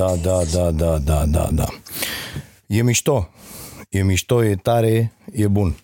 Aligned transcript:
Da, 0.00 0.16
da, 0.16 0.44
da, 0.44 0.70
da, 0.70 0.98
da, 0.98 0.98
da, 0.98 1.24
da, 1.26 1.48
da. 1.52 1.66
E 2.66 2.82
mișto. 2.82 3.28
E 3.90 4.02
mișto, 4.02 4.44
e 4.44 4.56
tare, 4.56 5.12
e 5.32 5.46
bun. 5.46 5.76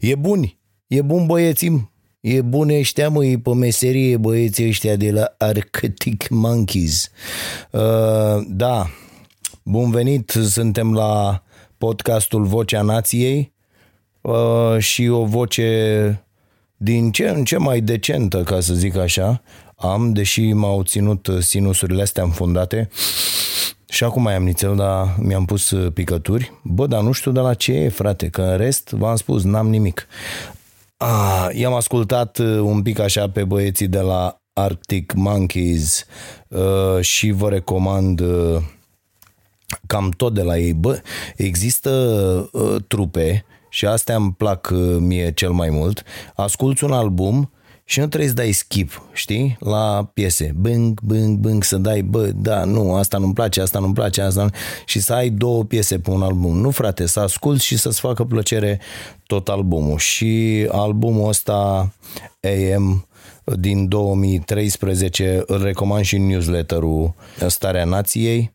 E 0.00 0.14
bun, 0.14 0.56
e 0.86 1.02
bun 1.02 1.26
băieții. 1.26 1.90
E 2.20 2.40
bun 2.40 2.68
ăștia, 2.68 3.08
măi, 3.08 3.38
pe 3.38 3.54
meserie, 3.54 4.16
băieții 4.16 4.68
ăștia 4.68 4.96
de 4.96 5.10
la 5.10 5.34
Arctic 5.38 6.28
Monkeys. 6.28 7.10
Uh, 7.70 8.44
da, 8.48 8.90
bun 9.62 9.90
venit, 9.90 10.30
suntem 10.30 10.94
la 10.94 11.42
podcastul 11.78 12.44
Vocea 12.44 12.82
Nației 12.82 13.52
uh, 14.20 14.78
și 14.78 15.08
o 15.08 15.24
voce 15.24 16.24
din 16.76 17.12
ce 17.12 17.28
în 17.28 17.44
ce 17.44 17.56
mai 17.56 17.80
decentă, 17.80 18.42
ca 18.42 18.60
să 18.60 18.74
zic 18.74 18.96
așa, 18.96 19.42
am, 19.76 20.12
deși 20.12 20.52
m-au 20.52 20.82
ținut 20.82 21.28
sinusurile 21.40 22.02
astea 22.02 22.22
înfundate 22.22 22.88
și 23.90 24.04
acum 24.04 24.22
mai 24.22 24.34
am 24.34 24.44
nițel, 24.44 24.76
dar 24.76 25.16
mi-am 25.18 25.44
pus 25.44 25.74
picături. 25.94 26.52
Bă, 26.62 26.86
dar 26.86 27.02
nu 27.02 27.12
știu 27.12 27.30
de 27.30 27.40
la 27.40 27.54
ce 27.54 27.72
e, 27.72 27.88
frate, 27.88 28.28
că 28.28 28.42
în 28.42 28.56
rest, 28.56 28.90
v-am 28.90 29.16
spus, 29.16 29.42
n-am 29.42 29.68
nimic. 29.68 30.06
Ah, 30.96 31.48
i-am 31.52 31.72
ascultat 31.72 32.38
uh, 32.38 32.46
un 32.46 32.82
pic 32.82 32.98
așa 32.98 33.30
pe 33.30 33.44
băieții 33.44 33.88
de 33.88 34.00
la 34.00 34.40
Arctic 34.52 35.12
Monkeys 35.12 36.06
uh, 36.48 37.00
și 37.00 37.30
vă 37.30 37.48
recomand 37.48 38.20
uh, 38.20 38.56
cam 39.86 40.10
tot 40.10 40.34
de 40.34 40.42
la 40.42 40.58
ei. 40.58 40.72
Bă, 40.72 41.00
există 41.36 41.90
uh, 42.52 42.76
trupe 42.88 43.44
și 43.68 43.86
astea 43.86 44.16
îmi 44.16 44.32
plac 44.32 44.70
uh, 44.72 44.96
mie 44.98 45.32
cel 45.32 45.50
mai 45.50 45.70
mult. 45.70 46.02
Asculți 46.34 46.84
un 46.84 46.92
album 46.92 47.50
și 47.90 47.98
nu 47.98 48.06
trebuie 48.06 48.28
să 48.28 48.34
dai 48.34 48.52
skip, 48.52 49.02
știi? 49.12 49.56
La 49.60 50.10
piese. 50.14 50.52
Bâng, 50.56 51.00
bâng, 51.02 51.38
bâng, 51.38 51.64
să 51.64 51.76
dai, 51.76 52.02
bă, 52.02 52.30
da, 52.34 52.64
nu, 52.64 52.94
asta 52.94 53.18
nu-mi 53.18 53.32
place, 53.32 53.60
asta 53.60 53.78
nu-mi 53.78 53.94
place, 53.94 54.20
asta 54.20 54.42
nu... 54.42 54.50
Și 54.84 55.00
să 55.00 55.12
ai 55.12 55.30
două 55.30 55.64
piese 55.64 55.98
pe 55.98 56.10
un 56.10 56.22
album. 56.22 56.56
Nu, 56.56 56.70
frate, 56.70 57.06
să 57.06 57.20
asculți 57.20 57.64
și 57.64 57.78
să-ți 57.78 58.00
facă 58.00 58.24
plăcere 58.24 58.80
tot 59.26 59.48
albumul. 59.48 59.98
Și 59.98 60.66
albumul 60.70 61.28
ăsta 61.28 61.92
AM 62.40 63.06
din 63.44 63.88
2013 63.88 65.42
îl 65.46 65.62
recomand 65.62 66.04
și 66.04 66.16
în 66.16 66.26
newsletterul 66.26 67.14
Starea 67.46 67.84
Nației 67.84 68.52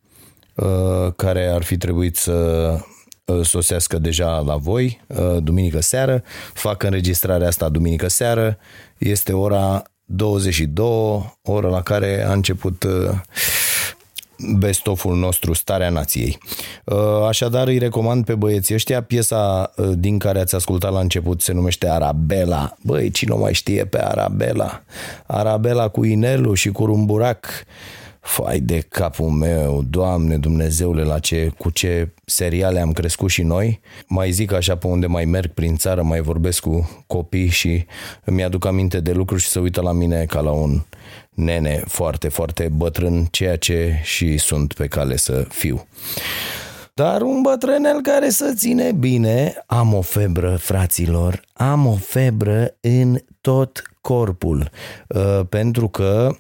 uh, 0.56 1.14
care 1.16 1.48
ar 1.48 1.64
fi 1.64 1.78
trebuit 1.78 2.16
să 2.16 2.32
uh, 2.74 2.95
sosească 3.44 3.98
deja 3.98 4.40
la 4.40 4.56
voi 4.56 5.02
uh, 5.08 5.38
duminică 5.44 5.82
seară. 5.82 6.24
Fac 6.54 6.84
înregistrarea 6.84 7.48
asta 7.48 7.70
duminică 7.70 8.08
seară. 8.08 8.58
Este 8.98 9.34
ora 9.34 9.84
22, 10.06 11.38
ora 11.42 11.68
la 11.68 11.82
care 11.82 12.26
a 12.28 12.32
început 12.32 12.86
best-of-ul 14.58 15.16
nostru 15.16 15.54
Starea 15.54 15.90
Nației. 15.90 16.38
Așadar 17.28 17.68
îi 17.68 17.78
recomand 17.78 18.26
pe 18.26 18.36
băieții 18.36 18.76
ăștia 18.76 19.04
piesa 19.04 19.74
din 19.94 20.18
care 20.18 20.40
ați 20.40 20.56
ascultat 20.56 20.92
la 20.92 21.00
început 21.00 21.42
se 21.42 21.54
numește 21.54 21.90
Arabela. 21.90 22.76
Băi, 22.82 23.12
cine 23.12 23.34
nu 23.34 23.42
mai 23.42 23.54
știe 23.54 23.86
pe 23.86 24.04
Arabela? 24.04 24.84
Arabela 25.26 25.88
cu 25.88 26.04
inelul 26.04 26.56
și 26.56 26.70
cu 26.70 26.86
rumburac. 26.86 27.46
Fai 28.26 28.60
de 28.60 28.80
capul 28.90 29.30
meu, 29.30 29.84
Doamne 29.90 30.38
Dumnezeule, 30.38 31.04
la 31.04 31.20
ce, 31.20 31.52
cu 31.58 31.70
ce 31.70 32.14
seriale 32.26 32.80
am 32.80 32.92
crescut 32.92 33.30
și 33.30 33.44
noi. 33.44 33.80
Mai 34.08 34.32
zic 34.32 34.52
așa 34.52 34.78
pe 34.78 34.88
unde 34.88 35.06
mai 35.06 35.26
merg 35.26 35.52
prin 35.52 35.76
țară, 35.76 36.04
mai 36.04 36.22
vorbesc 36.22 36.60
cu 36.62 37.04
copii 37.08 37.48
și 37.48 37.86
îmi 38.24 38.44
aduc 38.44 38.66
aminte 38.66 39.00
de 39.00 39.12
lucruri 39.12 39.42
și 39.42 39.48
se 39.48 39.60
uită 39.60 39.82
la 39.82 39.92
mine 39.92 40.26
ca 40.26 40.40
la 40.40 40.52
un 40.52 40.82
nene 41.30 41.84
foarte, 41.88 42.28
foarte 42.28 42.70
bătrân, 42.76 43.28
ceea 43.32 43.58
ce 43.58 44.00
și 44.04 44.38
sunt 44.38 44.74
pe 44.74 44.88
cale 44.88 45.16
să 45.16 45.46
fiu. 45.50 45.88
Dar 46.94 47.22
un 47.22 47.42
bătrânel 47.42 48.02
care 48.02 48.30
să 48.30 48.54
ține 48.56 48.92
bine, 48.92 49.54
am 49.66 49.94
o 49.94 50.02
febră, 50.02 50.56
fraților, 50.60 51.42
am 51.54 51.86
o 51.86 51.96
febră 51.96 52.76
în 52.82 53.18
tot 53.42 53.82
corpul, 54.02 54.70
uh, 55.08 55.42
pentru 55.50 55.88
că 55.88 56.36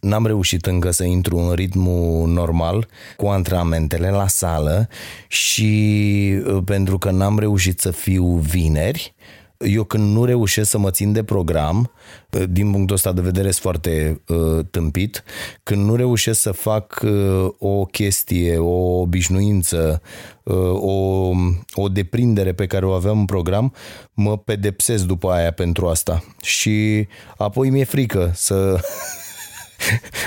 N-am 0.00 0.26
reușit 0.26 0.66
încă 0.66 0.90
să 0.90 1.04
intru 1.04 1.36
în 1.36 1.52
ritmul 1.52 2.28
normal 2.28 2.88
cu 3.16 3.26
antrenamentele 3.26 4.10
la 4.10 4.26
sală 4.28 4.88
și 5.28 6.42
uh, 6.46 6.62
pentru 6.64 6.98
că 6.98 7.10
n-am 7.10 7.38
reușit 7.38 7.80
să 7.80 7.90
fiu 7.90 8.24
vineri, 8.24 9.14
eu 9.58 9.84
când 9.84 10.12
nu 10.12 10.24
reușesc 10.24 10.70
să 10.70 10.78
mă 10.78 10.90
țin 10.90 11.12
de 11.12 11.22
program, 11.22 11.90
uh, 12.30 12.42
din 12.48 12.70
punctul 12.70 12.94
ăsta 12.94 13.12
de 13.12 13.20
vedere 13.20 13.50
sunt 13.50 13.62
foarte 13.62 14.20
uh, 14.28 14.64
tâmpit, 14.70 15.24
când 15.62 15.84
nu 15.84 15.94
reușesc 15.94 16.40
să 16.40 16.52
fac 16.52 17.00
uh, 17.04 17.48
o 17.58 17.84
chestie, 17.84 18.58
o 18.58 19.00
obișnuință, 19.00 20.02
uh, 20.42 20.72
o, 20.72 21.30
o 21.74 21.88
deprindere 21.88 22.52
pe 22.52 22.66
care 22.66 22.86
o 22.86 22.92
aveam 22.92 23.18
în 23.18 23.24
program, 23.24 23.74
mă 24.14 24.38
pedepsesc 24.38 25.04
după 25.04 25.30
aia 25.30 25.50
pentru 25.50 25.86
asta. 25.86 26.24
Și 26.42 27.06
apoi 27.36 27.70
mi-e 27.70 27.84
frică 27.84 28.30
să 28.34 28.80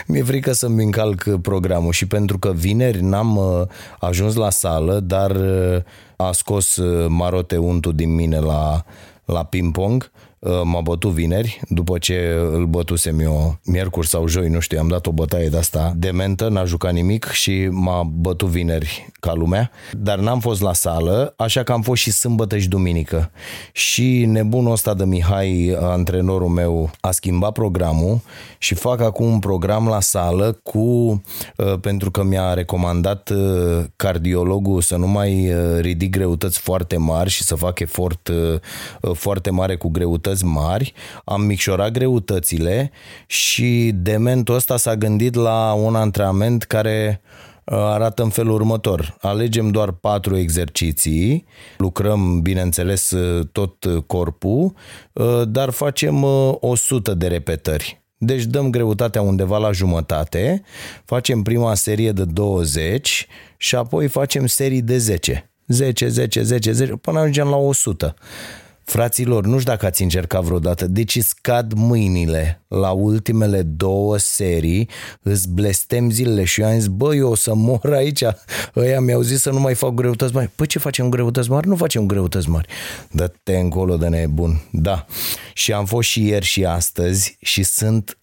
Mi-e 0.07 0.23
frică 0.23 0.51
să-mi 0.51 0.84
încalc 0.84 1.23
programul 1.41 1.91
și 1.91 2.07
pentru 2.07 2.39
că 2.39 2.51
vineri 2.51 3.01
n-am 3.01 3.38
uh, 3.38 3.62
ajuns 4.00 4.35
la 4.35 4.50
sală, 4.50 5.00
dar 5.00 5.31
uh, 5.31 5.84
a 6.16 6.31
scos 6.31 6.75
uh, 6.75 7.06
Marote 7.09 7.57
untul 7.57 7.95
din 7.95 8.16
mine 8.16 8.39
la, 8.39 8.84
la 9.25 9.44
ping-pong, 9.44 10.12
m-a 10.63 10.81
bătut 10.81 11.12
vineri, 11.12 11.62
după 11.69 11.97
ce 11.97 12.38
îl 12.52 12.66
bătusem 12.66 13.19
eu 13.19 13.59
miercuri 13.66 14.07
sau 14.07 14.28
joi, 14.28 14.47
nu 14.47 14.59
știu, 14.59 14.79
am 14.79 14.88
dat 14.88 15.07
o 15.07 15.12
bătaie 15.12 15.47
de 15.47 15.57
asta 15.57 15.94
dementă, 15.96 16.47
n-a 16.47 16.66
jucat 16.66 16.94
nimic 16.94 17.25
și 17.25 17.68
m-a 17.72 18.03
bătut 18.03 18.47
vineri 18.47 19.09
ca 19.19 19.34
lumea, 19.34 19.72
dar 19.91 20.19
n-am 20.19 20.40
fost 20.40 20.62
la 20.62 20.74
sală, 20.74 21.34
așa 21.38 21.63
că 21.63 21.72
am 21.72 21.81
fost 21.81 22.01
și 22.01 22.12
sâmbătă 22.12 22.57
și 22.57 22.68
duminică. 22.68 23.31
Și 23.72 24.25
nebunul 24.25 24.72
ăsta 24.72 24.94
de 24.94 25.06
Mihai, 25.06 25.78
antrenorul 25.80 26.47
meu, 26.47 26.91
a 27.00 27.12
schimbat 27.12 27.51
programul 27.51 28.22
și 28.57 28.74
fac 28.74 29.01
acum 29.01 29.25
un 29.25 29.40
program 29.40 29.88
la 29.88 30.00
sală 30.00 30.59
cu, 30.63 31.22
pentru 31.81 32.12
că 32.12 32.24
mi-a 32.24 32.53
recomandat 32.53 33.31
cardiologul 33.96 34.81
să 34.81 34.96
nu 34.96 35.07
mai 35.07 35.53
ridic 35.80 36.09
greutăți 36.09 36.59
foarte 36.59 36.97
mari 36.97 37.30
și 37.30 37.44
să 37.44 37.56
fac 37.56 37.80
efort 37.80 38.31
foarte 39.13 39.50
mare 39.50 39.75
cu 39.75 39.90
greutăți 39.90 40.31
mari, 40.40 40.94
am 41.25 41.42
micșorat 41.42 41.92
greutățile 41.92 42.92
și 43.25 43.92
dementul 43.94 44.56
ăsta 44.56 44.78
s-a 44.78 44.96
gândit 44.96 45.36
la 45.36 45.74
un 45.74 45.96
antrenament 45.96 46.64
care 46.64 47.22
arată 47.66 48.24
în 48.24 48.30
felul 48.30 48.53
următor. 48.53 49.18
Alegem 49.22 49.69
doar 49.69 49.92
patru 49.92 50.38
exerciții, 50.38 51.46
lucrăm, 51.78 52.42
bineînțeles, 52.42 53.14
tot 53.51 53.86
corpul, 54.07 54.74
dar 55.48 55.69
facem 55.69 56.24
100 56.60 57.13
de 57.13 57.28
repetări. 57.28 58.01
Deci 58.18 58.44
dăm 58.44 58.69
greutatea 58.69 59.22
undeva 59.22 59.57
la 59.57 59.72
jumătate, 59.72 60.63
facem 61.06 61.42
prima 61.42 61.75
serie 61.75 62.12
de 62.12 62.25
20 62.25 63.28
și 63.57 63.75
apoi 63.75 64.07
facem 64.07 64.45
serii 64.45 64.81
de 64.81 64.98
10. 64.98 65.51
10, 65.68 66.07
10, 66.07 66.42
10, 66.42 66.72
10, 66.72 66.92
până 66.92 67.19
ajungem 67.19 67.48
la 67.48 67.56
100. 67.56 68.16
Fraților, 68.92 69.46
nu 69.46 69.60
știu 69.60 69.72
dacă 69.72 69.86
ați 69.86 70.02
încercat 70.02 70.44
vreodată, 70.44 70.88
deci 70.88 71.18
scad 71.18 71.74
mâinile 71.74 72.66
la 72.68 72.92
ultimele 72.92 73.62
două 73.62 74.18
serii, 74.18 74.90
îți 75.22 75.50
blestem 75.50 76.10
zilele 76.10 76.44
și 76.44 76.62
eu 76.62 76.68
am 76.68 76.74
zis, 76.74 76.88
bă, 76.88 77.16
eu 77.16 77.30
o 77.30 77.36
să 77.36 77.54
mor 77.54 77.94
aici. 77.94 78.24
Ăia 78.76 79.00
mi-au 79.00 79.22
zis 79.22 79.42
să 79.42 79.52
nu 79.52 79.60
mai 79.60 79.74
fac 79.74 79.94
greutăți 79.94 80.34
mari. 80.34 80.50
Păi 80.56 80.68
ce 80.68 80.80
facem 80.80 81.10
greutăți 81.10 81.50
mari? 81.50 81.68
Nu 81.68 81.76
facem 81.76 82.06
greutăți 82.06 82.50
mari. 82.50 82.68
Dă-te 83.12 83.58
încolo 83.58 83.98
de 83.98 84.08
nebun. 84.08 84.62
Da. 84.72 85.06
Și 85.54 85.74
am 85.74 85.86
fost 85.86 86.10
și 86.10 86.26
ieri 86.26 86.46
și 86.46 86.66
astăzi 86.66 87.38
și 87.42 87.64
sunt 87.64 88.18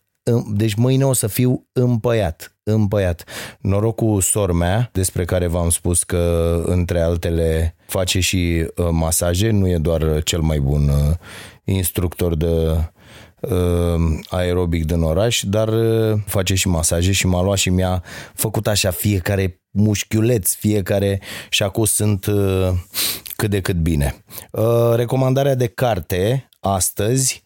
deci 0.53 0.75
mâine 0.75 1.05
o 1.05 1.13
să 1.13 1.27
fiu 1.27 1.69
împăiat, 1.73 2.57
împăiat. 2.63 3.25
Noroc 3.61 3.95
cu 3.95 4.21
sor 4.21 4.53
mea, 4.53 4.91
despre 4.93 5.25
care 5.25 5.47
v-am 5.47 5.71
spus 5.71 6.03
că 6.03 6.63
între 6.67 7.01
altele 7.01 7.78
face 7.89 8.21
și 8.21 8.67
uh, 8.77 8.89
masaje, 8.91 9.51
nu 9.51 9.69
e 9.69 9.77
doar 9.77 10.23
cel 10.23 10.41
mai 10.41 10.61
bun 10.61 10.89
uh, 10.89 11.15
instructor 11.65 12.35
de 12.35 12.47
uh, 13.41 14.19
aerobic 14.29 14.85
din 14.85 15.03
oraș, 15.03 15.43
dar 15.47 15.69
face 16.27 16.55
și 16.55 16.69
masaje 16.69 17.13
și 17.13 17.27
m-a 17.27 17.43
luat 17.43 17.59
și 17.59 17.71
mi-a 17.71 18.03
făcut 18.35 18.67
așa 18.67 18.91
fiecare 18.91 19.61
mușchiuleț, 19.71 20.55
fiecare 20.55 21.21
și 21.49 21.63
acum 21.63 21.85
sunt 21.85 22.27
cât 23.37 23.51
de 23.51 23.61
cât 23.61 23.77
bine. 23.77 24.25
Recomandarea 24.95 25.55
de 25.55 25.67
carte 25.67 26.49
astăzi 26.61 27.43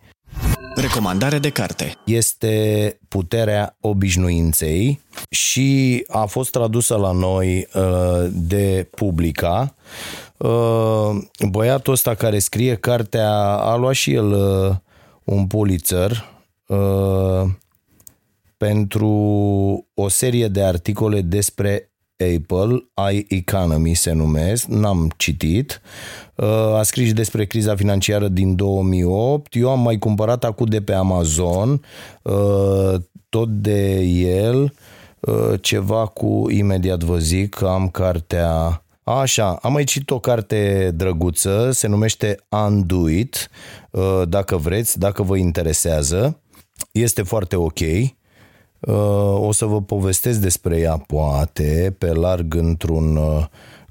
Recomandare 0.74 1.38
de 1.38 1.50
carte. 1.50 1.92
Este 2.04 2.98
Puterea 3.08 3.76
obișnuinței 3.80 5.00
și 5.30 6.04
a 6.08 6.24
fost 6.24 6.50
tradusă 6.50 6.96
la 6.96 7.12
noi 7.12 7.68
uh, 7.74 8.26
de 8.30 8.88
Publica. 8.90 9.74
Uh, 10.42 11.22
băiatul 11.50 11.92
ăsta 11.92 12.14
care 12.14 12.38
scrie 12.38 12.74
cartea 12.74 13.32
a 13.42 13.76
luat 13.76 13.94
și 13.94 14.12
el 14.12 14.32
uh, 14.32 14.74
un 15.24 15.46
Pulitzer 15.46 16.30
pentru 18.56 19.08
o 19.94 20.08
serie 20.08 20.48
de 20.48 20.62
articole 20.62 21.20
despre 21.20 21.92
Apple, 22.36 22.88
iEconomy 23.28 23.94
se 23.94 24.12
numesc, 24.12 24.66
n-am 24.66 25.12
citit. 25.16 25.80
Uh, 26.34 26.46
a 26.48 26.82
scris 26.82 27.12
despre 27.12 27.44
criza 27.44 27.76
financiară 27.76 28.28
din 28.28 28.56
2008. 28.56 29.54
Eu 29.54 29.70
am 29.70 29.80
mai 29.80 29.98
cumpărat 29.98 30.44
acum 30.44 30.66
de 30.66 30.82
pe 30.82 30.92
Amazon, 30.92 31.84
uh, 32.22 32.94
tot 33.28 33.48
de 33.48 34.00
el, 34.00 34.74
uh, 35.20 35.52
ceva 35.60 36.06
cu, 36.06 36.46
imediat 36.50 37.02
vă 37.02 37.18
zic, 37.18 37.54
că 37.54 37.66
am 37.66 37.88
cartea 37.88 38.81
Așa, 39.04 39.58
am 39.62 39.72
mai 39.72 39.84
citit 39.84 40.10
o 40.10 40.18
carte 40.18 40.90
drăguță, 40.94 41.70
se 41.70 41.86
numește 41.86 42.36
Undo 42.48 43.08
It, 43.08 43.50
dacă 44.24 44.56
vreți, 44.56 44.98
dacă 44.98 45.22
vă 45.22 45.36
interesează. 45.36 46.40
Este 46.92 47.22
foarte 47.22 47.56
ok. 47.56 47.80
O 49.34 49.52
să 49.52 49.64
vă 49.64 49.82
povestesc 49.82 50.38
despre 50.38 50.78
ea, 50.78 50.96
poate, 50.96 51.94
pe 51.98 52.12
larg 52.12 52.54
într-un 52.54 53.18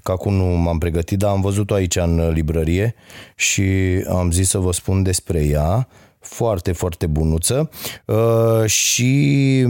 că 0.02 0.12
acum 0.12 0.34
nu 0.34 0.44
m-am 0.44 0.78
pregătit, 0.78 1.18
dar 1.18 1.30
am 1.30 1.40
văzut-o 1.40 1.74
aici 1.74 1.96
în 1.96 2.30
librărie 2.30 2.94
și 3.36 3.62
am 4.08 4.30
zis 4.30 4.48
să 4.48 4.58
vă 4.58 4.72
spun 4.72 5.02
despre 5.02 5.44
ea. 5.44 5.88
Foarte, 6.20 6.72
foarte 6.72 7.06
bunuță. 7.06 7.70
Uh, 8.06 8.64
și 8.66 9.66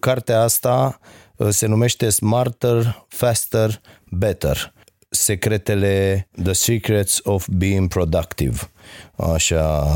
cartea 0.00 0.42
asta 0.42 0.98
uh, 1.36 1.48
se 1.48 1.66
numește 1.66 2.08
Smarter, 2.08 3.04
Faster, 3.08 3.80
Better. 4.10 4.72
Secretele 5.10 6.28
The 6.42 6.52
Secrets 6.52 7.20
of 7.22 7.46
Being 7.48 7.88
Productive. 7.88 8.56
Așa 9.16 9.88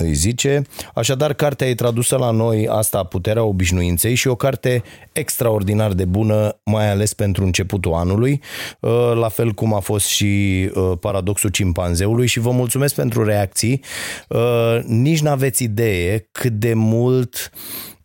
îi 0.00 0.14
zice. 0.14 0.62
Așadar, 0.94 1.32
cartea 1.32 1.68
e 1.68 1.74
tradusă 1.74 2.16
la 2.16 2.30
noi, 2.30 2.68
asta, 2.68 3.02
Puterea 3.02 3.42
obișnuinței 3.42 4.14
și 4.14 4.28
o 4.28 4.34
carte 4.34 4.82
extraordinar 5.12 5.92
de 5.92 6.04
bună, 6.04 6.60
mai 6.64 6.90
ales 6.90 7.14
pentru 7.14 7.44
începutul 7.44 7.92
anului, 7.92 8.42
uh, 8.80 9.12
la 9.14 9.28
fel 9.28 9.52
cum 9.52 9.74
a 9.74 9.78
fost 9.78 10.06
și 10.06 10.70
uh, 10.74 10.92
Paradoxul 11.00 11.50
cimpanzeului 11.50 12.26
și 12.26 12.38
vă 12.38 12.50
mulțumesc 12.50 12.94
pentru 12.94 13.24
reacții. 13.24 13.82
Uh, 14.28 14.78
nici 14.86 15.20
n-aveți 15.20 15.62
idee 15.62 16.28
cât 16.32 16.52
de 16.52 16.74
mult 16.74 17.50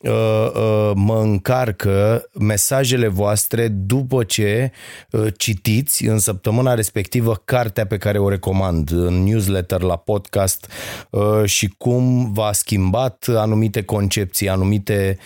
Uh, 0.04 0.52
uh, 0.56 0.92
mă 0.96 1.20
încarcă 1.22 2.30
mesajele 2.40 3.08
voastre 3.08 3.68
după 3.68 4.24
ce 4.24 4.72
uh, 5.12 5.28
citiți 5.38 6.06
în 6.06 6.20
săptămâna 6.20 6.74
respectivă 6.74 7.42
cartea 7.46 7.86
pe 7.86 7.98
care 7.98 8.18
o 8.18 8.30
recomand 8.30 8.92
în 8.92 9.24
newsletter, 9.24 9.82
la 9.82 9.96
podcast 9.96 10.72
și 11.44 11.68
cum 11.78 12.34
v-a 12.34 12.52
schimbat 12.52 13.26
anumite 13.36 13.84
concepții, 13.84 14.50
anumite 14.50 15.18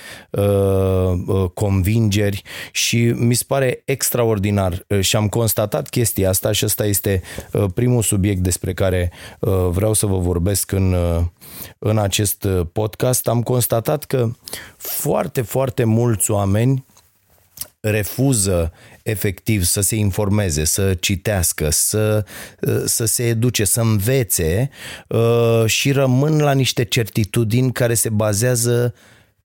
convingeri. 1.53 2.41
Și 2.71 2.97
mi 3.05 3.33
se 3.33 3.43
pare 3.47 3.81
extraordinar 3.85 4.85
și 4.99 5.15
am 5.15 5.27
constatat 5.27 5.89
chestia 5.89 6.29
asta 6.29 6.51
și 6.51 6.65
ăsta 6.65 6.85
este 6.85 7.21
primul 7.73 8.01
subiect 8.01 8.39
despre 8.39 8.73
care 8.73 9.11
vreau 9.69 9.93
să 9.93 10.05
vă 10.05 10.17
vorbesc 10.17 10.71
în, 10.71 10.95
în 11.79 11.97
acest 11.97 12.47
podcast. 12.71 13.27
Am 13.27 13.41
constatat 13.41 14.03
că 14.03 14.31
foarte, 14.77 15.41
foarte 15.41 15.83
mulți 15.83 16.31
oameni 16.31 16.85
refuză 17.79 18.71
efectiv 19.03 19.63
să 19.63 19.81
se 19.81 19.95
informeze, 19.95 20.63
să 20.63 20.93
citească, 20.93 21.69
să, 21.69 22.25
să 22.85 23.05
se 23.05 23.23
educe, 23.23 23.63
să 23.63 23.81
învețe 23.81 24.69
uh, 25.07 25.63
și 25.65 25.91
rămân 25.91 26.37
la 26.37 26.51
niște 26.51 26.83
certitudini 26.83 27.71
care 27.71 27.93
se 27.93 28.09
bazează 28.09 28.93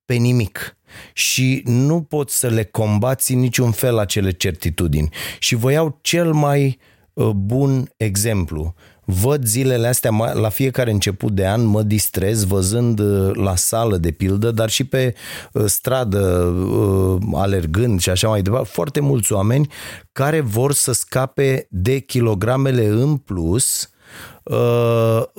pe 0.05 0.15
nimic 0.15 0.77
și 1.13 1.63
nu 1.65 2.03
poți 2.03 2.39
să 2.39 2.49
le 2.49 2.65
combați 2.65 3.33
în 3.33 3.39
niciun 3.39 3.71
fel 3.71 3.99
acele 3.99 4.31
certitudini. 4.31 5.09
Și 5.39 5.55
vă 5.55 5.73
iau 5.73 5.99
cel 6.01 6.33
mai 6.33 6.79
uh, 7.13 7.29
bun 7.29 7.93
exemplu 7.97 8.75
văd 9.05 9.45
zilele 9.45 9.87
astea 9.87 10.11
la 10.33 10.49
fiecare 10.49 10.91
început 10.91 11.33
de 11.33 11.47
an, 11.47 11.65
mă 11.65 11.83
distrez 11.83 12.45
văzând 12.45 12.99
uh, 12.99 13.31
la 13.35 13.57
sală 13.57 13.97
de 13.97 14.11
pildă, 14.11 14.51
dar 14.51 14.71
și 14.71 14.85
pe 14.85 15.15
uh, 15.53 15.65
stradă 15.67 16.19
uh, 16.19 17.23
alergând 17.35 18.01
și 18.01 18.11
așa 18.11 18.29
mai 18.29 18.43
departe, 18.43 18.69
foarte 18.73 19.01
mulți 19.01 19.33
oameni 19.33 19.69
care 20.13 20.41
vor 20.41 20.73
să 20.73 20.93
scape 20.93 21.67
de 21.71 21.99
kilogramele 21.99 22.87
în 22.87 23.17
plus 23.17 23.87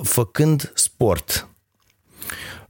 făcând 0.02 0.72
sport 0.74 1.48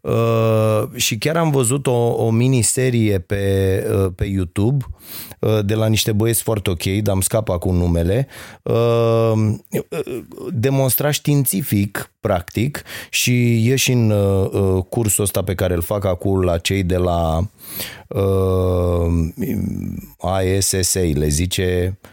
Uh, 0.04 0.82
și 0.94 1.18
chiar 1.18 1.36
am 1.36 1.50
văzut 1.50 1.86
o, 1.86 2.24
o 2.24 2.30
miniserie 2.30 3.18
pe, 3.18 3.84
uh, 3.92 4.12
pe 4.14 4.24
YouTube 4.24 4.84
uh, 5.38 5.58
de 5.64 5.74
la 5.74 5.86
niște 5.86 6.12
băieți 6.12 6.42
foarte 6.42 6.70
ok, 6.70 6.82
dar 6.82 7.14
am 7.14 7.20
scap 7.20 7.48
acum 7.48 7.76
numele, 7.76 8.26
uh, 8.62 9.32
demonstra 10.48 11.10
științific, 11.10 12.12
practic, 12.20 12.82
și 13.10 13.68
e 13.70 13.76
și 13.76 13.92
în 13.92 14.10
uh, 14.10 14.84
cursul 14.88 15.24
ăsta 15.24 15.42
pe 15.42 15.54
care 15.54 15.74
îl 15.74 15.82
fac 15.82 16.04
acum 16.04 16.40
la 16.40 16.58
cei 16.58 16.82
de 16.82 16.96
la 16.96 17.48
uh, 18.08 19.06
ISSA, 20.56 21.00
le 21.00 21.28
zice 21.28 21.98
uh, 22.02 22.08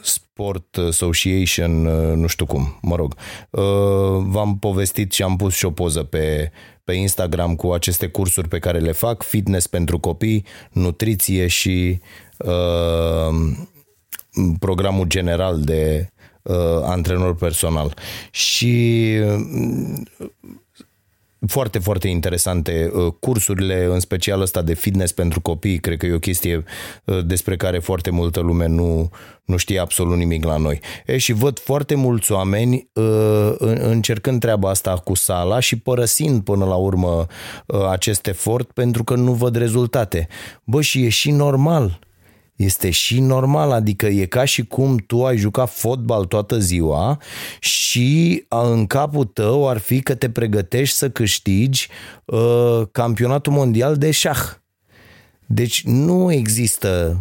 Sport 0.00 0.76
Association, 0.76 1.86
uh, 1.86 2.16
nu 2.16 2.26
știu 2.26 2.46
cum, 2.46 2.78
mă 2.82 2.96
rog. 2.96 3.14
Uh, 3.50 3.62
v-am 4.26 4.58
povestit 4.58 5.12
și 5.12 5.22
am 5.22 5.36
pus 5.36 5.54
și 5.54 5.64
o 5.64 5.70
poză 5.70 6.02
pe, 6.02 6.50
pe 6.84 6.92
Instagram 6.92 7.56
cu 7.56 7.72
aceste 7.72 8.06
cursuri 8.06 8.48
pe 8.48 8.58
care 8.58 8.78
le 8.78 8.92
fac, 8.92 9.22
fitness 9.22 9.66
pentru 9.66 9.98
copii, 9.98 10.44
nutriție 10.72 11.46
și 11.46 12.00
uh, 12.38 13.54
programul 14.58 15.06
general 15.06 15.60
de 15.60 16.08
uh, 16.42 16.82
antrenor 16.82 17.34
personal. 17.34 17.94
Și 18.30 19.14
foarte, 21.46 21.78
foarte 21.78 22.08
interesante 22.08 22.90
uh, 22.94 23.12
cursurile, 23.20 23.84
în 23.84 24.00
special 24.00 24.40
ăsta 24.40 24.62
de 24.62 24.74
fitness 24.74 25.12
pentru 25.12 25.40
copii, 25.40 25.78
cred 25.78 25.98
că 25.98 26.06
e 26.06 26.12
o 26.12 26.18
chestie 26.18 26.64
uh, 27.04 27.24
despre 27.24 27.56
care 27.56 27.78
foarte 27.78 28.10
multă 28.10 28.40
lume 28.40 28.66
nu, 28.66 29.10
nu 29.44 29.56
știe 29.56 29.78
absolut 29.78 30.16
nimic 30.16 30.44
la 30.44 30.56
noi. 30.56 30.80
E, 31.06 31.18
și 31.18 31.32
văd 31.32 31.58
foarte 31.58 31.94
mulți 31.94 32.32
oameni 32.32 32.88
uh, 32.92 33.54
încercând 33.58 34.40
treaba 34.40 34.70
asta 34.70 34.96
cu 34.96 35.14
sala 35.14 35.60
și 35.60 35.78
părăsind 35.78 36.42
până 36.42 36.64
la 36.64 36.74
urmă 36.74 37.26
acest 37.90 38.26
efort 38.26 38.70
pentru 38.70 39.04
că 39.04 39.14
nu 39.14 39.32
văd 39.32 39.56
rezultate. 39.56 40.28
Bă, 40.64 40.80
și 40.80 41.04
e 41.04 41.08
și 41.08 41.30
normal 41.30 41.98
este 42.56 42.90
și 42.90 43.20
normal, 43.20 43.70
adică 43.70 44.06
e 44.06 44.26
ca 44.26 44.44
și 44.44 44.66
cum 44.66 44.96
tu 44.96 45.24
ai 45.24 45.36
jucat 45.36 45.70
fotbal 45.70 46.24
toată 46.24 46.58
ziua 46.58 47.18
și 47.60 48.44
în 48.48 48.86
capul 48.86 49.24
tău 49.24 49.68
ar 49.68 49.78
fi 49.78 50.00
că 50.00 50.14
te 50.14 50.30
pregătești 50.30 50.96
să 50.96 51.10
câștigi 51.10 51.88
uh, 52.24 52.82
campionatul 52.92 53.52
mondial 53.52 53.96
de 53.96 54.10
șah. 54.10 54.38
Deci 55.46 55.82
nu 55.84 56.32
există 56.32 57.18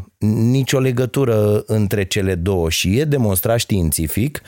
nicio 0.49 0.79
legătură 0.79 1.63
între 1.65 2.05
cele 2.05 2.35
două 2.35 2.69
și 2.69 2.97
e 2.97 3.03
demonstrat 3.03 3.59
științific 3.59 4.41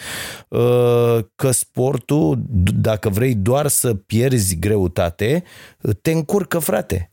uh, 0.47 1.17
că 1.35 1.51
sportul, 1.51 2.43
dacă 2.75 3.09
vrei 3.09 3.35
doar 3.35 3.67
să 3.67 3.93
pierzi 3.93 4.59
greutate, 4.59 5.43
te 6.01 6.11
încurcă, 6.11 6.59
frate 6.59 7.09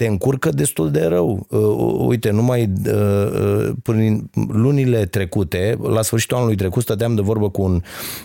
te 0.00 0.06
încurcă 0.06 0.50
destul 0.50 0.90
de 0.90 1.04
rău. 1.04 1.46
Uh, 1.50 2.06
uite, 2.06 2.30
numai 2.30 2.72
uh, 2.86 3.68
prin 3.82 4.30
lunile 4.48 5.06
trecute, 5.06 5.78
la 5.82 6.02
sfârșitul 6.02 6.36
anului 6.36 6.56
trecut, 6.56 6.82
stăteam 6.82 7.14
de 7.14 7.20
vorbă 7.20 7.50
cu 7.50 7.62
un, 7.62 7.82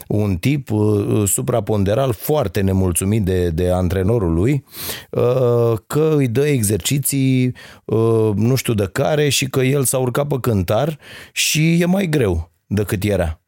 un 0.08 0.36
tip 0.36 0.70
supraponderal 1.25 2.13
foarte 2.13 2.62
nemulțumit 2.62 3.24
de, 3.24 3.50
de 3.50 3.70
antrenorul 3.72 4.34
lui, 4.34 4.63
că 5.88 6.13
îi 6.17 6.27
dă 6.27 6.48
exerciții 6.48 7.53
nu 8.36 8.55
știu 8.55 8.74
de 8.74 8.89
care 8.91 9.29
și 9.29 9.46
că 9.46 9.62
el 9.62 9.84
s-a 9.84 9.98
urcat 9.98 10.27
pe 10.27 10.38
cântar 10.41 10.98
și 11.32 11.82
e 11.82 11.86
mai 11.86 12.08
greu 12.08 12.51
decât 12.67 13.03
era. 13.03 13.44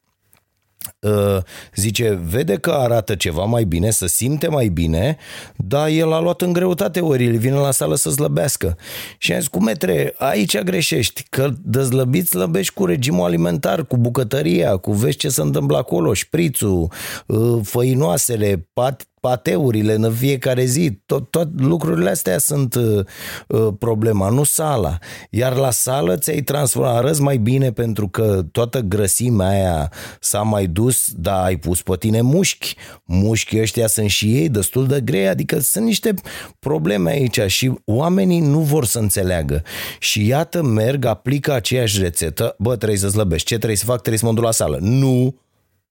Uh, 1.00 1.38
zice, 1.76 2.22
vede 2.30 2.56
că 2.56 2.72
arată 2.72 3.16
ceva 3.16 3.44
mai 3.44 3.64
bine, 3.64 3.92
să 3.92 4.06
simte 4.06 4.48
mai 4.48 4.68
bine, 4.68 5.18
dar 5.56 5.88
el 5.88 6.14
a 6.14 6.20
luat 6.20 6.42
în 6.42 6.54
greutate 6.54 7.00
ori 7.00 7.26
el 7.26 7.38
vine 7.38 7.56
la 7.56 7.72
sală 7.72 7.96
să 7.96 8.10
slăbească. 8.10 8.78
Și 9.18 9.34
am 9.34 9.40
zis, 9.40 9.48
cu 9.48 9.64
metre, 9.64 10.14
aici 10.18 10.60
greșești, 10.60 11.26
că 11.30 11.50
de 11.62 11.84
slăbit 11.84 12.28
slăbești 12.28 12.74
cu 12.74 12.86
regimul 12.86 13.26
alimentar, 13.26 13.86
cu 13.86 13.98
bucătăria, 13.98 14.78
cu 14.78 14.92
vezi 14.92 15.18
ce 15.18 15.30
se 15.30 15.42
întâmplă 15.42 15.78
acolo, 15.78 16.14
șprițul, 16.14 16.92
uh, 17.26 17.60
făinoasele, 17.64 18.68
pat, 18.74 19.08
pateurile 19.20 19.94
în 19.94 20.14
fiecare 20.14 20.66
zi, 20.66 21.00
tot, 21.06 21.32
tot 21.32 21.62
lucrurile 21.62 22.10
astea 22.10 22.38
sunt 22.38 22.76
uh, 22.76 23.06
uh, 23.48 23.68
problema, 23.80 24.30
nu 24.30 24.44
sala. 24.44 24.98
Iar 25.30 25.56
la 25.56 25.72
sală 25.72 26.18
ți-ai 26.18 26.42
transformat, 26.42 26.96
arăți 26.96 27.22
mai 27.22 27.38
bine 27.38 27.72
pentru 27.72 28.08
că 28.08 28.46
toată 28.52 28.80
grăsimea 28.80 29.48
aia 29.48 29.92
s-a 30.20 30.42
mai 30.42 30.68
dus, 30.68 31.12
dar 31.16 31.44
ai 31.44 31.56
pus 31.56 31.82
pe 31.82 31.96
tine 32.00 32.22
mușchi. 32.22 32.76
Mușchii 33.04 33.62
ăștia 33.62 33.88
sunt 33.88 34.10
și 34.10 34.36
ei 34.36 34.50
destul 34.50 34.88
de 34.88 35.02
grei, 35.02 35.28
adică 35.28 35.60
sunt 35.60 35.86
niște 35.86 36.14
probleme 36.60 37.12
aici 37.12 37.40
și 37.46 37.74
oamenii 37.86 38.40
nu 38.40 38.60
vor 38.60 38.86
să 38.86 39.00
înțeleagă. 39.00 39.62
Și 40.00 40.28
iată, 40.28 40.64
merg, 40.64 41.06
aplică 41.06 41.54
aceeași 41.54 42.02
rețetă, 42.02 42.56
bă, 42.58 42.76
trebuie 42.76 42.98
să 42.98 43.10
slăbești, 43.10 43.48
ce 43.48 43.56
trebuie 43.56 43.78
să 43.78 43.86
fac, 43.86 43.98
trebuie 43.98 44.18
să 44.18 44.26
mă 44.26 44.34
duc 44.34 44.44
la 44.44 44.52
sală. 44.52 44.78
Nu, 44.82 45.36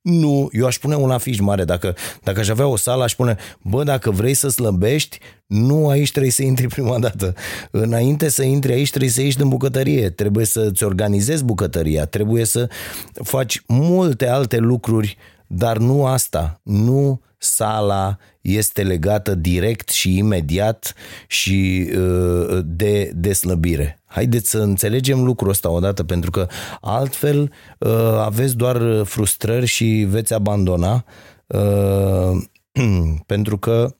nu, 0.06 0.48
eu 0.52 0.66
aș 0.66 0.78
pune 0.78 0.94
un 0.94 1.10
afiș 1.10 1.38
mare. 1.38 1.64
Dacă, 1.64 1.94
dacă 2.22 2.40
aș 2.40 2.48
avea 2.48 2.66
o 2.66 2.76
sală, 2.76 3.02
aș 3.02 3.14
pune, 3.14 3.36
bă, 3.62 3.82
dacă 3.82 4.10
vrei 4.10 4.34
să 4.34 4.48
slăbești, 4.48 5.18
nu 5.46 5.88
aici 5.88 6.10
trebuie 6.10 6.32
să 6.32 6.42
intri 6.42 6.66
prima 6.66 6.98
dată. 6.98 7.34
Înainte 7.70 8.28
să 8.28 8.42
intri 8.42 8.72
aici, 8.72 8.88
trebuie 8.88 9.10
să 9.10 9.22
ieși 9.22 9.36
din 9.36 9.48
bucătărie. 9.48 10.10
Trebuie 10.10 10.44
să-ți 10.44 10.84
organizezi 10.84 11.44
bucătăria. 11.44 12.04
Trebuie 12.04 12.44
să 12.44 12.68
faci 13.12 13.62
multe 13.66 14.28
alte 14.28 14.56
lucruri, 14.56 15.16
dar 15.46 15.76
nu 15.76 16.06
asta. 16.06 16.60
Nu 16.62 17.20
sala 17.38 18.16
este 18.40 18.82
legată 18.82 19.34
direct 19.34 19.88
și 19.88 20.16
imediat 20.16 20.94
și 21.26 21.90
uh, 21.96 22.58
de, 22.64 23.10
de 23.14 23.32
slăbire. 23.32 24.00
Haideți 24.04 24.50
să 24.50 24.58
înțelegem 24.58 25.24
lucrul 25.24 25.50
ăsta 25.50 25.70
odată, 25.70 26.04
pentru 26.04 26.30
că 26.30 26.46
altfel 26.80 27.52
uh, 27.78 27.90
aveți 28.18 28.56
doar 28.56 29.02
frustrări 29.04 29.66
și 29.66 30.06
veți 30.08 30.34
abandona, 30.34 31.04
uh, 31.46 32.42
pentru 33.26 33.58
că 33.58 33.96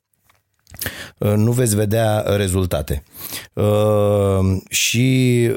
nu 1.35 1.51
veți 1.51 1.75
vedea 1.75 2.19
rezultate. 2.19 3.03
Și 4.69 5.49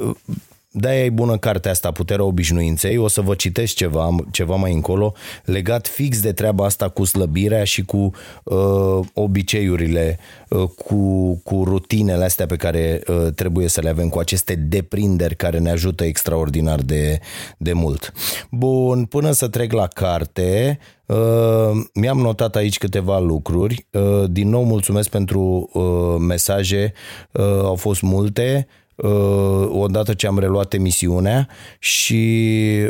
de-aia 0.72 1.04
e 1.04 1.10
bună 1.10 1.38
cartea 1.38 1.70
asta, 1.70 1.90
Puterea 1.90 2.24
obișnuinței. 2.24 2.96
O 2.96 3.08
să 3.08 3.20
vă 3.20 3.34
citesc 3.34 3.74
ceva, 3.74 4.16
ceva 4.30 4.56
mai 4.56 4.72
încolo, 4.72 5.14
legat 5.44 5.86
fix 5.86 6.20
de 6.20 6.32
treaba 6.32 6.64
asta 6.64 6.88
cu 6.88 7.04
slăbirea 7.04 7.64
și 7.64 7.84
cu 7.84 8.10
uh, 8.44 8.98
obiceiurile, 9.14 10.18
uh, 10.48 10.68
cu, 10.68 11.34
cu 11.44 11.64
rutinele 11.64 12.24
astea 12.24 12.46
pe 12.46 12.56
care 12.56 13.00
uh, 13.06 13.26
trebuie 13.34 13.68
să 13.68 13.80
le 13.80 13.88
avem, 13.88 14.08
cu 14.08 14.18
aceste 14.18 14.54
deprinderi 14.54 15.36
care 15.36 15.58
ne 15.58 15.70
ajută 15.70 16.04
extraordinar 16.04 16.80
de, 16.80 17.20
de 17.58 17.72
mult. 17.72 18.12
Bun, 18.50 19.04
până 19.04 19.32
să 19.32 19.48
trec 19.48 19.72
la 19.72 19.86
carte, 19.86 20.78
Uh, 21.10 21.70
mi-am 21.94 22.18
notat 22.18 22.56
aici 22.56 22.78
câteva 22.78 23.18
lucruri. 23.18 23.86
Uh, 23.92 24.24
din 24.30 24.48
nou 24.48 24.64
mulțumesc 24.64 25.08
pentru 25.08 25.70
uh, 25.72 26.16
mesaje, 26.18 26.92
uh, 27.32 27.44
au 27.44 27.74
fost 27.74 28.02
multe. 28.02 28.66
Uh, 29.02 29.68
odată 29.70 30.14
ce 30.14 30.26
am 30.26 30.38
reluat 30.38 30.72
emisiunea 30.74 31.48
și 31.78 32.22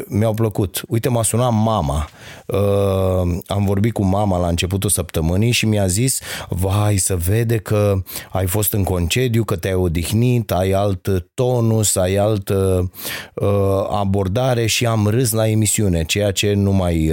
mi-au 0.06 0.34
plăcut. 0.34 0.82
Uite, 0.88 1.08
m-a 1.08 1.22
sunat 1.22 1.52
mama. 1.52 2.08
Uh, 2.46 3.38
am 3.46 3.64
vorbit 3.64 3.92
cu 3.92 4.04
mama 4.04 4.38
la 4.38 4.48
începutul 4.48 4.90
săptămânii 4.90 5.50
și 5.50 5.66
mi-a 5.66 5.86
zis, 5.86 6.20
vai, 6.48 6.96
să 6.96 7.16
vede 7.16 7.56
că 7.56 8.02
ai 8.30 8.46
fost 8.46 8.72
în 8.72 8.84
concediu, 8.84 9.44
că 9.44 9.56
te-ai 9.56 9.74
odihnit, 9.74 10.52
ai 10.52 10.70
alt 10.70 11.08
tonus, 11.34 11.96
ai 11.96 12.16
altă 12.16 12.90
uh, 13.34 13.48
abordare 13.90 14.66
și 14.66 14.86
am 14.86 15.06
râs 15.06 15.30
la 15.30 15.48
emisiune, 15.48 16.04
ceea 16.04 16.30
ce 16.30 16.52
nu 16.52 16.72
mai 16.72 17.12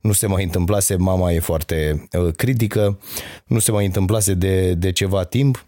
nu 0.00 0.12
se 0.12 0.26
mai 0.26 0.44
întâmplase, 0.44 0.96
mama 0.96 1.32
e 1.32 1.38
foarte 1.38 2.08
critică, 2.36 2.98
nu 3.46 3.58
se 3.58 3.72
mai 3.72 3.84
întâmplase 3.84 4.34
de, 4.34 4.74
de 4.74 4.92
ceva 4.92 5.24
timp 5.24 5.64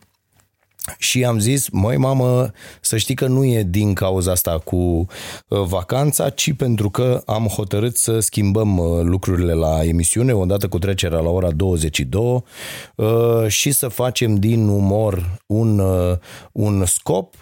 și 0.99 1.25
am 1.25 1.39
zis, 1.39 1.69
măi 1.69 1.97
mamă, 1.97 2.51
să 2.81 2.97
știi 2.97 3.15
că 3.15 3.27
nu 3.27 3.45
e 3.45 3.63
din 3.63 3.95
cauza 3.95 4.31
asta 4.31 4.59
cu 4.59 4.77
uh, 4.77 5.07
vacanța, 5.49 6.31
ci 6.31 6.53
pentru 6.53 6.91
că 6.91 7.23
am 7.27 7.47
hotărât 7.47 7.97
să 7.97 8.21
schimbăm 8.21 8.79
uh, 8.79 9.03
lucrurile 9.03 9.53
la 9.53 9.85
emisiune, 9.85 10.33
odată 10.33 10.69
cu 10.69 10.79
trecerea 10.79 11.19
la 11.19 11.31
ora 11.31 11.51
22 11.51 12.43
uh, 12.97 13.49
și 13.49 13.73
să 13.73 13.89
facem 13.89 14.35
din 14.35 14.69
umor 14.69 15.41
un, 15.47 15.83
un 16.53 16.85
scop 16.85 17.35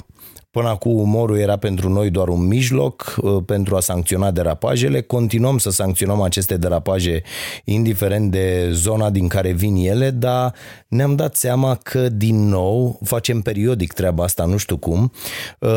Până 0.54 0.68
acum 0.68 0.98
umorul 0.98 1.38
era 1.38 1.56
pentru 1.56 1.88
noi 1.88 2.10
doar 2.10 2.28
un 2.28 2.46
mijloc 2.46 3.16
uh, 3.22 3.42
pentru 3.46 3.76
a 3.76 3.80
sancționa 3.80 4.30
derapajele. 4.30 5.00
Continuăm 5.00 5.58
să 5.58 5.70
sancționăm 5.70 6.20
aceste 6.20 6.56
derapaje 6.56 7.22
indiferent 7.64 8.30
de 8.30 8.68
zona 8.72 9.10
din 9.10 9.28
care 9.28 9.52
vin 9.52 9.76
ele, 9.76 10.10
dar 10.10 10.54
ne-am 10.88 11.16
dat 11.16 11.36
seama 11.36 11.74
că 11.82 12.08
din 12.08 12.48
nou 12.48 12.98
facem 13.04 13.40
periodic 13.40 13.92
treaba 13.92 14.24
asta, 14.24 14.44
nu 14.44 14.56
știu 14.56 14.76
cum, 14.76 15.12
uh, 15.58 15.70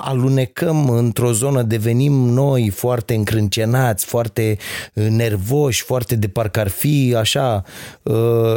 alunecăm 0.00 0.88
într-o 0.88 1.32
zonă, 1.32 1.62
devenim 1.62 2.12
noi 2.12 2.68
foarte 2.68 3.14
încrâncenați, 3.14 4.04
foarte 4.04 4.56
uh, 4.94 5.06
nervoși, 5.08 5.82
foarte 5.82 6.16
de 6.16 6.28
parcă 6.28 6.60
ar 6.60 6.68
fi 6.68 7.14
așa 7.18 7.64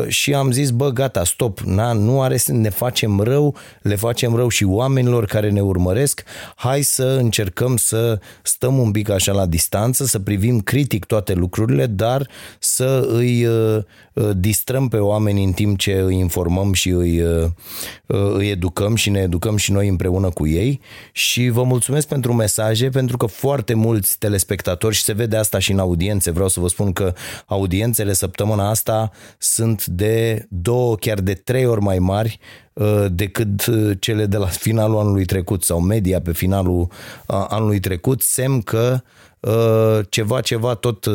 și 0.07 0.33
am 0.33 0.51
zis, 0.51 0.69
bă, 0.69 0.89
gata, 0.89 1.23
stop, 1.23 1.59
na, 1.59 1.93
nu 1.93 2.21
are 2.21 2.37
să 2.37 2.53
ne 2.53 2.69
facem 2.69 3.19
rău, 3.19 3.55
le 3.81 3.95
facem 3.95 4.35
rău 4.35 4.47
și 4.47 4.63
oamenilor 4.63 5.25
care 5.25 5.49
ne 5.49 5.65
urmăresc, 5.67 6.23
hai 6.55 6.81
să 6.81 7.03
încercăm 7.03 7.77
să 7.77 8.19
stăm 8.41 8.77
un 8.77 8.91
pic 8.91 9.09
așa 9.09 9.31
la 9.31 9.45
distanță, 9.45 10.05
să 10.05 10.19
privim 10.19 10.59
critic 10.59 11.05
toate 11.05 11.33
lucrurile, 11.33 11.85
dar 11.85 12.29
să 12.59 13.07
îi 13.11 13.45
uh, 13.45 13.83
uh, 14.13 14.29
distrăm 14.35 14.87
pe 14.87 14.97
oameni 14.97 15.43
în 15.43 15.51
timp 15.51 15.77
ce 15.77 15.93
îi 15.93 16.17
informăm 16.17 16.73
și 16.73 16.89
îi, 16.89 17.21
uh, 17.21 17.49
îi 18.07 18.49
educăm 18.49 18.95
și 18.95 19.09
ne 19.09 19.19
educăm 19.19 19.57
și 19.57 19.71
noi 19.71 19.87
împreună 19.87 20.29
cu 20.29 20.47
ei. 20.47 20.81
Și 21.11 21.49
vă 21.49 21.63
mulțumesc 21.63 22.07
pentru 22.07 22.33
mesaje, 22.33 22.89
pentru 22.89 23.17
că 23.17 23.25
foarte 23.25 23.73
mulți 23.73 24.17
telespectatori 24.17 24.95
și 24.95 25.03
se 25.03 25.13
vede 25.13 25.37
asta 25.37 25.59
și 25.59 25.71
în 25.71 25.79
audiențe, 25.79 26.31
vreau 26.31 26.47
să 26.47 26.59
vă 26.59 26.67
spun 26.67 26.93
că 26.93 27.13
audiențele 27.45 28.13
săptămâna 28.13 28.69
asta 28.69 29.11
sunt 29.37 29.85
de 29.85 30.45
două, 30.49 30.95
chiar 30.95 31.19
de 31.19 31.33
trei 31.33 31.65
ori 31.65 31.81
mai 31.81 31.99
mari 31.99 32.39
Uh, 32.39 32.66
decât 33.11 33.65
uh, 33.65 33.97
cele 33.99 34.25
de 34.25 34.37
la 34.37 34.45
finalul 34.45 34.99
anului 34.99 35.25
trecut 35.25 35.63
sau 35.63 35.79
media 35.79 36.21
pe 36.21 36.31
finalul 36.31 36.79
uh, 36.79 37.45
anului 37.47 37.79
trecut, 37.79 38.21
semn 38.21 38.61
că 38.61 39.01
ceva, 40.09 40.41
ceva 40.41 40.73
tot 40.73 41.05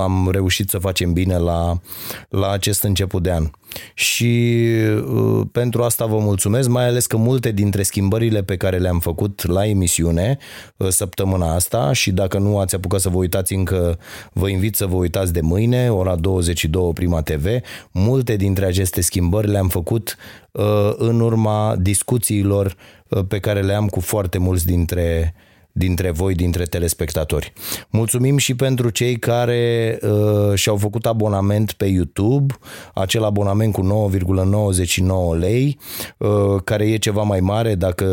am 0.00 0.28
reușit 0.32 0.68
să 0.68 0.78
facem 0.78 1.12
bine 1.12 1.38
la, 1.38 1.80
la 2.28 2.50
acest 2.50 2.82
început 2.82 3.22
de 3.22 3.32
an. 3.32 3.50
Și 3.94 4.54
uh, 5.06 5.46
pentru 5.52 5.82
asta 5.82 6.06
vă 6.06 6.18
mulțumesc, 6.18 6.68
mai 6.68 6.86
ales 6.86 7.06
că 7.06 7.16
multe 7.16 7.50
dintre 7.50 7.82
schimbările 7.82 8.42
pe 8.42 8.56
care 8.56 8.78
le-am 8.78 8.98
făcut 8.98 9.46
la 9.46 9.66
emisiune 9.66 10.38
uh, 10.76 10.88
săptămâna 10.88 11.54
asta 11.54 11.92
și 11.92 12.10
dacă 12.10 12.38
nu 12.38 12.58
ați 12.58 12.74
apucat 12.74 13.00
să 13.00 13.08
vă 13.08 13.16
uitați 13.16 13.54
încă, 13.54 13.98
vă 14.32 14.48
invit 14.48 14.76
să 14.76 14.86
vă 14.86 14.96
uitați 14.96 15.32
de 15.32 15.40
mâine, 15.40 15.90
ora 15.92 16.14
22 16.14 16.92
Prima 16.92 17.22
TV, 17.22 17.46
multe 17.90 18.36
dintre 18.36 18.64
aceste 18.64 19.00
schimbări 19.00 19.48
le-am 19.48 19.68
făcut 19.68 20.16
uh, 20.52 20.92
în 20.96 21.20
urma 21.20 21.76
discuțiilor 21.78 22.76
pe 23.28 23.38
care 23.38 23.62
le 23.62 23.72
am 23.72 23.88
cu 23.88 24.00
foarte 24.00 24.38
mulți 24.38 24.66
dintre 24.66 25.34
dintre 25.76 26.10
voi, 26.10 26.34
dintre 26.34 26.64
telespectatori. 26.64 27.52
Mulțumim 27.90 28.36
și 28.36 28.54
pentru 28.54 28.90
cei 28.90 29.18
care 29.18 29.98
uh, 30.02 30.54
și-au 30.54 30.76
făcut 30.76 31.06
abonament 31.06 31.72
pe 31.72 31.84
YouTube, 31.84 32.54
acel 32.94 33.24
abonament 33.24 33.72
cu 33.72 34.10
9,99 35.34 35.38
lei, 35.38 35.78
uh, 36.18 36.28
care 36.64 36.86
e 36.86 36.96
ceva 36.96 37.22
mai 37.22 37.40
mare 37.40 37.74
dacă 37.74 38.04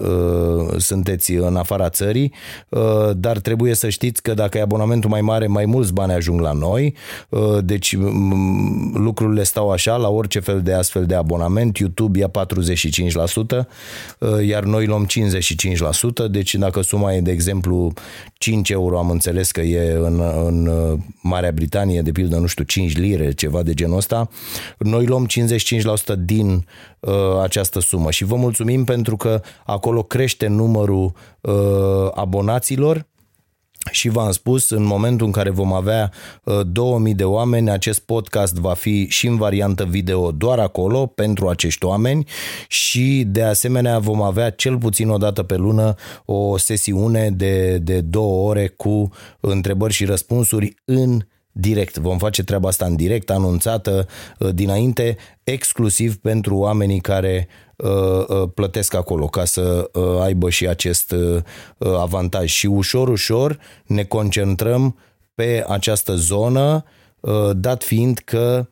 uh, 0.00 0.80
sunteți 0.80 1.32
în 1.32 1.56
afara 1.56 1.88
țării, 1.88 2.32
uh, 2.68 3.10
dar 3.16 3.38
trebuie 3.38 3.74
să 3.74 3.88
știți 3.88 4.22
că 4.22 4.34
dacă 4.34 4.58
e 4.58 4.60
abonamentul 4.60 5.10
mai 5.10 5.20
mare, 5.20 5.46
mai 5.46 5.64
mulți 5.64 5.92
bani 5.92 6.12
ajung 6.12 6.40
la 6.40 6.52
noi, 6.52 6.94
uh, 7.28 7.58
deci 7.64 7.92
um, 7.92 8.92
lucrurile 8.94 9.42
stau 9.42 9.70
așa, 9.70 9.96
la 9.96 10.08
orice 10.08 10.40
fel 10.40 10.60
de 10.62 10.72
astfel 10.72 11.06
de 11.06 11.14
abonament, 11.14 11.76
YouTube 11.76 12.18
ia 12.18 12.28
45%, 12.28 13.66
uh, 14.18 14.46
iar 14.46 14.62
noi 14.62 14.86
luăm 14.86 15.06
55%, 15.06 16.28
deci 16.30 16.54
dacă 16.54 16.80
suma 16.82 17.08
e 17.14 17.20
de 17.20 17.30
exemplu 17.30 17.92
5 18.34 18.70
euro, 18.70 18.98
am 18.98 19.10
înțeles 19.10 19.50
că 19.50 19.60
e 19.60 19.92
în, 19.92 20.20
în 20.46 20.66
uh, 20.66 20.98
Marea 21.22 21.52
Britanie, 21.52 22.02
de 22.02 22.12
pildă, 22.12 22.36
nu 22.36 22.46
știu, 22.46 22.64
5 22.64 22.96
lire, 22.96 23.32
ceva 23.32 23.62
de 23.62 23.74
genul 23.74 23.96
ăsta, 23.96 24.28
noi 24.78 25.06
luăm 25.06 25.26
55% 26.14 26.18
din 26.18 26.66
uh, 27.00 27.12
această 27.42 27.80
sumă 27.80 28.10
și 28.10 28.24
vă 28.24 28.36
mulțumim 28.36 28.84
pentru 28.84 29.16
că 29.16 29.42
acolo 29.64 30.02
crește 30.02 30.46
numărul 30.46 31.12
uh, 31.40 31.52
abonaților 32.14 33.06
și 33.90 34.08
v-am 34.08 34.30
spus, 34.30 34.70
în 34.70 34.84
momentul 34.84 35.26
în 35.26 35.32
care 35.32 35.50
vom 35.50 35.72
avea 35.72 36.12
2000 36.66 37.14
de 37.14 37.24
oameni, 37.24 37.70
acest 37.70 38.00
podcast 38.00 38.54
va 38.54 38.74
fi 38.74 39.06
și 39.08 39.26
în 39.26 39.36
variantă 39.36 39.84
video 39.84 40.30
doar 40.30 40.58
acolo 40.58 41.06
pentru 41.06 41.48
acești 41.48 41.84
oameni. 41.84 42.26
Și 42.68 43.24
de 43.26 43.42
asemenea 43.42 43.98
vom 43.98 44.22
avea 44.22 44.50
cel 44.50 44.78
puțin 44.78 45.08
o 45.08 45.16
dată 45.16 45.42
pe 45.42 45.56
lună 45.56 45.94
o 46.24 46.56
sesiune 46.56 47.30
de, 47.30 47.78
de 47.78 48.00
două 48.00 48.48
ore 48.48 48.68
cu 48.68 49.10
întrebări 49.40 49.92
și 49.92 50.04
răspunsuri 50.04 50.74
în 50.84 51.20
direct. 51.60 51.96
Vom 51.96 52.18
face 52.18 52.44
treaba 52.44 52.68
asta 52.68 52.84
în 52.84 52.96
direct, 52.96 53.30
anunțată 53.30 54.06
dinainte, 54.52 55.16
exclusiv 55.44 56.16
pentru 56.16 56.56
oamenii 56.56 57.00
care 57.00 57.48
Uh, 57.82 58.24
uh, 58.28 58.48
plătesc 58.54 58.94
acolo 58.94 59.26
ca 59.26 59.44
să 59.44 59.90
uh, 59.92 60.20
aibă 60.20 60.50
și 60.50 60.68
acest 60.68 61.14
avantaj. 61.78 62.50
Și 62.50 62.66
ușor, 62.66 63.08
ușor 63.08 63.58
ne 63.86 64.04
concentrăm 64.04 64.98
pe 65.34 65.64
această 65.68 66.14
zonă, 66.14 66.84
dat 67.52 67.82
fiind 67.82 68.18
că 68.24 68.66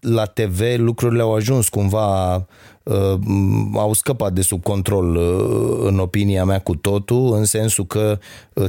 la 0.00 0.24
TV 0.24 0.60
lucrurile 0.76 1.22
au 1.22 1.34
ajuns 1.34 1.68
cumva 1.68 2.46
au 3.74 3.92
scăpat 3.92 4.32
de 4.32 4.42
sub 4.42 4.62
control 4.62 5.16
în 5.86 5.98
opinia 5.98 6.44
mea 6.44 6.58
cu 6.58 6.76
totul, 6.76 7.34
în 7.34 7.44
sensul 7.44 7.86
că 7.86 8.18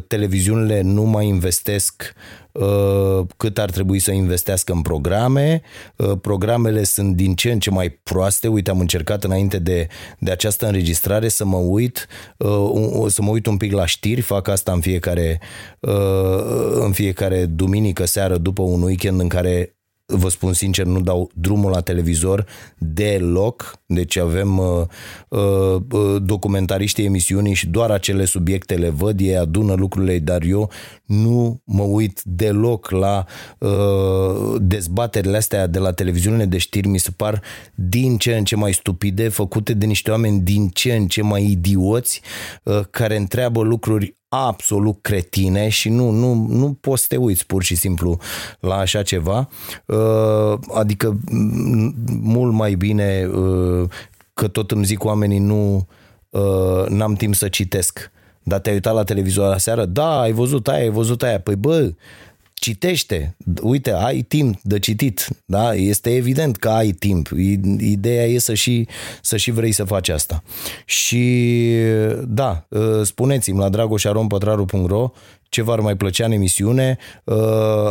televiziunile 0.07 0.81
nu 0.81 1.03
mai 1.03 1.27
investesc 1.27 2.15
Uh, 2.57 3.25
cât 3.37 3.57
ar 3.57 3.69
trebui 3.69 3.99
să 3.99 4.11
investească 4.11 4.73
în 4.73 4.81
programe. 4.81 5.61
Uh, 5.95 6.11
programele 6.21 6.83
sunt 6.83 7.15
din 7.15 7.35
ce 7.35 7.51
în 7.51 7.59
ce 7.59 7.69
mai 7.69 7.89
proaste. 7.89 8.47
Uite, 8.47 8.69
am 8.69 8.79
încercat 8.79 9.23
înainte 9.23 9.59
de, 9.59 9.87
de 10.19 10.31
această 10.31 10.65
înregistrare 10.65 11.27
să 11.27 11.45
mă 11.45 11.57
uit, 11.57 12.07
uh, 12.37 13.05
să 13.07 13.21
mă 13.21 13.29
uit 13.29 13.45
un 13.45 13.57
pic 13.57 13.71
la 13.71 13.85
știri, 13.85 14.21
fac 14.21 14.47
asta 14.47 14.71
în 14.71 14.79
fiecare, 14.79 15.39
în 16.79 16.91
fiecare 16.91 17.45
duminică 17.45 18.05
seară 18.05 18.37
după 18.37 18.61
un 18.61 18.81
weekend 18.81 19.19
în 19.19 19.27
care 19.27 19.76
vă 20.13 20.29
spun 20.29 20.53
sincer, 20.53 20.85
nu 20.85 21.01
dau 21.01 21.29
drumul 21.33 21.71
la 21.71 21.81
televizor 21.81 22.45
deloc, 22.77 23.79
deci 23.85 24.17
avem 24.17 24.57
uh, 24.57 24.81
uh, 25.27 25.81
uh, 25.91 26.21
documentariștii 26.21 27.05
emisiunii 27.05 27.53
și 27.53 27.67
doar 27.67 27.91
acele 27.91 28.25
subiecte 28.25 28.75
le 28.75 28.89
văd, 28.89 29.19
ei 29.19 29.37
adună 29.37 29.73
lucrurile, 29.73 30.19
dar 30.19 30.43
eu 30.43 30.71
nu 31.05 31.61
mă 31.63 31.83
uit 31.83 32.21
deloc 32.23 32.89
la 32.89 33.25
uh, 33.59 34.55
dezbaterile 34.59 35.37
astea 35.37 35.67
de 35.67 35.79
la 35.79 35.91
televiziunile 35.91 36.45
de 36.45 36.57
știri, 36.57 36.87
mi 36.87 36.97
se 36.97 37.11
par 37.11 37.41
din 37.75 38.17
ce 38.17 38.35
în 38.35 38.43
ce 38.43 38.55
mai 38.55 38.73
stupide, 38.73 39.29
făcute 39.29 39.73
de 39.73 39.85
niște 39.85 40.11
oameni 40.11 40.41
din 40.41 40.67
ce 40.67 40.95
în 40.95 41.07
ce 41.07 41.21
mai 41.21 41.43
idioți, 41.43 42.21
uh, 42.63 42.79
care 42.89 43.15
întreabă 43.15 43.61
lucruri 43.61 44.16
absolut 44.29 44.97
cretine 45.01 45.69
și 45.69 45.89
nu, 45.89 46.09
nu, 46.09 46.33
nu 46.33 46.77
poți 46.81 47.01
să 47.01 47.07
te 47.09 47.17
uiți 47.17 47.45
pur 47.45 47.63
și 47.63 47.75
simplu 47.75 48.19
la 48.59 48.75
așa 48.75 49.01
ceva. 49.01 49.49
Uh, 49.85 50.59
adică 50.73 51.17
mult 52.21 52.53
mai 52.53 52.73
bine 52.73 53.29
uh, 53.33 53.89
că 54.33 54.47
tot 54.47 54.71
îmi 54.71 54.85
zic 54.85 55.03
oamenii 55.03 55.39
nu 55.39 55.87
uh, 56.29 56.85
n-am 56.87 57.13
timp 57.13 57.35
să 57.35 57.47
citesc. 57.47 58.11
Dar 58.43 58.59
te-ai 58.59 58.75
uitat 58.75 58.93
la 58.93 59.03
televizor 59.03 59.47
la 59.47 59.57
seară? 59.57 59.85
Da, 59.85 60.19
ai 60.19 60.31
văzut 60.31 60.67
aia, 60.67 60.81
ai 60.81 60.89
văzut 60.89 61.23
aia. 61.23 61.39
Păi 61.39 61.55
bă, 61.55 61.93
citește, 62.59 63.35
uite, 63.61 63.91
ai 63.93 64.21
timp 64.21 64.59
de 64.61 64.79
citit, 64.79 65.27
da? 65.45 65.73
Este 65.75 66.15
evident 66.15 66.57
că 66.57 66.69
ai 66.69 66.91
timp. 66.91 67.29
Ideea 67.79 68.25
e 68.25 68.37
să 68.37 68.53
și, 68.53 68.87
să 69.21 69.37
și 69.37 69.51
vrei 69.51 69.71
să 69.71 69.83
faci 69.83 70.09
asta. 70.09 70.43
Și 70.85 71.73
da, 72.27 72.67
ă, 72.71 73.03
spuneți-mi 73.03 73.59
la 73.59 73.69
dragoșarompătraru.ro 73.69 75.11
ce 75.49 75.61
v-ar 75.61 75.79
mai 75.79 75.95
plăcea 75.95 76.25
în 76.25 76.31
emisiune. 76.31 76.97
Uh, 77.23 77.35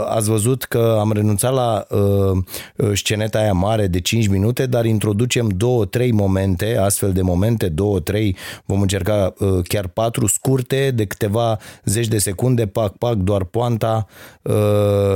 ați 0.08 0.28
văzut 0.28 0.64
că 0.64 0.96
am 1.00 1.12
renunțat 1.12 1.52
la 1.52 1.86
uh, 1.90 2.38
uh, 2.76 2.90
sceneta 2.94 3.38
aia 3.38 3.52
mare 3.52 3.86
de 3.86 4.00
5 4.00 4.28
minute, 4.28 4.66
dar 4.66 4.84
introducem 4.84 5.48
două, 5.48 5.84
trei 5.84 6.12
momente, 6.12 6.76
astfel 6.76 7.12
de 7.12 7.22
momente, 7.22 7.68
două, 7.68 8.00
trei, 8.00 8.36
vom 8.64 8.80
încerca 8.80 9.34
chiar 9.68 9.86
patru 9.86 10.26
scurte 10.26 10.90
de 10.94 11.04
câteva 11.04 11.58
zeci 11.84 12.08
de 12.08 12.18
secunde, 12.18 12.66
pac, 12.66 12.96
pac, 12.96 13.14
doar 13.14 13.44
poanta 13.44 14.06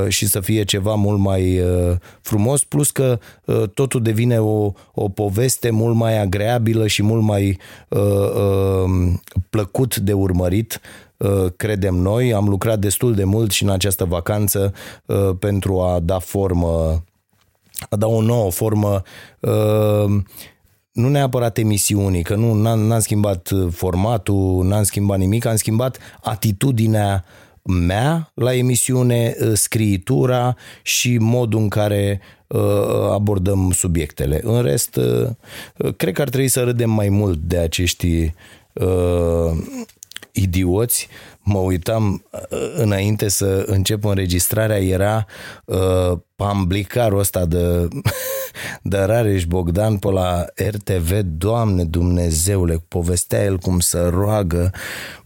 și 0.08 0.26
să 0.26 0.40
fie 0.40 0.64
ceva 0.64 0.94
mult 0.94 1.18
mai 1.18 1.60
frumos, 2.20 2.64
plus 2.64 2.90
că 2.90 3.18
totul 3.74 4.02
devine 4.02 4.38
o, 4.38 4.72
o 4.94 5.08
poveste 5.08 5.70
mult 5.70 5.94
mai 5.94 6.20
agreabilă 6.20 6.86
și 6.86 7.02
mult 7.02 7.22
mai 7.22 7.58
plăcut 9.50 9.96
de 9.96 10.12
urmărit 10.12 10.80
Uh, 10.80 11.09
credem 11.56 11.94
noi. 11.94 12.34
Am 12.34 12.48
lucrat 12.48 12.78
destul 12.78 13.14
de 13.14 13.24
mult 13.24 13.50
și 13.50 13.62
în 13.62 13.70
această 13.70 14.04
vacanță 14.04 14.74
uh, 15.06 15.30
pentru 15.38 15.80
a 15.80 16.00
da 16.00 16.18
formă, 16.18 17.04
a 17.88 17.96
da 17.96 18.06
o 18.06 18.20
nouă 18.20 18.50
formă 18.50 19.02
uh, 19.40 20.22
nu 20.92 21.08
neapărat 21.08 21.58
emisiunii, 21.58 22.22
că 22.22 22.34
nu 22.34 22.52
n-am 22.52 23.00
schimbat 23.00 23.50
formatul, 23.70 24.64
n-am 24.64 24.82
schimbat 24.82 25.18
nimic, 25.18 25.44
am 25.44 25.56
schimbat 25.56 25.98
atitudinea 26.22 27.24
mea 27.62 28.30
la 28.34 28.54
emisiune, 28.54 29.36
scriitura 29.52 30.56
și 30.82 31.18
modul 31.18 31.60
în 31.60 31.68
care 31.68 32.20
abordăm 33.10 33.70
subiectele. 33.70 34.40
În 34.42 34.62
rest, 34.62 34.98
cred 35.96 36.14
că 36.14 36.20
ar 36.20 36.28
trebui 36.28 36.48
să 36.48 36.62
râdem 36.62 36.90
mai 36.90 37.08
mult 37.08 37.38
de 37.38 37.58
acești 37.58 38.34
idioți, 40.32 41.08
mă 41.42 41.58
uitam 41.58 42.24
uh, 42.30 42.40
înainte 42.76 43.28
să 43.28 43.64
încep 43.66 44.04
înregistrarea, 44.04 44.78
era 44.78 45.26
uh, 45.64 46.18
pamblicarul 46.36 47.18
ăsta 47.18 47.46
de, 47.46 47.88
de 48.82 48.98
Rareș 48.98 49.44
Bogdan 49.44 49.96
pe 49.96 50.10
la 50.10 50.44
RTV, 50.54 51.12
Doamne 51.24 51.84
Dumnezeule, 51.84 52.84
povestea 52.88 53.44
el 53.44 53.58
cum 53.58 53.80
să 53.80 54.08
roagă, 54.08 54.70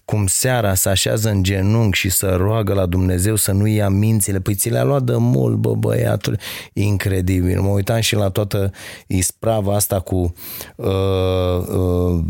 cum 0.04 0.26
seara 0.26 0.74
se 0.74 0.88
așează 0.88 1.30
în 1.30 1.42
genunchi 1.42 1.98
și 1.98 2.10
să 2.10 2.34
roagă 2.36 2.74
la 2.74 2.86
Dumnezeu 2.86 3.34
să 3.34 3.52
nu 3.52 3.66
ia 3.66 3.88
mințile. 3.88 4.40
Păi 4.40 4.54
ți 4.54 4.68
le-a 4.68 4.84
luat 4.84 5.02
de 5.02 5.14
mult, 5.16 5.56
bă, 5.56 5.74
băiatul. 5.74 6.38
Incredibil. 6.72 7.60
Mă 7.60 7.68
uitam 7.68 8.00
și 8.00 8.14
la 8.14 8.28
toată 8.28 8.70
isprava 9.06 9.74
asta 9.74 10.00
cu 10.00 10.34
uh, 10.76 10.86
uh, 10.86 12.20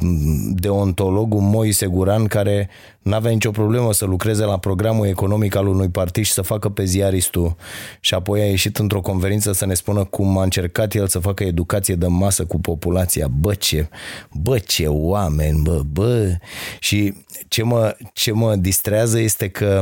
deontologul 0.51 1.41
Moise 1.41 1.87
Guran, 1.87 2.25
care 2.25 2.69
n-avea 3.05 3.31
nicio 3.31 3.51
problemă 3.51 3.93
să 3.93 4.05
lucreze 4.05 4.45
la 4.45 4.59
programul 4.59 5.07
economic 5.07 5.55
al 5.55 5.67
unui 5.67 5.89
partid 5.89 6.25
și 6.25 6.33
să 6.33 6.43
facă 6.43 6.69
pe 6.69 6.85
ziaristul. 6.85 7.57
Și 8.01 8.15
apoi 8.15 8.41
a 8.41 8.45
ieșit 8.45 8.79
într-o 8.79 9.01
conferință 9.01 9.53
să 9.53 9.67
ne 9.67 9.75
spună 9.75 10.05
cum 10.05 10.39
a 10.39 10.43
încercat 10.43 10.95
el 10.95 11.09
să 11.09 11.19
facă 11.19 11.45
educație 11.45 11.95
de 11.95 12.07
masă 12.07 12.45
cu 12.45 12.61
populația. 12.61 13.29
Bă, 13.29 13.55
ce, 13.55 13.89
bă, 14.33 14.59
ce 14.59 14.87
oameni, 14.87 15.61
bă, 15.63 15.83
bă. 15.93 16.37
Și 16.79 17.15
ce 17.49 17.63
mă, 17.63 17.97
ce 18.13 18.33
mă 18.33 18.57
distrează 18.57 19.19
este 19.19 19.49
că 19.49 19.81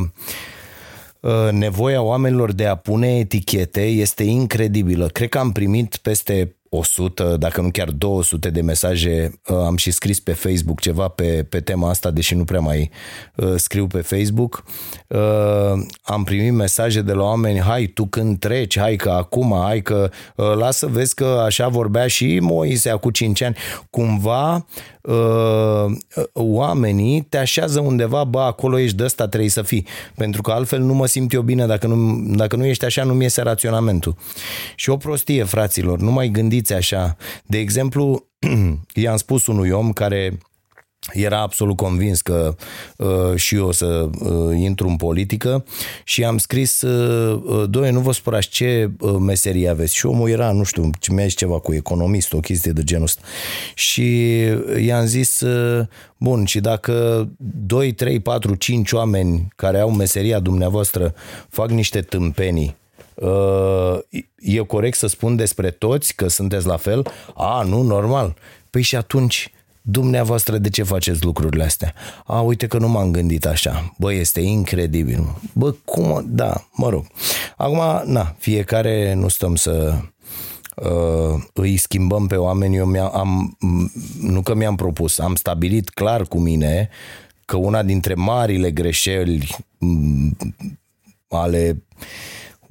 uh, 1.21 1.49
nevoia 1.51 2.03
oamenilor 2.03 2.53
de 2.53 2.67
a 2.67 2.75
pune 2.75 3.19
etichete 3.19 3.83
este 3.83 4.23
incredibilă. 4.23 5.07
Cred 5.07 5.29
că 5.29 5.39
am 5.39 5.53
primit 5.53 5.97
peste 5.97 6.57
100, 6.75 7.37
dacă 7.39 7.61
nu 7.61 7.71
chiar 7.71 7.91
200 7.91 8.51
de 8.51 8.61
mesaje. 8.61 9.41
Uh, 9.49 9.57
am 9.57 9.77
și 9.77 9.91
scris 9.91 10.21
pe 10.21 10.33
Facebook 10.33 10.81
ceva 10.81 11.09
pe, 11.09 11.47
pe 11.49 11.61
tema 11.61 11.89
asta, 11.89 12.11
deși 12.11 12.35
nu 12.35 12.45
prea 12.45 12.61
mai 12.61 12.91
uh, 13.37 13.53
scriu 13.57 13.87
pe 13.87 14.01
Facebook. 14.01 14.65
Uh, 15.07 15.19
am 16.03 16.25
primit 16.25 16.53
mesaje 16.53 17.03
de 17.03 17.13
la 17.13 17.23
oameni, 17.23 17.61
hai 17.61 17.87
tu 17.87 18.07
când 18.07 18.39
treci, 18.39 18.79
hai 18.79 18.97
că 18.97 19.11
acum, 19.11 19.55
hai 19.63 19.83
că 19.83 20.11
lasă 20.35 20.87
vezi 20.87 21.15
că 21.15 21.43
așa 21.45 21.69
vorbea 21.69 22.07
și 22.07 22.39
Moise 22.41 22.91
acum 22.91 23.11
5 23.11 23.43
ani. 23.43 23.57
Cumva 23.91 24.55
uh, 24.55 24.65
oamenii 26.33 27.23
te 27.23 27.39
așează 27.39 27.81
undeva, 27.81 28.25
bă, 28.25 28.41
acolo 28.41 28.79
ești 28.79 28.97
de 28.97 29.05
ăsta, 29.05 29.29
trebuie 29.29 29.51
să 29.51 29.63
fii. 29.63 29.87
Pentru 30.15 30.43
că 30.43 30.51
altfel 30.51 30.81
nu 30.81 30.95
mă 30.95 31.07
simt 31.07 31.33
eu 31.33 31.43
bine, 31.43 31.67
dacă 31.67 31.87
nu, 31.87 32.23
dacă 32.37 32.57
nu 32.57 32.65
ești 32.65 32.85
așa, 32.85 33.05
nu-mi 33.05 33.23
iese 33.23 33.43
raționamentul. 33.43 34.17
Și 34.75 34.91
o 34.91 34.97
prostie, 34.97 35.45
fraților, 35.45 35.99
nu 35.99 36.11
mai 36.11 36.29
gândiți 36.29 36.73
așa. 36.73 37.17
De 37.47 37.59
exemplu, 37.59 38.27
i-am 38.95 39.17
spus 39.17 39.47
unui 39.47 39.71
om 39.71 39.93
care 39.93 40.39
era 41.13 41.41
absolut 41.41 41.77
convins 41.77 42.21
că 42.21 42.55
uh, 42.97 43.35
și 43.35 43.55
eu 43.55 43.67
o 43.67 43.73
să 43.73 44.11
uh, 44.19 44.59
intru 44.59 44.89
în 44.89 44.97
politică 44.97 45.65
și 46.05 46.25
am 46.25 46.39
scris 46.39 46.81
uh, 46.81 47.43
uh 47.47 47.65
doi, 47.71 47.91
nu 47.91 48.01
vă 48.01 48.13
spărați 48.13 48.49
ce 48.49 48.91
uh, 49.01 49.17
meserie 49.19 49.69
aveți 49.69 49.95
și 49.95 50.07
omul 50.07 50.29
era, 50.29 50.53
nu 50.53 50.63
știu, 50.63 50.91
mi-a 51.11 51.25
zis 51.25 51.35
ceva 51.35 51.59
cu 51.59 51.75
economist, 51.75 52.33
o 52.33 52.41
chestie 52.41 52.73
de 52.73 52.83
genul 52.83 53.05
ăsta 53.05 53.21
și 53.75 54.39
i-am 54.81 55.07
zis 55.07 55.41
uh, 55.41 55.87
bun, 56.17 56.45
și 56.45 56.61
dacă 56.61 57.29
2, 57.67 57.93
3, 57.93 58.21
4, 58.21 58.55
5 58.55 58.93
oameni 58.93 59.49
care 59.57 59.79
au 59.79 59.91
meseria 59.91 60.39
dumneavoastră 60.39 61.15
fac 61.49 61.71
niște 61.71 62.01
tâmpenii 62.01 62.77
uh, 63.15 63.99
e 64.37 64.59
corect 64.59 64.97
să 64.97 65.07
spun 65.07 65.37
despre 65.37 65.71
toți 65.71 66.15
că 66.15 66.29
sunteți 66.29 66.67
la 66.67 66.77
fel? 66.77 67.07
A, 67.35 67.63
nu, 67.63 67.83
normal. 67.83 68.35
Păi 68.71 68.83
și 68.83 68.97
atunci 68.97 69.51
dumneavoastră 69.83 70.59
de 70.59 70.71
ce 70.71 70.83
faceți 70.83 71.25
lucrurile 71.25 71.65
astea? 71.65 71.95
A, 72.25 72.41
uite 72.41 72.67
că 72.67 72.79
nu 72.79 72.89
m-am 72.89 73.11
gândit 73.11 73.47
așa. 73.47 73.95
Bă, 73.99 74.13
este 74.13 74.41
incredibil. 74.41 75.41
Bă, 75.53 75.75
cum? 75.85 76.25
Da, 76.29 76.69
mă 76.73 76.89
rog. 76.89 77.07
Acum, 77.57 78.13
na, 78.13 78.35
fiecare 78.39 79.15
nu 79.15 79.29
stăm 79.29 79.55
să 79.55 79.99
uh, 80.77 81.43
îi 81.53 81.77
schimbăm 81.77 82.27
pe 82.27 82.37
oameni. 82.37 82.77
Eu 82.77 82.87
mi-am, 82.87 83.11
am, 83.15 83.59
nu 84.21 84.43
că 84.43 84.55
mi-am 84.55 84.77
propus, 84.77 85.19
am 85.19 85.35
stabilit 85.35 85.89
clar 85.89 86.23
cu 86.23 86.39
mine 86.39 86.89
că 87.45 87.57
una 87.57 87.83
dintre 87.83 88.15
marile 88.15 88.71
greșeli 88.71 89.57
ale 91.29 91.83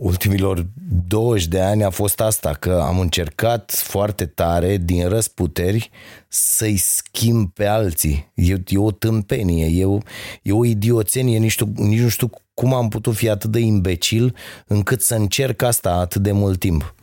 ultimilor 0.02 0.68
20 1.08 1.48
de 1.48 1.60
ani 1.60 1.84
a 1.84 1.90
fost 1.90 2.22
asta, 2.22 2.54
că 2.54 2.84
am 2.86 3.00
încercat 3.00 3.72
foarte 3.72 4.26
tare, 4.26 4.78
din 4.78 5.08
răsputeri, 5.08 5.90
să-i 6.28 6.78
schimb 6.78 7.54
pe 7.54 7.66
alții. 7.66 8.32
E, 8.34 8.54
e 8.68 8.78
o 8.78 8.92
tâmpenie, 8.92 9.66
e 9.66 9.86
o, 9.86 9.98
e 10.42 10.52
o 10.52 10.66
idioțenie, 10.66 11.38
nici, 11.38 11.56
tu, 11.56 11.72
nici 11.76 12.00
nu 12.00 12.08
știu 12.08 12.30
cum 12.62 12.74
am 12.74 12.89
putut 12.89 13.15
fi 13.15 13.30
atât 13.30 13.50
de 13.50 13.60
imbecil 13.60 14.36
încât 14.67 15.02
să 15.02 15.15
încerc 15.15 15.62
asta 15.62 15.89
atât 15.89 16.21
de 16.21 16.32
mult 16.32 16.60
timp. 16.60 16.95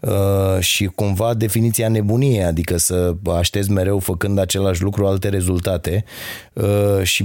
Uh, 0.00 0.60
și 0.60 0.84
cumva 0.84 1.34
definiția 1.34 1.88
nebuniei, 1.88 2.44
adică 2.44 2.76
să 2.76 3.14
aștepți 3.36 3.70
mereu 3.70 3.98
făcând 3.98 4.38
același 4.38 4.82
lucru 4.82 5.06
alte 5.06 5.28
rezultate 5.28 6.04
uh, 6.52 7.02
și 7.02 7.24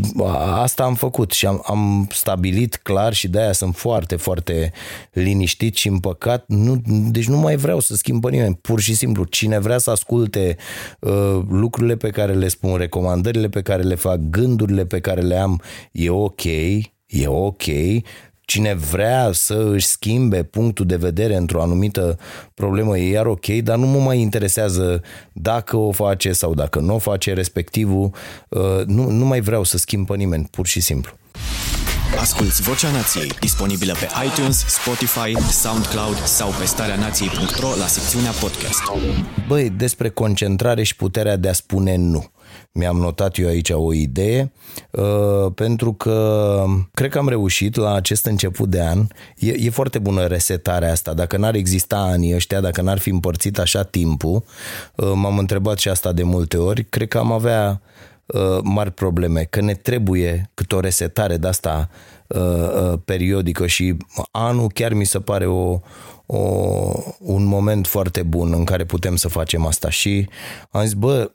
asta 0.54 0.84
am 0.84 0.96
făcut 0.96 1.32
și 1.32 1.46
am, 1.46 1.64
am 1.66 2.08
stabilit 2.12 2.76
clar 2.76 3.14
și 3.14 3.28
de-aia 3.28 3.52
sunt 3.52 3.76
foarte, 3.76 4.16
foarte 4.16 4.72
liniștit 5.12 5.76
și 5.76 5.88
împăcat. 5.88 6.44
Nu, 6.48 6.82
deci 6.86 7.28
nu 7.28 7.38
mai 7.38 7.56
vreau 7.56 7.80
să 7.80 7.96
schimb 7.96 8.22
pe 8.22 8.30
nimeni, 8.30 8.56
pur 8.56 8.80
și 8.80 8.96
simplu. 8.96 9.24
Cine 9.24 9.60
vrea 9.60 9.78
să 9.78 9.92
asculte 9.92 10.58
uh, 11.00 11.40
lucrurile 11.50 11.96
pe 11.96 12.10
care 12.10 12.34
le 12.34 12.48
spun, 12.48 12.76
recomandările 12.76 13.50
pe 13.50 13.62
care 13.62 13.82
le 13.82 13.96
fac, 13.96 14.18
gândurile 14.18 14.86
pe 14.86 15.00
care 15.00 15.22
le 15.22 15.36
am, 15.36 15.62
e 15.92 16.10
ok, 16.10 16.44
e 17.16 17.28
ok, 17.28 17.64
Cine 18.46 18.74
vrea 18.74 19.30
să 19.34 19.70
își 19.72 19.86
schimbe 19.86 20.44
punctul 20.44 20.86
de 20.86 20.96
vedere 20.96 21.36
într-o 21.36 21.62
anumită 21.62 22.20
problemă 22.54 22.98
e 22.98 23.10
iar 23.12 23.26
ok, 23.26 23.46
dar 23.46 23.78
nu 23.78 23.86
mă 23.86 24.00
mai 24.00 24.20
interesează 24.20 25.02
dacă 25.34 25.78
o 25.78 25.92
face 25.92 26.32
sau 26.32 26.54
dacă 26.54 26.80
nu 26.80 26.96
o 26.96 26.98
face 26.98 27.34
respectivul. 27.34 28.12
Uh, 28.50 28.86
nu, 28.86 29.10
nu 29.10 29.26
mai 29.26 29.42
vreau 29.42 29.64
să 29.64 29.78
schimb 29.78 30.08
pe 30.08 30.16
nimeni, 30.16 30.48
pur 30.52 30.68
și 30.68 30.82
simplu. 30.82 31.12
Asculți 32.20 32.62
Vocea 32.62 32.92
Nației, 32.92 33.28
disponibilă 33.40 33.94
pe 33.94 34.08
iTunes, 34.26 34.66
Spotify, 34.68 35.52
SoundCloud 35.52 36.18
sau 36.18 36.50
pe 36.60 36.66
starea 36.66 36.96
nației.ro 36.96 37.68
la 37.80 37.88
secțiunea 37.88 38.32
podcast. 38.32 38.82
Băi, 39.48 39.70
despre 39.70 40.10
concentrare 40.10 40.84
și 40.84 40.96
puterea 40.96 41.36
de 41.36 41.50
a 41.50 41.54
spune 41.54 41.96
nu 41.96 42.30
mi-am 42.78 42.98
notat 42.98 43.38
eu 43.38 43.48
aici 43.48 43.70
o 43.70 43.94
idee, 43.94 44.52
uh, 44.92 45.52
pentru 45.56 45.94
că 45.94 46.64
cred 46.94 47.10
că 47.10 47.18
am 47.18 47.30
reușit 47.30 47.76
la 47.76 47.94
acest 47.94 48.26
început 48.26 48.70
de 48.70 48.82
an. 48.82 49.08
E, 49.38 49.54
e 49.58 49.70
foarte 49.70 50.00
bună 50.00 50.26
resetarea 50.26 50.92
asta. 50.92 51.14
Dacă 51.14 51.38
n-ar 51.38 51.56
exista 51.56 51.98
anii 51.98 52.36
ăștia, 52.36 52.62
dacă 52.62 52.82
n-ar 52.82 52.98
fi 52.98 53.10
împărțit 53.10 53.60
așa 53.60 53.84
timpul, 53.84 54.44
uh, 54.96 55.12
m-am 55.14 55.38
întrebat 55.38 55.78
și 55.78 55.90
asta 55.90 56.12
de 56.12 56.24
multe 56.24 56.58
ori, 56.58 56.84
cred 56.84 57.08
că 57.08 57.18
am 57.18 57.32
avea 57.32 57.82
uh, 58.26 58.60
mari 58.64 58.92
probleme, 58.92 59.48
că 59.50 59.62
ne 59.62 59.74
trebuie 59.74 60.52
cât 60.54 60.72
o 60.72 60.80
resetare 60.80 61.38
de 61.38 61.48
asta 61.48 61.90
periodică 63.06 63.68
și 63.68 63.98
anul 64.32 64.72
chiar 64.74 64.94
mi 64.94 65.06
se 65.06 65.20
pare 65.20 65.46
o, 65.46 65.80
o, 66.26 66.38
un 67.20 67.44
moment 67.44 67.88
foarte 67.88 68.24
bun 68.24 68.54
în 68.54 68.64
care 68.64 68.86
putem 68.86 69.16
să 69.16 69.28
facem 69.28 69.66
asta 69.66 69.90
și 69.90 70.30
am 70.72 70.84
zis, 70.84 70.94
bă, 70.94 71.32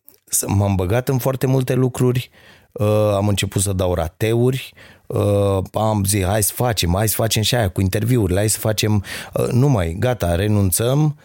m-am 0.46 0.74
băgat 0.74 1.08
în 1.08 1.18
foarte 1.18 1.46
multe 1.46 1.74
lucruri, 1.74 2.30
uh, 2.72 3.12
am 3.14 3.28
început 3.28 3.62
să 3.62 3.72
dau 3.72 3.94
rateuri, 3.94 4.72
uh, 5.06 5.58
am 5.72 6.04
zis 6.04 6.24
hai 6.24 6.42
să 6.42 6.52
facem, 6.54 6.92
hai 6.94 7.08
să 7.08 7.14
facem 7.14 7.42
și 7.42 7.54
aia 7.54 7.68
cu 7.68 7.80
interviurile, 7.80 8.38
hai 8.38 8.48
să 8.48 8.58
facem, 8.58 9.04
uh, 9.34 9.46
nu 9.46 9.68
mai, 9.68 9.96
gata, 9.98 10.34
renunțăm, 10.34 11.16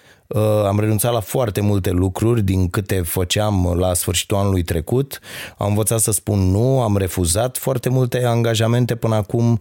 am 0.68 0.80
renunțat 0.80 1.14
la 1.14 1.20
foarte 1.20 1.62
multe 1.62 1.90
lucruri 1.90 2.42
din 2.42 2.70
câte 2.70 3.02
făceam 3.02 3.76
la 3.78 3.94
sfârșitul 3.94 4.38
anului 4.38 4.64
trecut. 4.64 5.20
Am 5.58 5.68
învățat 5.68 6.00
să 6.00 6.12
spun 6.12 6.40
nu, 6.40 6.82
am 6.82 6.98
refuzat 6.98 7.58
foarte 7.58 7.90
multe 7.90 8.26
angajamente 8.26 8.96
până 8.96 9.16
acum 9.16 9.60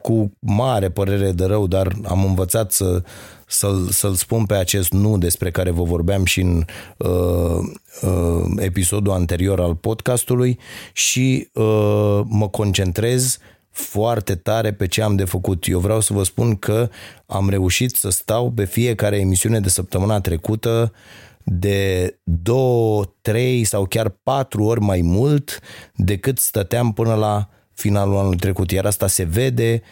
cu 0.00 0.32
mare 0.38 0.88
părere 0.88 1.32
de 1.32 1.44
rău, 1.44 1.66
dar 1.66 1.92
am 2.04 2.24
învățat 2.24 2.72
să 2.72 3.02
să-l, 3.52 3.88
să-l 3.88 4.14
spun 4.14 4.44
pe 4.46 4.54
acest 4.54 4.92
nu 4.92 5.18
despre 5.18 5.50
care 5.50 5.70
vă 5.70 5.82
vorbeam 5.82 6.24
și 6.24 6.40
în 6.40 6.64
uh, 6.96 7.58
uh, 8.02 8.44
episodul 8.56 9.12
anterior 9.12 9.60
al 9.60 9.74
podcastului 9.74 10.58
și 10.92 11.48
uh, 11.52 12.20
mă 12.24 12.48
concentrez 12.50 13.38
foarte 13.70 14.34
tare 14.34 14.72
pe 14.72 14.86
ce 14.86 15.02
am 15.02 15.16
de 15.16 15.24
făcut. 15.24 15.66
Eu 15.66 15.78
vreau 15.78 16.00
să 16.00 16.12
vă 16.12 16.22
spun 16.22 16.56
că 16.56 16.88
am 17.26 17.50
reușit 17.50 17.96
să 17.96 18.10
stau 18.10 18.50
pe 18.50 18.64
fiecare 18.64 19.18
emisiune 19.18 19.60
de 19.60 19.68
săptămâna 19.68 20.20
trecută 20.20 20.92
de 21.44 22.18
două, 22.24 23.04
trei 23.20 23.64
sau 23.64 23.86
chiar 23.86 24.08
patru 24.08 24.64
ori 24.64 24.80
mai 24.80 25.00
mult 25.00 25.60
decât 25.94 26.38
stăteam 26.38 26.92
până 26.92 27.14
la 27.14 27.48
finalul 27.74 28.16
anului 28.16 28.38
trecut. 28.38 28.70
Iar 28.70 28.84
asta 28.84 29.06
se 29.06 29.22
vede 29.22 29.82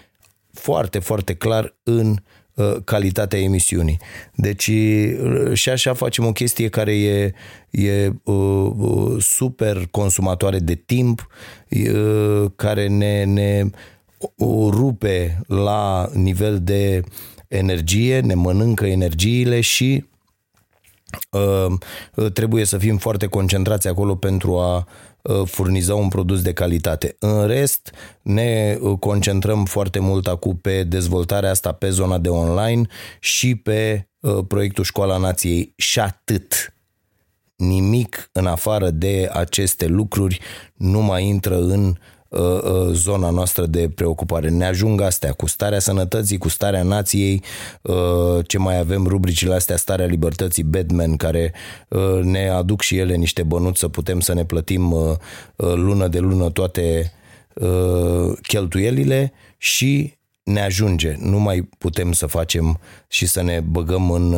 foarte, 0.52 0.98
foarte 0.98 1.34
clar 1.34 1.78
în 1.82 2.08
Uh, 2.10 2.39
calitatea 2.84 3.38
emisiunii. 3.38 3.98
Deci 4.34 4.66
uh, 4.66 5.52
și 5.52 5.68
așa 5.68 5.94
facem 5.94 6.26
o 6.26 6.32
chestie 6.32 6.68
care 6.68 6.98
e, 6.98 7.32
e 7.70 8.12
uh, 8.22 8.34
uh, 8.76 9.16
super 9.18 9.88
consumatoare 9.90 10.58
de 10.58 10.74
timp, 10.74 11.26
uh, 11.70 12.44
care 12.56 12.86
ne, 12.88 13.24
ne 13.24 13.64
rupe 14.70 15.42
la 15.46 16.08
nivel 16.12 16.60
de 16.62 17.02
energie, 17.48 18.20
ne 18.20 18.34
mănâncă 18.34 18.86
energiile 18.86 19.60
și 19.60 20.04
uh, 21.30 21.74
trebuie 22.32 22.64
să 22.64 22.78
fim 22.78 22.96
foarte 22.96 23.26
concentrați 23.26 23.88
acolo 23.88 24.14
pentru 24.14 24.58
a 24.58 24.76
Uh, 24.76 25.09
furniza 25.44 25.94
un 25.94 26.08
produs 26.08 26.42
de 26.42 26.52
calitate. 26.52 27.16
În 27.18 27.46
rest, 27.46 27.90
ne 28.22 28.76
uh, 28.80 28.98
concentrăm 28.98 29.64
foarte 29.64 29.98
mult 29.98 30.26
acum 30.26 30.56
pe 30.56 30.82
dezvoltarea 30.82 31.50
asta 31.50 31.72
pe 31.72 31.90
zona 31.90 32.18
de 32.18 32.28
online 32.28 32.86
și 33.20 33.54
pe 33.54 34.08
uh, 34.20 34.38
proiectul 34.48 34.84
Școala 34.84 35.16
Nației 35.16 35.72
și 35.76 36.00
atât. 36.00 36.74
Nimic 37.56 38.30
în 38.32 38.46
afară 38.46 38.90
de 38.90 39.30
aceste 39.32 39.86
lucruri 39.86 40.40
nu 40.74 41.00
mai 41.00 41.26
intră 41.26 41.56
în 41.56 41.80
Uh, 41.80 41.96
uh, 41.96 42.09
zona 42.92 43.30
noastră 43.30 43.66
de 43.66 43.90
preocupare. 43.94 44.48
Ne 44.48 44.64
ajung 44.64 45.00
astea 45.00 45.32
cu 45.32 45.46
starea 45.46 45.78
sănătății, 45.78 46.38
cu 46.38 46.48
starea 46.48 46.82
nației, 46.82 47.42
uh, 47.82 48.46
ce 48.46 48.58
mai 48.58 48.78
avem 48.78 49.06
rubricile 49.06 49.54
astea, 49.54 49.76
starea 49.76 50.06
libertății, 50.06 50.62
Batman, 50.62 51.16
care 51.16 51.52
ne 52.22 52.48
aduc 52.48 52.80
și 52.80 52.96
ele 52.96 53.14
niște 53.14 53.42
bănuți 53.42 53.80
să 53.80 53.88
putem 53.88 54.20
să 54.20 54.34
ne 54.34 54.44
plătim 54.44 54.94
lună 55.56 56.08
de 56.08 56.18
lună 56.18 56.50
toate 56.50 57.12
cheltuielile 58.42 59.32
și 59.58 60.18
ne 60.42 60.60
ajunge. 60.60 61.16
Nu 61.18 61.38
mai 61.38 61.68
putem 61.78 62.12
să 62.12 62.26
facem 62.26 62.80
și 63.08 63.26
să 63.26 63.42
ne 63.42 63.60
băgăm 63.60 64.10
în, 64.10 64.36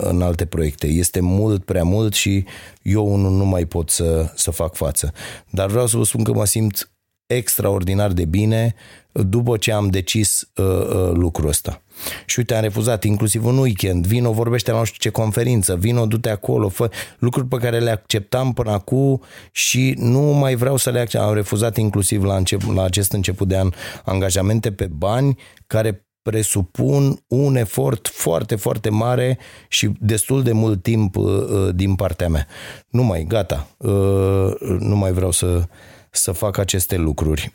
în 0.00 0.22
alte 0.22 0.44
proiecte. 0.44 0.86
Este 0.86 1.20
mult 1.20 1.64
prea 1.64 1.84
mult 1.84 2.14
și 2.14 2.44
eu 2.82 3.12
unul 3.12 3.32
nu 3.32 3.44
mai 3.44 3.64
pot 3.64 3.90
să, 3.90 4.32
să 4.34 4.50
fac 4.50 4.74
față. 4.74 5.12
Dar 5.50 5.68
vreau 5.68 5.86
să 5.86 5.96
vă 5.96 6.04
spun 6.04 6.24
că 6.24 6.32
mă 6.32 6.44
simt 6.44 6.90
extraordinar 7.28 8.12
de 8.12 8.24
bine 8.24 8.74
după 9.12 9.56
ce 9.56 9.72
am 9.72 9.88
decis 9.88 10.48
uh, 10.56 10.64
uh, 10.64 11.10
lucrul 11.12 11.48
ăsta. 11.48 11.82
Și 12.26 12.38
uite, 12.38 12.54
am 12.54 12.62
refuzat, 12.62 13.04
inclusiv 13.04 13.44
un 13.44 13.58
weekend, 13.58 14.06
vino, 14.06 14.32
vorbește 14.32 14.70
la 14.70 14.78
nu 14.78 14.84
știu 14.84 14.98
ce 15.00 15.08
conferință, 15.08 15.76
vino, 15.76 16.06
du-te 16.06 16.30
acolo, 16.30 16.68
fă 16.68 16.90
lucruri 17.18 17.46
pe 17.46 17.56
care 17.56 17.78
le 17.78 17.90
acceptam 17.90 18.52
până 18.52 18.70
acum 18.70 19.22
și 19.50 19.94
nu 19.98 20.20
mai 20.20 20.54
vreau 20.54 20.76
să 20.76 20.90
le 20.90 21.00
accept. 21.00 21.22
Am 21.22 21.34
refuzat 21.34 21.76
inclusiv 21.76 22.24
la, 22.24 22.36
încep, 22.36 22.60
la 22.74 22.82
acest 22.82 23.12
început 23.12 23.48
de 23.48 23.56
an 23.56 23.70
angajamente 24.04 24.72
pe 24.72 24.86
bani 24.86 25.38
care 25.66 26.02
presupun 26.22 27.24
un 27.26 27.56
efort 27.56 28.08
foarte, 28.08 28.56
foarte 28.56 28.88
mare 28.88 29.38
și 29.68 29.90
destul 30.00 30.42
de 30.42 30.52
mult 30.52 30.82
timp 30.82 31.16
uh, 31.16 31.24
uh, 31.24 31.68
din 31.74 31.94
partea 31.94 32.28
mea. 32.28 32.46
Nu 32.88 33.02
mai, 33.02 33.24
gata, 33.28 33.68
uh, 33.76 34.52
nu 34.78 34.96
mai 34.96 35.12
vreau 35.12 35.30
să, 35.30 35.68
să 36.18 36.32
fac 36.32 36.56
aceste 36.56 36.96
lucruri. 36.96 37.52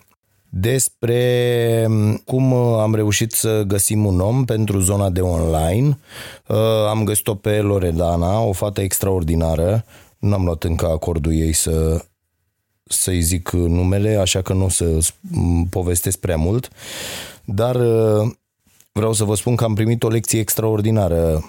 Despre 0.50 1.86
um, 1.88 2.16
cum 2.16 2.54
am 2.54 2.96
reușit 2.96 3.32
să 3.32 3.64
găsim 3.68 4.06
un 4.06 4.20
om 4.20 4.46
pentru 4.46 4.80
zona 4.80 5.10
de 5.10 5.22
online, 5.22 6.00
am 6.90 7.04
găsit-o 7.04 7.36
pe 7.36 7.62
Loredana, 7.62 8.40
o 8.40 8.52
fată 8.52 8.82
extraordinară, 8.82 9.86
nu 10.18 10.34
am 10.34 10.44
luat 10.44 10.64
încă 10.64 10.86
acordul 10.86 11.34
ei 11.34 11.54
să, 11.54 12.06
să-i 12.84 13.22
zic 13.22 13.50
numele, 13.52 14.16
așa 14.16 14.42
că 14.42 14.54
nu 14.54 14.66
o 14.66 14.70
să 14.70 14.98
povestesc 15.70 16.18
prea 16.18 16.38
mult, 16.38 16.70
dar 17.46 17.76
vreau 18.92 19.14
să 19.14 19.24
vă 19.24 19.36
spun 19.36 19.56
că 19.56 19.64
am 19.64 19.74
primit 19.74 20.04
o 20.04 20.10
lecție 20.10 20.40
extraordinară. 20.40 21.34
uh, 21.36 21.44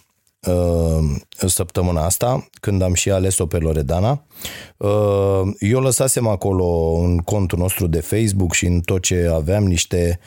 săptămâna 1.46 2.04
asta, 2.04 2.48
când 2.60 2.82
am 2.82 2.94
și 2.94 3.10
ales-o 3.10 3.46
pe 3.46 3.58
Loredana. 3.58 4.24
Uh, 4.76 5.42
eu 5.58 5.80
lăsasem 5.80 6.26
acolo 6.26 6.94
în 7.02 7.18
contul 7.18 7.58
nostru 7.58 7.86
de 7.86 8.00
Facebook 8.00 8.52
și 8.52 8.66
în 8.66 8.80
tot 8.80 9.02
ce 9.02 9.30
aveam 9.34 9.64
niște 9.64 10.18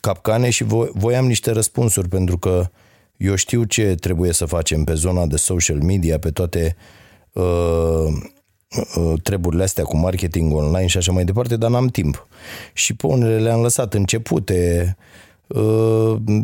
capcane 0.00 0.50
și 0.50 0.64
voiam 0.92 1.26
niște 1.26 1.50
răspunsuri 1.50 2.08
pentru 2.08 2.38
că 2.38 2.70
eu 3.16 3.34
știu 3.34 3.64
ce 3.64 3.94
trebuie 4.00 4.32
să 4.32 4.44
facem 4.44 4.84
pe 4.84 4.94
zona 4.94 5.26
de 5.26 5.36
social 5.36 5.80
media, 5.82 6.18
pe 6.18 6.30
toate 6.30 6.76
uh, 7.32 8.06
uh, 8.96 9.12
treburile 9.22 9.62
astea 9.62 9.84
cu 9.84 9.96
marketing 9.96 10.54
online 10.54 10.86
și 10.86 10.96
așa 10.96 11.12
mai 11.12 11.24
departe, 11.24 11.56
dar 11.56 11.70
n-am 11.70 11.86
timp. 11.86 12.26
Și 12.72 12.94
pe 12.94 13.06
unele 13.06 13.38
le-am 13.38 13.60
lăsat 13.60 13.94
începute, 13.94 14.96
Uh, 14.96 15.04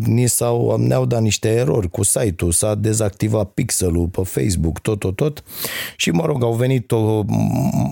ni 0.07 0.27
s-au, 0.27 0.77
ne-au 0.77 1.07
dat 1.07 1.23
niște 1.23 1.49
erori 1.49 1.91
cu 1.91 2.03
site-ul, 2.03 2.53
s-a 2.53 2.75
dezactivat 2.75 3.51
pixelul 3.51 4.07
pe 4.07 4.23
Facebook, 4.23 4.79
tot, 4.79 4.99
tot, 4.99 5.17
tot 5.17 5.45
și 5.97 6.11
mă 6.11 6.27
rog, 6.27 6.43
au 6.43 6.53
venit 6.53 6.93
o, 6.93 7.23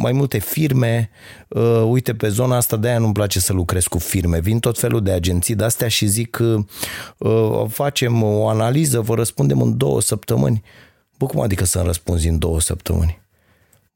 mai 0.01 0.12
multe 0.12 0.38
firme, 0.38 1.11
uh, 1.49 1.83
uite 1.87 2.14
pe 2.14 2.29
zona 2.29 2.57
asta 2.57 2.77
de 2.77 2.88
aia 2.88 2.99
nu-mi 2.99 3.12
place 3.12 3.40
să 3.40 3.53
lucrez 3.53 3.85
cu 3.85 3.99
firme, 3.99 4.40
vin 4.40 4.59
tot 4.59 4.79
felul 4.79 5.03
de 5.03 5.11
agenții 5.11 5.55
de 5.55 5.64
astea 5.64 5.88
și 5.88 6.07
zic 6.07 6.38
uh, 7.18 7.64
facem 7.68 8.23
o 8.23 8.49
analiză, 8.49 9.01
vă 9.01 9.14
răspundem 9.14 9.61
în 9.61 9.77
două 9.77 10.01
săptămâni. 10.01 10.62
Bă, 11.18 11.27
cum 11.27 11.40
adică 11.40 11.64
să-mi 11.64 11.85
răspunzi 11.85 12.29
în 12.29 12.38
două 12.38 12.61
săptămâni? 12.61 13.27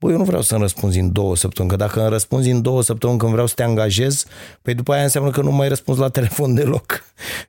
Bă, 0.03 0.11
eu 0.11 0.17
nu 0.17 0.25
vreau 0.25 0.43
să-mi 0.43 0.61
răspunzi 0.61 0.99
în 0.99 1.13
două 1.13 1.37
săptămâni, 1.37 1.77
că 1.77 1.85
dacă 1.85 2.01
îmi 2.01 2.09
răspunzi 2.09 2.51
în 2.51 2.63
două 2.63 2.83
săptămâni 2.83 3.19
când 3.19 3.33
vreau 3.33 3.47
să 3.47 3.55
te 3.55 3.63
angajez, 3.63 4.25
păi 4.63 4.75
după 4.75 4.93
aia 4.93 5.03
înseamnă 5.03 5.31
că 5.31 5.41
nu 5.41 5.53
mai 5.53 5.69
răspunzi 5.69 6.01
la 6.01 6.09
telefon 6.19 6.55
deloc. 6.55 7.05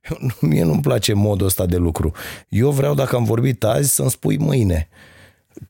Eu, 0.10 0.18
mie 0.40 0.64
nu-mi 0.64 0.82
place 0.82 1.14
modul 1.14 1.46
ăsta 1.46 1.66
de 1.66 1.78
lucru. 1.78 2.12
Eu 2.50 2.72
vreau, 2.72 2.94
dacă 2.94 3.16
am 3.16 3.24
vorbit 3.24 3.64
azi, 3.64 3.94
să-mi 3.94 4.10
spui 4.10 4.38
mâine 4.38 4.90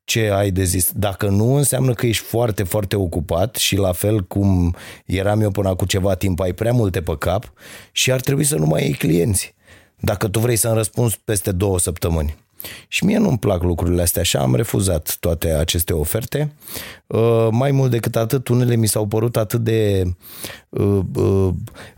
ce 0.04 0.30
ai 0.34 0.52
de 0.52 0.64
zis. 0.64 0.92
Dacă 0.92 1.28
nu, 1.28 1.54
înseamnă 1.54 1.94
că 1.94 2.06
ești 2.06 2.24
foarte, 2.24 2.64
foarte 2.64 2.96
ocupat 2.96 3.56
și 3.56 3.76
la 3.76 3.92
fel 3.92 4.22
cum 4.22 4.76
eram 5.06 5.42
eu 5.42 5.52
până 5.52 5.76
cu 5.76 5.86
ceva 5.86 6.16
timp, 6.16 6.40
ai 6.40 6.54
prea 6.54 6.72
multe 6.72 7.02
pe 7.02 7.18
cap 7.18 7.54
și 7.92 8.12
ar 8.12 8.22
trebui 8.22 8.44
să 8.44 8.56
nu 8.56 8.66
mai 8.66 8.82
ai 8.82 8.92
clienți. 8.92 9.54
Dacă 10.00 10.28
tu 10.28 10.40
vrei 10.40 10.56
să-mi 10.56 10.76
răspunzi 10.76 11.20
peste 11.24 11.52
două 11.52 11.80
săptămâni. 11.80 12.43
Și 12.88 13.06
mie 13.06 13.18
nu-mi 13.18 13.38
plac 13.38 13.64
lucrurile 13.64 14.02
astea, 14.02 14.22
așa 14.22 14.40
am 14.40 14.56
refuzat 14.56 15.18
toate 15.20 15.50
aceste 15.50 15.94
oferte. 15.94 16.54
Uh, 17.08 17.48
mai 17.52 17.72
mult 17.72 17.92
decât 17.92 18.16
atât, 18.16 18.48
unele 18.48 18.76
mi 18.76 18.88
s-au 18.88 19.06
părut 19.06 19.38
atât 19.38 19.60
de 19.60 20.04
uh, 20.70 21.00
uh, 21.16 21.50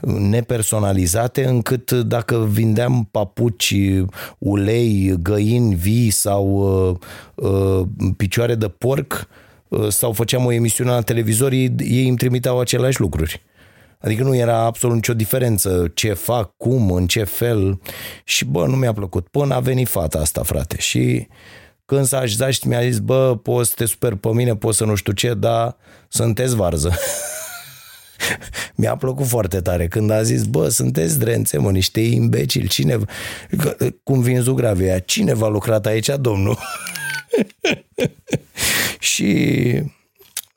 nepersonalizate 0.02 1.46
încât 1.46 1.92
dacă 1.92 2.46
vindeam 2.46 3.08
papuci, 3.12 3.76
ulei, 4.38 5.16
găini 5.22 5.76
vii 5.76 6.10
sau 6.10 7.00
picioare 8.18 8.56
de 8.56 8.68
porc 8.68 9.28
sau 9.90 10.12
făceam 10.12 10.46
o 10.46 10.52
emisiune 10.52 10.90
la 10.90 11.02
televizor, 11.02 11.52
ei, 11.52 11.76
ei 11.78 12.08
îmi 12.08 12.18
trimiteau 12.18 12.60
aceleași 12.60 13.00
lucruri. 13.00 13.42
Adică 14.00 14.24
nu 14.24 14.36
era 14.36 14.58
absolut 14.58 14.96
nicio 14.96 15.14
diferență 15.14 15.92
ce 15.94 16.14
fac, 16.14 16.58
cum, 16.58 16.92
în 16.92 17.08
ce 17.08 17.24
fel 17.24 17.82
și 18.24 18.46
bă, 18.46 18.66
nu 18.66 18.76
mi-a 18.76 18.94
plăcut. 18.94 19.28
Până 19.28 19.54
a 19.54 19.60
venit 19.60 19.88
fata 19.88 20.20
asta, 20.20 20.44
frate, 20.44 20.78
și 20.80 21.28
când 21.86 22.06
s-a 22.06 22.18
așezat 22.18 22.52
și 22.52 22.68
mi-a 22.68 22.82
zis, 22.82 23.00
bă, 23.00 23.38
poți 23.38 23.70
să 23.70 23.76
te 23.78 23.86
super 23.86 24.16
pe 24.16 24.30
mine, 24.30 24.56
poți 24.56 24.78
să 24.78 24.86
nu 24.86 24.96
știu 24.96 25.14
ce, 25.14 25.34
dar 25.34 25.76
sunteți 26.08 26.56
varză. 26.56 26.94
Mi-a 28.76 28.96
plăcut 28.96 29.28
foarte 29.28 29.62
tare 29.62 29.88
când 29.88 30.12
a 30.12 30.24
zis, 30.24 30.44
bă, 30.44 30.70
sunteți 30.70 31.20
drențe, 31.20 31.58
mă, 31.58 31.72
niște 31.72 32.00
imbecili, 32.00 32.68
cine, 32.68 33.00
cum 34.04 34.22
vin 34.22 34.42
zugravia, 34.42 35.00
cine 35.00 35.34
v-a 35.34 35.48
lucrat 35.48 35.86
aici, 35.86 36.10
domnul? 36.20 36.58
și 39.00 39.64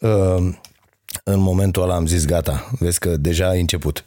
uh, 0.00 0.54
în 1.24 1.40
momentul 1.40 1.82
ăla 1.82 1.94
am 1.94 2.06
zis 2.06 2.24
gata, 2.24 2.70
vezi 2.78 2.98
că 2.98 3.16
deja 3.16 3.48
ai 3.48 3.60
început. 3.60 4.04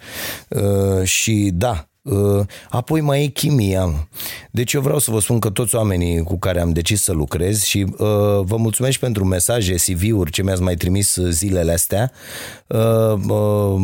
Uh, 0.50 1.04
și 1.04 1.52
da, 1.54 1.88
uh, 2.02 2.46
apoi 2.70 3.02
mai 3.02 3.24
e 3.24 3.28
chimia. 3.28 4.08
Deci 4.52 4.74
eu 4.74 4.82
vreau 4.82 5.00
să 5.00 5.12
vă 5.12 5.20
spun 5.20 5.40
că 5.40 5.50
toți 5.50 5.76
oamenii 5.76 6.24
cu 6.24 6.40
care 6.40 6.62
am 6.62 6.72
decis 6.72 7.04
să 7.04 7.12
lucrez 7.12 7.64
și 7.64 7.86
uh, 7.90 7.98
vă 8.42 8.56
mulțumesc 8.58 9.00
pentru 9.00 9.26
mesaje, 9.26 9.76
CV-uri 9.76 10.32
ce 10.32 10.44
mi-ați 10.44 10.62
mai 10.62 10.76
trimis 10.76 11.16
zilele 11.16 11.72
astea. 11.72 12.12
Uh, 12.68 13.14
uh, 13.30 13.82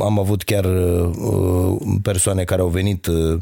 am 0.00 0.18
avut 0.18 0.42
chiar 0.42 0.64
uh, 0.64 1.76
persoane 2.02 2.44
care 2.44 2.60
au 2.60 2.68
venit 2.68 3.06
uh, 3.06 3.38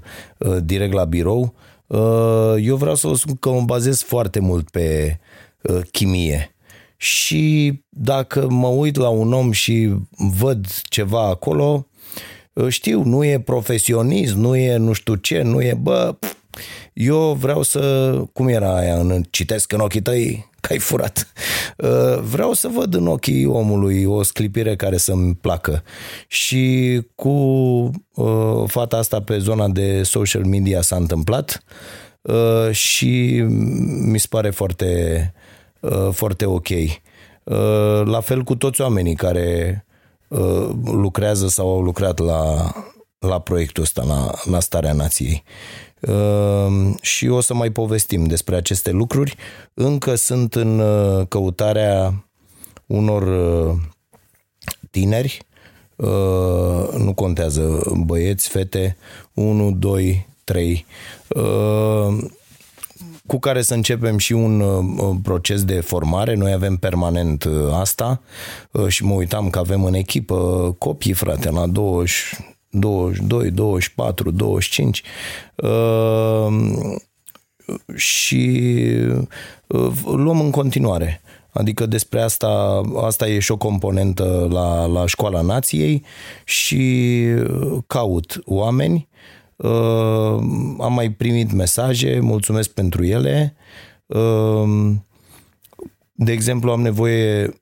direct 0.63 0.93
la 0.93 1.05
birou. 1.05 1.55
Uh, 1.87 2.55
eu 2.61 2.77
vreau 2.77 2.95
să 2.95 3.07
vă 3.07 3.15
spun 3.15 3.37
că 3.37 3.51
mă 3.51 3.61
bazez 3.61 4.03
foarte 4.03 4.41
mult 4.41 4.71
pe 4.71 5.19
uh, 5.63 5.81
chimie 5.91 6.56
și 6.97 7.73
dacă 7.89 8.49
mă 8.49 8.67
uit 8.67 8.97
la 8.97 9.09
un 9.09 9.33
om 9.33 9.51
și 9.51 9.95
văd 10.11 10.67
ceva 10.89 11.29
acolo, 11.29 11.87
știu, 12.69 13.03
nu 13.03 13.25
e 13.25 13.41
profesionist, 13.41 14.35
nu 14.35 14.57
e 14.57 14.77
nu 14.77 14.93
știu 14.93 15.15
ce, 15.15 15.43
nu 15.43 15.63
e, 15.63 15.75
bă, 15.75 16.17
eu 16.93 17.37
vreau 17.41 17.63
să, 17.63 18.13
cum 18.33 18.49
era 18.49 18.77
aia, 18.77 18.95
în, 18.95 19.23
citesc 19.31 19.73
în 19.73 19.81
ochii 19.81 20.03
tăi, 20.03 20.51
că 20.61 20.73
ai 20.73 20.79
furat. 20.79 21.33
Vreau 22.23 22.53
să 22.53 22.69
văd 22.69 22.95
în 22.95 23.07
ochii 23.07 23.47
omului 23.47 24.05
o 24.05 24.23
sclipire 24.23 24.77
care 24.77 24.97
să-mi 24.97 25.35
placă. 25.35 25.83
Și 26.27 27.01
cu 27.15 27.29
uh, 28.15 28.63
fata 28.67 28.97
asta 28.97 29.21
pe 29.21 29.39
zona 29.39 29.69
de 29.69 30.03
social 30.03 30.45
media 30.45 30.81
s-a 30.81 30.97
întâmplat 30.97 31.63
uh, 32.21 32.71
și 32.71 33.43
mi 34.03 34.19
se 34.19 34.27
pare 34.31 34.51
foarte 34.51 35.33
Uh, 35.35 35.36
foarte 36.11 36.45
ok. 36.45 36.69
Uh, 36.69 38.03
la 38.05 38.21
fel 38.21 38.43
cu 38.43 38.57
toți 38.57 38.81
oamenii 38.81 39.15
care 39.15 39.85
uh, 40.29 40.69
lucrează 40.85 41.49
sau 41.49 41.69
au 41.69 41.81
lucrat 41.81 42.19
la, 42.19 42.73
la 43.19 43.41
proiectul 43.41 43.83
ăsta, 43.83 44.03
la, 44.03 44.31
la 44.45 44.61
starea 44.61 44.93
nației. 44.93 45.43
Și 47.01 47.29
o 47.29 47.41
să 47.41 47.55
mai 47.55 47.71
povestim 47.71 48.27
despre 48.27 48.57
aceste 48.57 48.91
lucruri. 48.91 49.37
Încă 49.75 50.15
sunt 50.15 50.55
în 50.55 50.83
căutarea 51.29 52.25
unor 52.87 53.25
tineri, 54.91 55.47
nu 56.97 57.13
contează 57.15 57.93
băieți, 58.05 58.49
fete, 58.49 58.97
1, 59.35 59.71
2, 59.71 60.29
3, 60.45 60.87
cu 63.27 63.39
care 63.39 63.63
să 63.63 63.75
începem 63.75 64.19
și 64.19 64.33
un 64.33 64.61
uh, 64.61 65.17
proces 65.23 65.65
de 65.65 65.81
formare. 65.81 66.35
Noi 66.35 66.53
avem 66.53 66.77
permanent 66.77 67.45
uh, 67.45 67.73
asta 67.73 68.21
uh, 68.71 68.87
și 68.87 69.05
mă 69.05 69.15
uitam 69.15 69.51
că 69.51 69.59
avem 69.59 69.85
în 69.85 69.95
echipă 69.95 70.75
copii, 70.79 71.13
frate, 71.13 71.51
la 71.51 71.67
20, 71.67 72.13
22, 72.71 73.51
24, 73.51 74.31
25 74.31 75.03
și 77.95 78.71
luăm 80.05 80.41
în 80.41 80.51
continuare. 80.51 81.21
Adică 81.51 81.87
despre 81.87 82.21
asta, 82.21 82.81
asta 83.03 83.29
e 83.29 83.39
și 83.39 83.53
o 83.53 83.57
componentă 83.57 84.49
la, 84.51 84.87
la 84.87 85.07
școala 85.07 85.41
nației 85.41 86.05
și 86.45 87.25
caut 87.87 88.41
oameni 88.45 89.09
Uh, 89.11 89.16
am 90.81 90.93
mai 90.93 91.11
primit 91.11 91.53
mesaje, 91.53 92.21
mulțumesc 92.21 92.71
pentru 92.71 93.05
ele. 93.05 93.57
Uh, 94.07 94.93
de 96.13 96.33
exemplu, 96.33 96.71
am 96.71 96.81
nevoie 96.81 97.55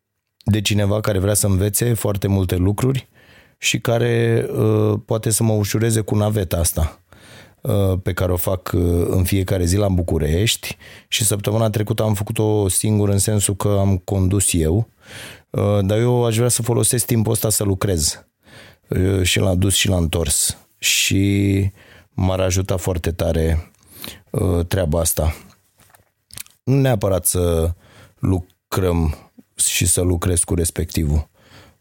de 0.44 0.60
cineva 0.60 1.00
care 1.00 1.18
vrea 1.18 1.34
să 1.34 1.46
învețe 1.46 1.92
foarte 1.92 2.26
multe 2.26 2.56
lucruri 2.56 3.08
și 3.58 3.78
care 3.80 4.46
uh, 4.50 4.98
poate 5.06 5.30
să 5.30 5.42
mă 5.42 5.52
ușureze 5.52 6.00
cu 6.00 6.16
naveta 6.16 6.56
asta. 6.56 6.98
uh, 7.60 7.98
pe 8.02 8.12
care 8.12 8.32
o 8.32 8.36
fac 8.36 8.72
uh, 8.74 9.06
în 9.08 9.24
fiecare 9.24 9.64
zi 9.64 9.76
la 9.76 9.88
București 9.88 10.76
și 11.08 11.24
săptămâna 11.24 11.70
trecută 11.70 12.02
am 12.02 12.14
făcut-o 12.14 12.68
singur 12.68 13.08
în 13.08 13.18
sensul 13.18 13.56
că 13.56 13.76
am 13.80 13.96
condus 13.96 14.52
eu, 14.52 14.88
dar 15.82 15.98
eu 15.98 16.24
aș 16.24 16.36
vrea 16.36 16.48
să 16.48 16.62
folosesc 16.62 17.06
timpul 17.06 17.32
ăsta 17.32 17.50
să 17.50 17.64
lucrez 17.64 18.26
și 19.22 19.38
l-a 19.38 19.54
dus 19.54 19.74
și 19.74 19.88
l-a 19.88 19.96
întors 19.96 20.56
și 20.78 21.70
m-ar 22.14 22.40
ajuta 22.40 22.76
foarte 22.76 23.12
tare 23.12 23.70
treaba 24.68 25.00
asta. 25.00 25.34
Nu 26.64 26.80
neapărat 26.80 27.26
să 27.26 27.72
lucrăm 28.18 29.14
și 29.54 29.86
să 29.86 30.00
lucrez 30.00 30.40
cu 30.40 30.54
respectivul. 30.54 31.28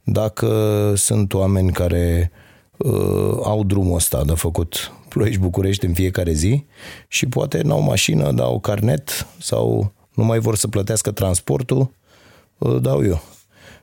Dacă 0.03 0.93
sunt 0.95 1.33
oameni 1.33 1.71
care 1.71 2.31
uh, 2.77 3.39
au 3.43 3.63
drumul 3.63 3.95
ăsta 3.95 4.23
de 4.23 4.33
făcut 4.33 4.91
Ploiești-București 5.09 5.85
în 5.85 5.93
fiecare 5.93 6.31
zi 6.31 6.65
și 7.07 7.25
poate 7.25 7.61
n-au 7.61 7.81
mașină, 7.81 8.31
dau 8.31 8.59
carnet 8.59 9.27
sau 9.39 9.93
nu 10.13 10.23
mai 10.23 10.39
vor 10.39 10.55
să 10.55 10.67
plătească 10.67 11.11
transportul, 11.11 11.91
uh, 12.57 12.81
dau 12.81 13.03
eu. 13.03 13.21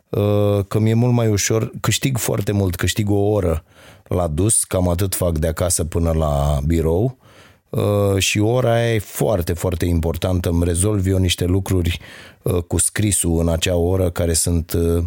Uh, 0.08 0.64
că 0.68 0.78
mi-e 0.78 0.94
mult 0.94 1.12
mai 1.12 1.28
ușor, 1.28 1.70
câștig 1.80 2.18
foarte 2.18 2.52
mult, 2.52 2.76
câștig 2.76 3.10
o 3.10 3.30
oră 3.30 3.64
la 4.14 4.26
dus, 4.26 4.64
cam 4.64 4.88
atât 4.88 5.14
fac 5.14 5.38
de 5.38 5.46
acasă 5.46 5.84
până 5.84 6.12
la 6.12 6.60
birou 6.66 7.16
uh, 7.70 8.18
și 8.18 8.38
ora 8.38 8.72
aia 8.72 8.94
e 8.94 8.98
foarte, 8.98 9.52
foarte 9.52 9.84
importantă. 9.84 10.48
Îmi 10.48 10.64
rezolv 10.64 11.06
eu 11.06 11.18
niște 11.18 11.44
lucruri 11.44 12.00
uh, 12.42 12.62
cu 12.62 12.78
scrisul 12.78 13.40
în 13.40 13.48
acea 13.48 13.76
oră 13.76 14.10
care 14.10 14.32
sunt 14.32 14.72
uh, 14.72 15.04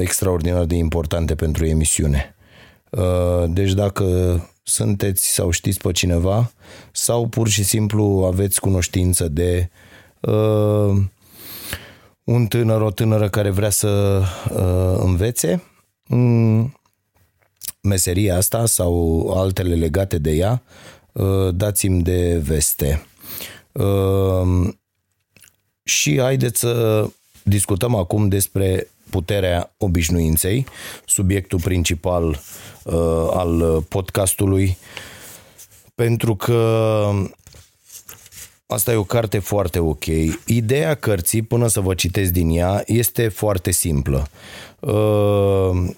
extraordinar 0.00 0.64
de 0.64 0.74
importante 0.74 1.34
pentru 1.34 1.66
emisiune. 1.66 2.34
Deci 3.46 3.72
dacă 3.72 4.04
sunteți 4.62 5.32
sau 5.32 5.50
știți 5.50 5.80
pe 5.80 5.92
cineva 5.92 6.52
sau 6.92 7.26
pur 7.26 7.48
și 7.48 7.62
simplu 7.62 8.24
aveți 8.32 8.60
cunoștință 8.60 9.28
de 9.28 9.70
un 12.24 12.46
tânăr, 12.46 12.80
o 12.80 12.90
tânără 12.90 13.28
care 13.28 13.50
vrea 13.50 13.70
să 13.70 14.22
învețe 14.98 15.62
mm, 16.06 16.79
meseria 17.80 18.36
asta 18.36 18.66
sau 18.66 19.26
altele 19.36 19.74
legate 19.74 20.18
de 20.18 20.30
ea, 20.30 20.62
Uh, 21.12 21.54
dați-mi 21.54 22.02
de 22.02 22.40
veste. 22.44 23.06
Uh, 23.72 24.68
și 25.82 26.18
haideți 26.20 26.58
să 26.58 27.06
discutăm 27.42 27.94
acum 27.94 28.28
despre 28.28 28.88
puterea 29.10 29.74
obișnuinței, 29.76 30.66
subiectul 31.06 31.60
principal 31.60 32.40
uh, 32.84 33.28
al 33.30 33.82
podcastului, 33.88 34.76
pentru 35.94 36.36
că 36.36 37.10
asta 38.66 38.92
e 38.92 38.96
o 38.96 39.04
carte 39.04 39.38
foarte 39.38 39.78
ok. 39.78 40.04
Ideea 40.46 40.94
cărții, 40.94 41.42
până 41.42 41.66
să 41.66 41.80
vă 41.80 41.94
citesc 41.94 42.30
din 42.30 42.50
ea, 42.50 42.82
este 42.86 43.28
foarte 43.28 43.70
simplă. 43.70 44.28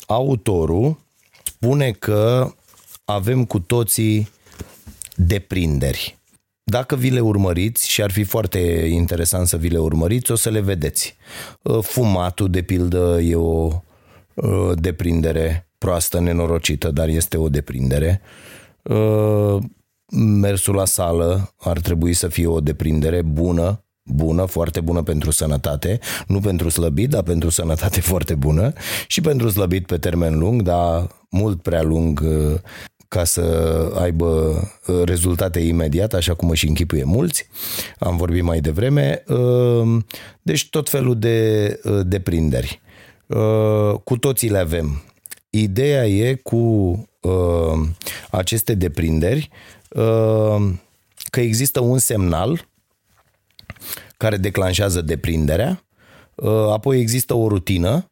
Autorul 0.07 0.99
spune 1.63 1.91
că 1.91 2.55
avem 3.05 3.45
cu 3.45 3.59
toții 3.59 4.29
deprinderi. 5.17 6.19
Dacă 6.63 6.97
vi 6.97 7.11
le 7.11 7.21
urmăriți, 7.21 7.89
și 7.89 8.03
ar 8.03 8.11
fi 8.11 8.25
foarte 8.25 8.59
interesant 8.91 9.47
să 9.47 9.57
vi 9.57 9.69
le 9.69 9.79
urmăriți, 9.79 10.31
o 10.31 10.35
să 10.35 10.51
le 10.51 10.61
vedeți. 10.61 11.17
Uh, 11.63 11.79
fumatul, 11.83 12.51
de 12.51 12.63
pildă, 12.63 13.21
e 13.21 13.35
o 13.35 13.83
uh, 14.35 14.71
deprindere 14.75 15.69
proastă, 15.79 16.21
nenorocită, 16.21 16.91
dar 16.91 17.09
este 17.09 17.37
o 17.37 17.49
deprindere. 17.49 18.21
Uh, 18.83 19.57
mersul 20.41 20.75
la 20.75 20.85
sală 20.85 21.55
ar 21.59 21.81
trebui 21.81 22.13
să 22.13 22.29
fie 22.29 22.47
o 22.47 22.61
deprindere 22.61 23.23
bună, 23.23 23.85
bună, 24.05 24.45
foarte 24.45 24.81
bună 24.81 25.03
pentru 25.03 25.31
sănătate, 25.31 25.99
nu 26.27 26.41
pentru 26.41 26.69
slăbit, 26.69 27.11
dar 27.11 27.23
pentru 27.23 27.51
sănătate 27.51 28.01
foarte 28.11 28.35
bună 28.35 28.73
și 29.07 29.21
pentru 29.21 29.49
slăbit 29.49 29.87
pe 29.87 29.99
termen 29.99 30.39
lung, 30.39 30.63
dar 30.63 31.07
mult 31.31 31.63
prea 31.63 31.83
lung 31.83 32.21
ca 33.13 33.25
să 33.25 33.43
aibă 33.99 34.27
uh, 34.87 35.03
rezultate 35.05 35.61
imediat, 35.61 36.13
așa 36.13 36.35
cum 36.35 36.51
își 36.51 36.69
închipuie 36.69 37.05
mulți. 37.05 37.47
Am 37.99 38.17
vorbit 38.17 38.43
mai 38.43 38.61
devreme. 38.61 39.25
Uh, 39.29 40.03
deci 40.43 40.69
tot 40.69 40.89
felul 40.89 41.19
de 41.19 41.81
uh, 41.85 42.01
deprinderi. 42.05 42.81
Cu 44.05 44.17
toții 44.17 44.51
le 44.51 44.59
avem. 44.59 45.03
Ideea 45.51 46.07
e 46.07 46.35
cu 46.35 46.95
aceste 48.31 48.75
deprinderi 48.75 49.49
că 51.31 51.41
există 51.41 51.81
un 51.81 51.99
semnal 51.99 52.69
care 54.23 54.37
declanșează 54.37 55.01
deprinderea, 55.01 55.85
apoi 56.71 57.01
există 57.01 57.35
o 57.35 57.49
rutină 57.49 58.07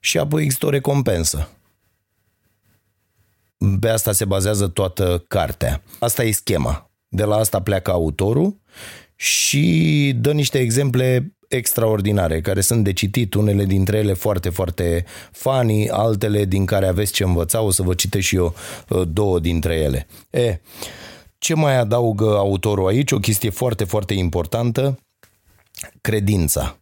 și 0.00 0.18
apoi 0.18 0.42
există 0.42 0.66
o 0.66 0.70
recompensă. 0.70 1.48
Pe 3.80 3.88
asta 3.88 4.12
se 4.12 4.24
bazează 4.24 4.68
toată 4.68 5.24
cartea. 5.28 5.82
Asta 5.98 6.24
e 6.24 6.30
schema. 6.30 6.90
De 7.08 7.24
la 7.24 7.36
asta 7.36 7.60
pleacă 7.60 7.90
autorul 7.90 8.60
și 9.16 10.12
dă 10.20 10.32
niște 10.32 10.58
exemple 10.58 11.36
extraordinare, 11.48 12.40
care 12.40 12.60
sunt 12.60 12.84
de 12.84 12.92
citit, 12.92 13.34
unele 13.34 13.64
dintre 13.64 13.98
ele 13.98 14.12
foarte, 14.12 14.48
foarte 14.48 15.04
funny, 15.32 15.88
altele 15.88 16.44
din 16.44 16.64
care 16.64 16.86
aveți 16.86 17.12
ce 17.12 17.24
învăța, 17.24 17.60
o 17.60 17.70
să 17.70 17.82
vă 17.82 17.94
citesc 17.94 18.26
și 18.26 18.36
eu 18.36 18.54
uh, 18.88 19.02
două 19.08 19.40
dintre 19.40 19.74
ele. 19.74 20.06
E, 20.30 20.60
ce 21.46 21.54
mai 21.54 21.76
adaugă 21.76 22.36
autorul 22.36 22.88
aici? 22.88 23.12
O 23.12 23.18
chestie 23.18 23.50
foarte, 23.50 23.84
foarte 23.84 24.14
importantă, 24.14 24.98
credința. 26.00 26.78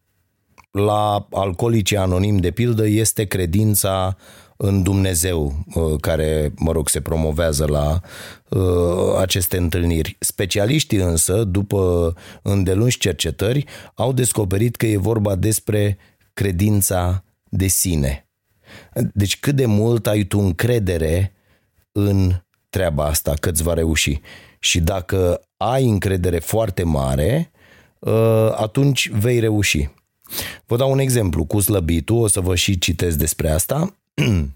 La 0.71 1.27
alcoolicii 1.31 1.97
anonim, 1.97 2.37
de 2.37 2.51
pildă, 2.51 2.87
este 2.87 3.25
credința 3.25 4.17
în 4.57 4.83
Dumnezeu 4.83 5.65
uh, 5.75 6.01
care, 6.01 6.53
mă 6.57 6.73
rog, 6.73 6.89
se 6.89 7.01
promovează 7.01 7.67
la 7.67 8.01
uh, 8.49 9.19
aceste 9.19 9.57
întâlniri. 9.57 10.17
Specialiștii 10.19 10.99
însă, 10.99 11.45
după 11.45 12.15
îndelungi 12.43 12.99
cercetări, 12.99 13.65
au 13.95 14.13
descoperit 14.13 14.77
că 14.77 14.87
e 14.87 14.97
vorba 14.97 15.35
despre 15.35 15.99
credința 16.33 17.25
de 17.45 17.67
sine. 17.67 18.29
Deci 19.13 19.39
cât 19.41 19.55
de 19.55 19.67
mult 19.67 20.07
ai 20.07 20.23
tu 20.23 20.39
încredere 20.39 21.33
în 21.93 22.33
treaba 22.69 23.05
asta, 23.05 23.35
că 23.41 23.49
îți 23.49 23.63
va 23.63 23.75
reuși. 23.75 24.21
Și 24.65 24.81
dacă 24.81 25.41
ai 25.57 25.89
încredere 25.89 26.39
foarte 26.39 26.83
mare, 26.83 27.51
uh, 27.99 28.53
atunci 28.57 29.09
vei 29.09 29.39
reuși. 29.39 29.89
Vă 30.67 30.77
dau 30.77 30.91
un 30.91 30.99
exemplu 30.99 31.45
cu 31.45 31.61
slăbitul, 31.61 32.17
o 32.17 32.27
să 32.27 32.41
vă 32.41 32.55
și 32.55 32.79
citesc 32.79 33.17
despre 33.17 33.51
asta. 33.51 33.97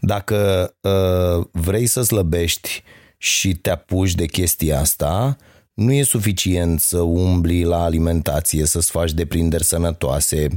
Dacă 0.00 0.70
uh, 0.80 1.46
vrei 1.52 1.86
să 1.86 2.02
slăbești 2.02 2.82
și 3.16 3.54
te 3.54 3.70
apuci 3.70 4.14
de 4.14 4.26
chestia 4.26 4.80
asta, 4.80 5.36
nu 5.74 5.92
e 5.92 6.02
suficient 6.02 6.80
să 6.80 7.00
umbli 7.00 7.64
la 7.64 7.82
alimentație, 7.82 8.66
să-ți 8.66 8.90
faci 8.90 9.12
deprinderi 9.12 9.64
sănătoase, 9.64 10.48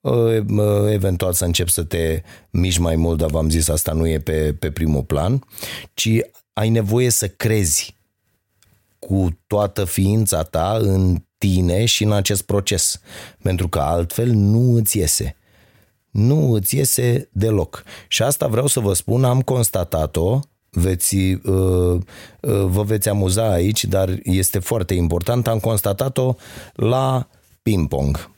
uh, 0.00 0.38
uh, 0.48 0.90
eventual 0.90 1.32
să 1.32 1.44
începi 1.44 1.70
să 1.70 1.82
te 1.82 2.22
miști 2.50 2.80
mai 2.80 2.96
mult, 2.96 3.18
dar 3.18 3.30
v-am 3.30 3.50
zis 3.50 3.68
asta 3.68 3.92
nu 3.92 4.08
e 4.08 4.18
pe, 4.18 4.54
pe 4.58 4.70
primul 4.70 5.02
plan, 5.02 5.44
ci 5.94 6.08
ai 6.52 6.68
nevoie 6.68 7.10
să 7.10 7.28
crezi 7.28 7.96
cu 8.98 9.28
toată 9.46 9.84
ființa 9.84 10.42
ta 10.42 10.76
în 10.80 11.24
tine 11.38 11.84
și 11.84 12.04
în 12.04 12.12
acest 12.12 12.42
proces, 12.42 13.00
pentru 13.42 13.68
că 13.68 13.78
altfel 13.78 14.30
nu 14.30 14.74
îți 14.74 14.98
iese 14.98 15.36
nu 16.12 16.52
îți 16.52 16.76
iese 16.76 17.28
deloc. 17.32 17.82
Și 18.08 18.22
asta 18.22 18.46
vreau 18.46 18.66
să 18.66 18.80
vă 18.80 18.92
spun, 18.92 19.24
am 19.24 19.40
constatat-o, 19.40 20.40
veți, 20.70 21.16
uh, 21.16 21.98
uh, 22.40 22.64
vă 22.64 22.82
veți 22.82 23.08
amuza 23.08 23.52
aici, 23.52 23.84
dar 23.84 24.18
este 24.22 24.58
foarte 24.58 24.94
important, 24.94 25.48
am 25.48 25.58
constatat-o 25.58 26.34
la 26.74 27.28
ping-pong. 27.62 28.30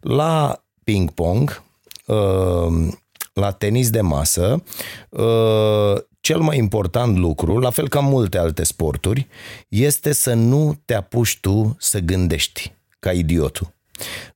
La 0.00 0.64
ping-pong, 0.84 1.62
uh, 2.06 2.88
la 3.32 3.50
tenis 3.50 3.90
de 3.90 4.00
masă, 4.00 4.62
cel 6.20 6.38
mai 6.38 6.58
important 6.58 7.16
lucru, 7.16 7.58
la 7.58 7.70
fel 7.70 7.88
ca 7.88 8.00
multe 8.00 8.38
alte 8.38 8.62
sporturi, 8.62 9.26
este 9.68 10.12
să 10.12 10.34
nu 10.34 10.80
te 10.84 10.94
apuci 10.94 11.38
tu 11.40 11.76
să 11.78 11.98
gândești 11.98 12.72
ca 12.98 13.12
idiotul. 13.12 13.72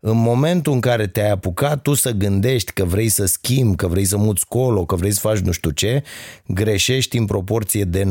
În 0.05 0.17
momentul 0.17 0.73
în 0.73 0.81
care 0.81 1.07
te-ai 1.07 1.31
apucat 1.31 1.83
tu 1.83 1.95
să 1.95 2.11
gândești 2.11 2.73
că 2.73 2.85
vrei 2.85 3.09
să 3.09 3.27
schimbi, 3.27 3.77
că 3.77 3.87
vrei 3.87 4.05
să 4.05 4.17
muți 4.17 4.47
colo, 4.47 4.85
că 4.85 4.97
vrei 4.97 5.13
să 5.13 5.21
faci 5.21 5.39
nu 5.39 5.53
știu 5.53 5.71
ce, 5.71 6.03
greșești 6.47 7.19
în 7.19 7.25
proporție 7.25 7.85
de 7.85 8.05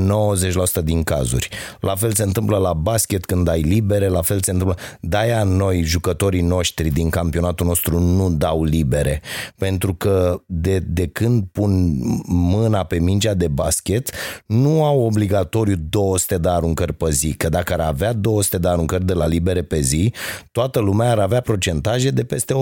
90% 0.81 0.83
din 0.83 1.03
cazuri. 1.03 1.49
La 1.79 1.95
fel 1.95 2.13
se 2.13 2.23
întâmplă 2.23 2.57
la 2.57 2.73
basket 2.73 3.25
când 3.25 3.47
ai 3.47 3.61
libere, 3.61 4.07
la 4.07 4.21
fel 4.21 4.41
se 4.41 4.51
întâmplă... 4.51 4.77
De-aia 5.01 5.43
noi, 5.43 5.81
jucătorii 5.81 6.41
noștri 6.41 6.89
din 6.89 7.09
campionatul 7.09 7.65
nostru, 7.65 7.99
nu 7.99 8.29
dau 8.29 8.63
libere. 8.63 9.21
Pentru 9.57 9.93
că 9.93 10.41
de, 10.45 10.79
de 10.79 11.07
când 11.07 11.43
pun 11.51 11.95
mâna 12.25 12.83
pe 12.83 12.99
mingea 12.99 13.33
de 13.33 13.47
basket, 13.47 14.11
nu 14.45 14.83
au 14.83 14.99
obligatoriu 14.99 15.75
200 15.89 16.37
de 16.37 16.49
aruncări 16.49 16.93
pe 16.93 17.11
zi. 17.11 17.33
Că 17.33 17.49
dacă 17.49 17.73
ar 17.73 17.79
avea 17.79 18.13
200 18.13 18.57
de 18.57 18.67
aruncări 18.67 19.05
de 19.05 19.13
la 19.13 19.27
libere 19.27 19.61
pe 19.61 19.79
zi, 19.79 20.13
toată 20.51 20.79
lumea 20.79 21.11
ar 21.11 21.19
avea 21.19 21.41
procentaje 21.81 22.11
de 22.11 22.23
peste 22.23 22.53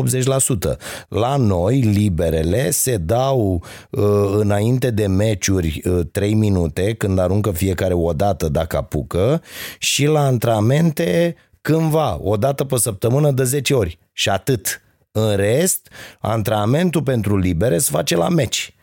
80%. 0.71 0.77
La 1.07 1.35
noi, 1.35 1.79
liberele 1.79 2.71
se 2.71 2.97
dau 2.97 3.63
uh, 3.89 4.03
înainte 4.37 4.91
de 4.91 5.07
meciuri 5.07 5.81
uh, 5.85 5.99
3 6.11 6.33
minute, 6.33 6.93
când 6.93 7.19
aruncă 7.19 7.51
fiecare 7.51 7.93
o 7.93 8.13
dată 8.13 8.49
dacă 8.49 8.77
apucă, 8.77 9.41
și 9.79 10.05
la 10.05 10.25
antrenamente 10.25 11.35
cândva, 11.61 12.19
o 12.21 12.37
dată 12.37 12.63
pe 12.63 12.77
săptămână 12.77 13.31
de 13.31 13.43
10 13.43 13.73
ori. 13.73 13.99
Și 14.11 14.29
atât. 14.29 14.81
În 15.11 15.35
rest, 15.35 15.89
antrenamentul 16.19 17.03
pentru 17.03 17.37
libere 17.37 17.77
se 17.77 17.89
face 17.91 18.15
la 18.15 18.29
meci. 18.29 18.73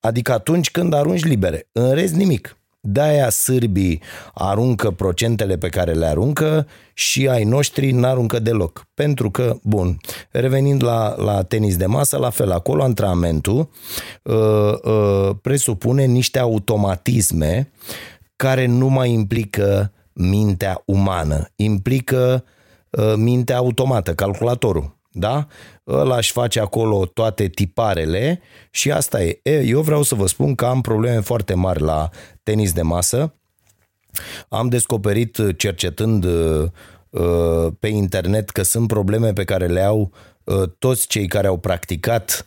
Adică 0.00 0.32
atunci 0.32 0.70
când 0.70 0.92
arunci 0.94 1.24
libere. 1.24 1.68
În 1.72 1.94
rest 1.94 2.14
nimic. 2.14 2.57
De-aia 2.80 3.30
sârbii 3.30 4.02
aruncă 4.34 4.90
procentele 4.90 5.58
pe 5.58 5.68
care 5.68 5.92
le 5.92 6.06
aruncă 6.06 6.66
și 6.94 7.28
ai 7.28 7.44
noștri 7.44 7.90
n-aruncă 7.90 8.38
deloc. 8.38 8.86
Pentru 8.94 9.30
că, 9.30 9.56
bun, 9.62 9.98
revenind 10.30 10.82
la, 10.82 11.14
la 11.16 11.42
tenis 11.42 11.76
de 11.76 11.86
masă, 11.86 12.16
la 12.16 12.30
fel, 12.30 12.52
acolo 12.52 12.82
antrenamentul 12.82 13.70
uh, 14.22 14.34
uh, 14.82 15.30
presupune 15.42 16.04
niște 16.04 16.38
automatisme 16.38 17.70
care 18.36 18.66
nu 18.66 18.88
mai 18.88 19.12
implică 19.12 19.92
mintea 20.12 20.82
umană, 20.84 21.48
implică 21.56 22.44
uh, 22.90 23.14
mintea 23.16 23.56
automată, 23.56 24.14
calculatorul 24.14 24.97
da? 25.18 25.46
Ăla 25.86 26.16
își 26.16 26.32
face 26.32 26.60
acolo 26.60 27.06
toate 27.06 27.48
tiparele 27.48 28.40
și 28.70 28.90
asta 28.90 29.22
e. 29.22 29.40
Eu 29.42 29.80
vreau 29.80 30.02
să 30.02 30.14
vă 30.14 30.26
spun 30.26 30.54
că 30.54 30.66
am 30.66 30.80
probleme 30.80 31.20
foarte 31.20 31.54
mari 31.54 31.82
la 31.82 32.08
tenis 32.42 32.72
de 32.72 32.82
masă. 32.82 33.32
Am 34.48 34.68
descoperit 34.68 35.38
cercetând 35.56 36.24
uh, 36.24 36.64
uh, 37.10 37.72
pe 37.80 37.88
internet 37.88 38.50
că 38.50 38.62
sunt 38.62 38.86
probleme 38.86 39.32
pe 39.32 39.44
care 39.44 39.66
le 39.66 39.82
au 39.82 40.12
uh, 40.44 40.62
toți 40.78 41.06
cei 41.06 41.26
care 41.26 41.46
au 41.46 41.56
practicat 41.56 42.46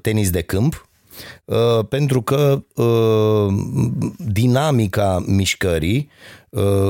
tenis 0.00 0.30
de 0.30 0.40
câmp, 0.40 0.88
pentru 1.88 2.22
că 2.22 2.62
dinamica 4.16 5.24
mișcării 5.26 5.96
Uh, 5.98 6.43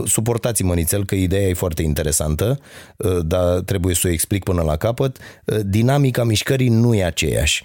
suportați-mă 0.04 0.74
nițel 0.74 1.04
că 1.04 1.14
ideea 1.14 1.48
e 1.48 1.54
foarte 1.54 1.82
interesantă, 1.82 2.58
uh, 2.96 3.18
dar 3.26 3.60
trebuie 3.60 3.94
să 3.94 4.06
o 4.06 4.10
explic 4.10 4.42
până 4.42 4.62
la 4.62 4.76
capăt. 4.76 5.18
Uh, 5.44 5.58
dinamica 5.64 6.24
mișcării 6.24 6.68
nu 6.68 6.94
e 6.94 7.04
aceeași. 7.04 7.62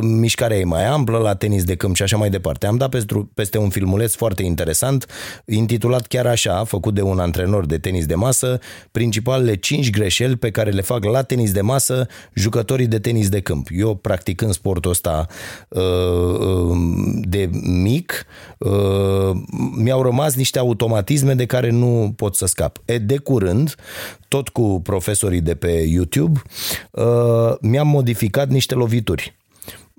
Mișcarea 0.00 0.56
e 0.56 0.64
mai 0.64 0.86
amplă 0.86 1.18
la 1.18 1.34
tenis 1.34 1.64
de 1.64 1.74
câmp 1.74 1.96
și 1.96 2.02
așa 2.02 2.16
mai 2.16 2.30
departe. 2.30 2.66
Am 2.66 2.76
dat 2.76 2.94
peste 3.34 3.58
un 3.58 3.68
filmuleț 3.68 4.14
foarte 4.14 4.42
interesant, 4.42 5.06
intitulat 5.44 6.06
chiar 6.06 6.26
așa, 6.26 6.64
făcut 6.64 6.94
de 6.94 7.02
un 7.02 7.18
antrenor 7.18 7.66
de 7.66 7.78
tenis 7.78 8.06
de 8.06 8.14
masă, 8.14 8.58
principalele 8.90 9.56
5 9.56 9.90
greșeli 9.90 10.36
pe 10.36 10.50
care 10.50 10.70
le 10.70 10.80
fac 10.80 11.04
la 11.04 11.22
tenis 11.22 11.52
de 11.52 11.60
masă 11.60 12.06
jucătorii 12.34 12.86
de 12.86 12.98
tenis 12.98 13.28
de 13.28 13.40
câmp. 13.40 13.68
Eu 13.70 13.94
practicând 13.94 14.52
sportul 14.52 14.90
ăsta 14.90 15.26
de 17.20 17.50
mic, 17.62 18.26
mi-au 19.76 20.02
rămas 20.02 20.34
niște 20.34 20.58
automatisme 20.58 21.34
de 21.38 21.46
care 21.46 21.70
nu 21.70 22.12
pot 22.16 22.36
să 22.36 22.46
scap. 22.46 22.78
E, 22.84 22.98
de 22.98 23.16
curând, 23.18 23.74
tot 24.28 24.48
cu 24.48 24.80
profesorii 24.82 25.40
de 25.40 25.54
pe 25.54 25.70
YouTube, 25.70 26.42
uh, 26.90 27.54
mi-am 27.60 27.88
modificat 27.88 28.48
niște 28.48 28.74
lovituri 28.74 29.36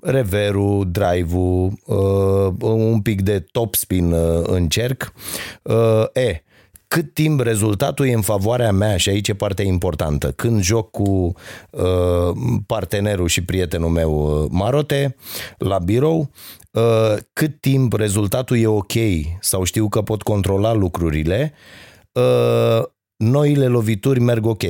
reverul, 0.02 0.90
drive-ul, 0.90 1.72
uh, 1.86 2.52
un 2.60 3.00
pic 3.00 3.20
de 3.20 3.46
topspin 3.52 4.12
uh, 4.12 4.42
în 4.42 4.68
cerc. 4.68 5.12
Uh, 5.62 6.04
e, 6.12 6.42
cât 6.88 7.14
timp 7.14 7.40
rezultatul 7.40 8.06
e 8.06 8.12
în 8.12 8.20
favoarea 8.20 8.72
mea 8.72 8.96
și 8.96 9.08
aici 9.08 9.28
e 9.28 9.34
partea 9.34 9.64
importantă. 9.64 10.30
Când 10.30 10.62
joc 10.62 10.90
cu 10.90 11.32
uh, 11.70 12.36
partenerul 12.66 13.28
și 13.28 13.44
prietenul 13.44 13.88
meu 13.88 14.42
uh, 14.42 14.48
Marote 14.50 15.16
la 15.58 15.78
birou, 15.78 16.18
uh, 16.18 16.26
cât 17.32 17.60
timp 17.60 17.92
rezultatul 17.92 18.58
e 18.58 18.66
ok 18.66 18.92
sau 19.40 19.64
știu 19.64 19.88
că 19.88 20.02
pot 20.02 20.22
controla 20.22 20.72
lucrurile, 20.72 21.52
uh, 22.12 22.82
noile 23.16 23.66
lovituri 23.66 24.20
merg 24.20 24.46
ok. 24.46 24.62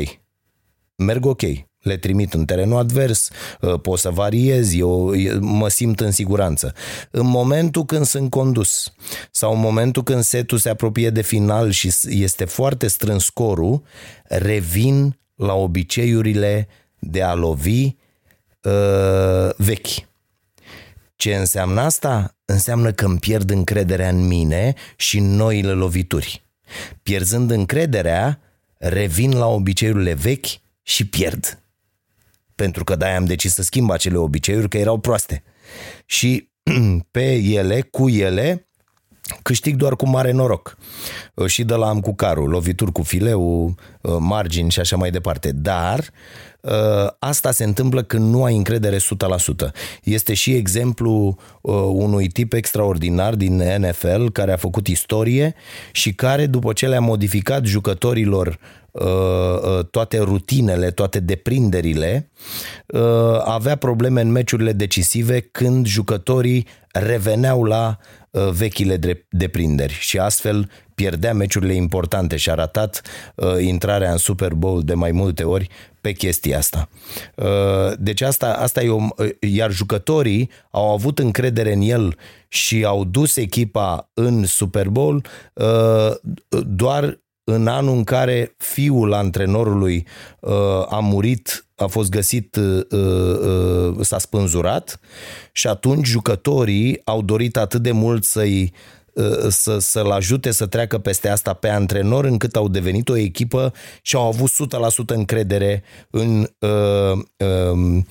Merg 0.96 1.24
ok 1.24 1.42
le 1.80 1.96
trimit 1.96 2.34
în 2.34 2.44
terenul 2.44 2.78
advers, 2.78 3.30
uh, 3.61 3.80
pot 3.80 3.98
să 3.98 4.11
variez, 4.11 4.74
eu 4.74 5.14
mă 5.40 5.68
simt 5.68 6.01
în 6.01 6.11
siguranță. 6.11 6.74
În 7.11 7.26
momentul 7.26 7.84
când 7.84 8.05
sunt 8.05 8.30
condus 8.30 8.92
sau 9.30 9.53
în 9.53 9.61
momentul 9.61 10.03
când 10.03 10.22
setul 10.22 10.59
se 10.59 10.68
apropie 10.68 11.11
de 11.11 11.22
final 11.22 11.70
și 11.70 11.92
este 12.09 12.44
foarte 12.44 12.86
strâns 12.86 13.24
scorul, 13.24 13.82
revin 14.24 15.18
la 15.34 15.55
obiceiurile 15.55 16.68
de 16.98 17.22
a 17.22 17.34
lovi 17.34 17.84
uh, 18.62 19.55
vechi. 19.57 20.09
Ce 21.20 21.34
înseamnă 21.34 21.80
asta? 21.80 22.36
Înseamnă 22.44 22.92
că 22.92 23.04
îmi 23.04 23.18
pierd 23.18 23.50
încrederea 23.50 24.08
în 24.08 24.26
mine 24.26 24.74
și 24.96 25.18
în 25.18 25.34
noile 25.34 25.72
lovituri. 25.72 26.44
Pierzând 27.02 27.50
încrederea, 27.50 28.40
revin 28.76 29.36
la 29.36 29.46
obiceiurile 29.46 30.12
vechi 30.14 30.46
și 30.82 31.06
pierd 31.06 31.60
pentru 32.62 32.84
că 32.84 32.96
de-aia 32.96 33.16
am 33.16 33.24
decis 33.24 33.54
să 33.54 33.62
schimb 33.62 33.90
acele 33.90 34.16
obiceiuri, 34.16 34.68
că 34.68 34.78
erau 34.78 34.98
proaste. 34.98 35.42
Și 36.06 36.50
pe 37.10 37.34
ele, 37.34 37.80
cu 37.80 38.08
ele, 38.08 38.68
câștig 39.42 39.76
doar 39.76 39.96
cu 39.96 40.08
mare 40.08 40.32
noroc. 40.32 40.76
Și 41.46 41.64
de 41.64 41.74
la 41.74 41.88
am 41.88 42.00
cu 42.00 42.14
carul, 42.14 42.48
lovituri 42.48 42.92
cu 42.92 43.02
fileu, 43.02 43.74
margini 44.18 44.70
și 44.70 44.80
așa 44.80 44.96
mai 44.96 45.10
departe. 45.10 45.52
Dar 45.52 46.10
asta 47.18 47.50
se 47.50 47.64
întâmplă 47.64 48.02
când 48.02 48.32
nu 48.32 48.44
ai 48.44 48.56
încredere 48.56 48.96
100%. 48.96 49.00
Este 50.02 50.34
și 50.34 50.54
exemplu 50.54 51.38
unui 51.92 52.28
tip 52.28 52.52
extraordinar 52.52 53.34
din 53.34 53.62
NFL 53.78 54.28
care 54.32 54.52
a 54.52 54.56
făcut 54.56 54.86
istorie 54.86 55.54
și 55.92 56.14
care 56.14 56.46
după 56.46 56.72
ce 56.72 56.88
le-a 56.88 57.00
modificat 57.00 57.64
jucătorilor 57.64 58.48
Uh, 58.48 58.56
uh, 58.58 58.79
toate 59.91 60.18
rutinele, 60.18 60.91
toate 60.91 61.20
deprinderile, 61.20 62.30
uh, 62.86 63.01
avea 63.45 63.76
probleme 63.76 64.20
în 64.20 64.30
meciurile 64.30 64.72
decisive 64.72 65.41
când 65.41 65.86
jucătorii 65.86 66.66
reveneau 66.93 67.64
la 67.64 67.99
vechile 68.53 68.99
deprinderi 69.28 69.93
și 69.93 70.18
astfel 70.18 70.70
pierdea 70.95 71.34
meciurile 71.34 71.72
importante 71.72 72.36
și 72.36 72.51
a 72.51 72.55
ratat 72.55 73.03
intrarea 73.61 74.11
în 74.11 74.16
Super 74.16 74.55
Bowl 74.55 74.82
de 74.82 74.95
mai 74.95 75.11
multe 75.11 75.45
ori 75.45 75.68
pe 76.01 76.12
chestia 76.12 76.59
asta. 76.59 76.88
Deci 77.99 78.20
asta, 78.20 78.53
asta 78.53 78.82
e 78.82 78.88
o, 78.88 79.07
iar 79.41 79.70
jucătorii 79.70 80.51
au 80.70 80.93
avut 80.93 81.18
încredere 81.18 81.72
în 81.72 81.80
el 81.80 82.16
și 82.49 82.84
au 82.84 83.05
dus 83.05 83.36
echipa 83.36 84.11
în 84.14 84.45
Super 84.45 84.88
Bowl 84.88 85.24
doar 86.66 87.18
în 87.51 87.66
anul 87.66 87.96
în 87.96 88.05
care 88.05 88.55
fiul 88.57 89.12
antrenorului 89.12 90.07
uh, 90.40 90.53
a 90.88 90.98
murit, 90.98 91.66
a 91.76 91.86
fost 91.86 92.11
găsit, 92.11 92.57
uh, 92.57 92.84
uh, 92.90 93.96
s-a 94.01 94.18
spânzurat 94.18 95.01
și 95.53 95.66
atunci 95.66 96.07
jucătorii 96.07 97.01
au 97.05 97.22
dorit 97.22 97.57
atât 97.57 97.82
de 97.82 97.90
mult 97.90 98.24
să-i 98.24 98.72
uh, 99.14 99.48
să, 99.48 99.78
să-l 99.78 100.11
ajute 100.11 100.51
să 100.51 100.66
treacă 100.66 100.98
peste 100.98 101.28
asta 101.28 101.53
pe 101.53 101.68
antrenor 101.68 102.24
încât 102.24 102.57
au 102.57 102.68
devenit 102.68 103.09
o 103.09 103.16
echipă 103.16 103.72
și 104.03 104.16
au 104.16 104.26
avut 104.26 104.51
100% 104.51 105.07
încredere 105.07 105.82
în, 106.11 106.48
uh, 106.59 107.18
uh, 107.36 108.03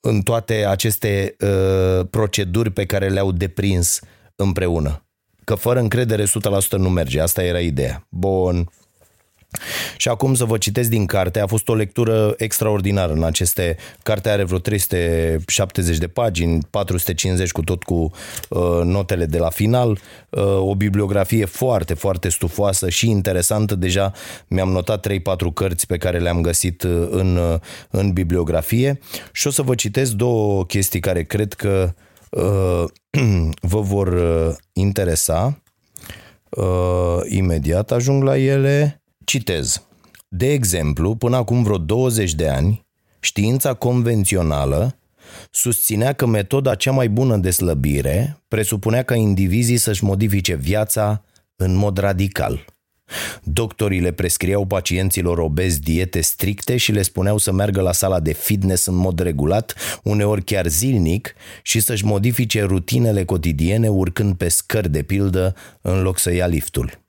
în 0.00 0.22
toate 0.22 0.66
aceste 0.66 1.36
uh, 1.40 2.06
proceduri 2.10 2.70
pe 2.70 2.86
care 2.86 3.08
le-au 3.08 3.32
deprins 3.32 4.00
împreună 4.36 5.04
că 5.50 5.56
fără 5.56 5.78
încredere 5.78 6.24
100% 6.24 6.28
nu 6.76 6.88
merge. 6.88 7.20
Asta 7.20 7.42
era 7.42 7.60
ideea. 7.60 8.06
Bun. 8.08 8.70
Și 9.96 10.08
acum 10.08 10.34
să 10.34 10.44
vă 10.44 10.58
citesc 10.58 10.88
din 10.88 11.06
carte, 11.06 11.40
a 11.40 11.46
fost 11.46 11.68
o 11.68 11.74
lectură 11.74 12.34
extraordinară 12.36 13.12
în 13.12 13.22
aceste, 13.22 13.76
cartea 14.02 14.32
are 14.32 14.44
vreo 14.44 14.58
370 14.58 15.98
de 15.98 16.08
pagini, 16.08 16.58
450 16.70 17.52
cu 17.52 17.62
tot 17.62 17.82
cu 17.82 18.10
uh, 18.48 18.80
notele 18.84 19.26
de 19.26 19.38
la 19.38 19.48
final, 19.48 19.90
uh, 20.30 20.42
o 20.42 20.74
bibliografie 20.74 21.44
foarte, 21.44 21.94
foarte 21.94 22.28
stufoasă 22.28 22.88
și 22.88 23.08
interesantă, 23.08 23.74
deja 23.74 24.12
mi-am 24.46 24.70
notat 24.70 25.08
3-4 25.08 25.12
cărți 25.54 25.86
pe 25.86 25.96
care 25.96 26.18
le-am 26.18 26.40
găsit 26.40 26.82
uh, 26.82 27.06
în, 27.10 27.36
uh, 27.36 27.58
în 27.90 28.12
bibliografie 28.12 29.00
și 29.32 29.46
o 29.46 29.50
să 29.50 29.62
vă 29.62 29.74
citesc 29.74 30.12
două 30.12 30.64
chestii 30.64 31.00
care 31.00 31.22
cred 31.22 31.52
că 31.52 31.84
uh, 31.88 32.08
vă 33.72 33.80
vor 33.80 34.06
uh, 34.06 34.56
interesa. 34.72 35.62
Uh, 36.48 37.18
imediat 37.28 37.90
ajung 37.90 38.22
la 38.22 38.38
ele. 38.38 39.02
Citez. 39.24 39.82
De 40.28 40.52
exemplu, 40.52 41.14
până 41.14 41.36
acum 41.36 41.62
vreo 41.62 41.78
20 41.78 42.34
de 42.34 42.48
ani, 42.48 42.86
știința 43.20 43.74
convențională 43.74 44.94
susținea 45.50 46.12
că 46.12 46.26
metoda 46.26 46.74
cea 46.74 46.92
mai 46.92 47.08
bună 47.08 47.36
de 47.36 47.50
slăbire 47.50 48.42
presupunea 48.48 49.02
ca 49.02 49.14
indivizii 49.14 49.76
să-și 49.76 50.04
modifice 50.04 50.54
viața 50.54 51.24
în 51.56 51.74
mod 51.74 51.98
radical. 51.98 52.64
Doctorii 53.42 54.00
le 54.00 54.12
prescriau 54.12 54.66
pacienților 54.66 55.38
obezi 55.38 55.80
diete 55.80 56.20
stricte 56.20 56.76
și 56.76 56.92
le 56.92 57.02
spuneau 57.02 57.38
să 57.38 57.52
meargă 57.52 57.80
la 57.80 57.92
sala 57.92 58.20
de 58.20 58.32
fitness 58.32 58.86
în 58.86 58.94
mod 58.94 59.20
regulat, 59.20 59.74
uneori 60.02 60.44
chiar 60.44 60.66
zilnic, 60.66 61.34
și 61.62 61.80
să-și 61.80 62.04
modifice 62.04 62.62
rutinele 62.62 63.24
cotidiene 63.24 63.88
urcând 63.88 64.34
pe 64.34 64.48
scări 64.48 64.90
de 64.90 65.02
pildă 65.02 65.54
în 65.80 66.02
loc 66.02 66.18
să 66.18 66.32
ia 66.32 66.46
liftul. 66.46 67.00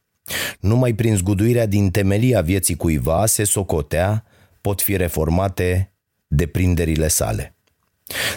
Numai 0.60 0.94
prin 0.94 1.16
zguduirea 1.16 1.66
din 1.66 1.92
temelia 1.92 2.42
vieții 2.42 2.76
cuiva 2.76 3.26
se 3.26 3.44
socotea, 3.44 4.26
pot 4.62 4.82
fi 4.82 4.96
reformate 4.98 5.94
deprinderile 6.28 7.08
sale. 7.08 7.56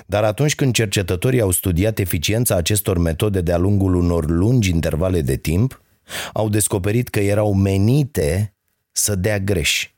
Dar 0.07 0.25
atunci 0.25 0.55
când 0.55 0.75
cercetătorii 0.75 1.41
au 1.41 1.51
studiat 1.51 1.99
eficiența 1.99 2.55
acestor 2.55 2.99
metode 2.99 3.41
de-a 3.41 3.57
lungul 3.57 3.95
unor 3.95 4.31
lungi 4.31 4.71
intervale 4.71 5.21
de 5.21 5.37
timp, 5.37 5.83
au 6.33 6.49
descoperit 6.49 7.09
că 7.09 7.21
erau 7.21 7.55
menite 7.55 8.55
să 8.93 9.15
dea 9.15 9.39
greș. 9.39 9.89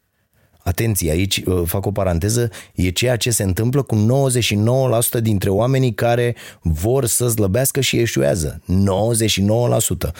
Atenție, 0.59 1.11
aici 1.11 1.43
uh, 1.47 1.63
fac 1.67 1.87
o 1.87 1.93
paranteză, 1.93 2.51
e 2.75 2.91
ceea 2.91 3.17
ce 3.17 3.31
se 3.31 3.43
întâmplă 3.43 3.83
cu 3.83 4.27
99% 5.19 5.21
dintre 5.21 5.51
oamenii 5.51 5.95
care 5.95 6.37
vor 6.63 7.05
să 7.07 7.29
slăbească 7.29 7.81
și 7.81 7.99
eșuează. 7.99 8.61
99%. 10.09 10.13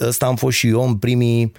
Ăsta 0.00 0.26
am 0.26 0.36
fost 0.36 0.56
și 0.56 0.68
eu 0.68 0.86
în 0.86 0.96
primii 0.96 1.52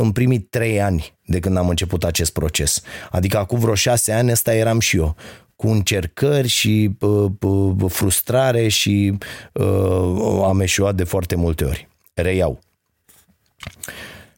în 0.00 0.12
primii 0.12 0.38
trei 0.38 0.80
ani 0.80 1.14
de 1.26 1.40
când 1.40 1.56
am 1.56 1.68
început 1.68 2.04
acest 2.04 2.32
proces. 2.32 2.82
Adică 3.10 3.38
acum 3.38 3.58
vreo 3.58 3.74
șase 3.74 4.12
ani 4.12 4.30
ăsta 4.30 4.54
eram 4.54 4.80
și 4.80 4.96
eu 4.96 5.16
cu 5.56 5.68
încercări 5.68 6.48
și 6.48 6.90
uh, 7.00 7.30
uh, 7.40 7.90
frustrare 7.90 8.68
și 8.68 9.18
uh, 9.52 10.42
am 10.44 10.60
eșuat 10.60 10.94
de 10.94 11.04
foarte 11.04 11.34
multe 11.34 11.64
ori. 11.64 11.88
Reiau. 12.14 12.60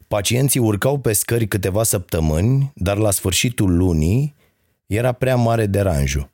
Pacienții 0.07 0.59
urcau 0.59 0.99
pe 0.99 1.13
scări 1.13 1.47
câteva 1.47 1.83
săptămâni, 1.83 2.71
dar 2.75 2.97
la 2.97 3.11
sfârșitul 3.11 3.75
lunii 3.77 4.35
era 4.85 5.11
prea 5.11 5.35
mare 5.35 5.65
deranjul. 5.65 6.31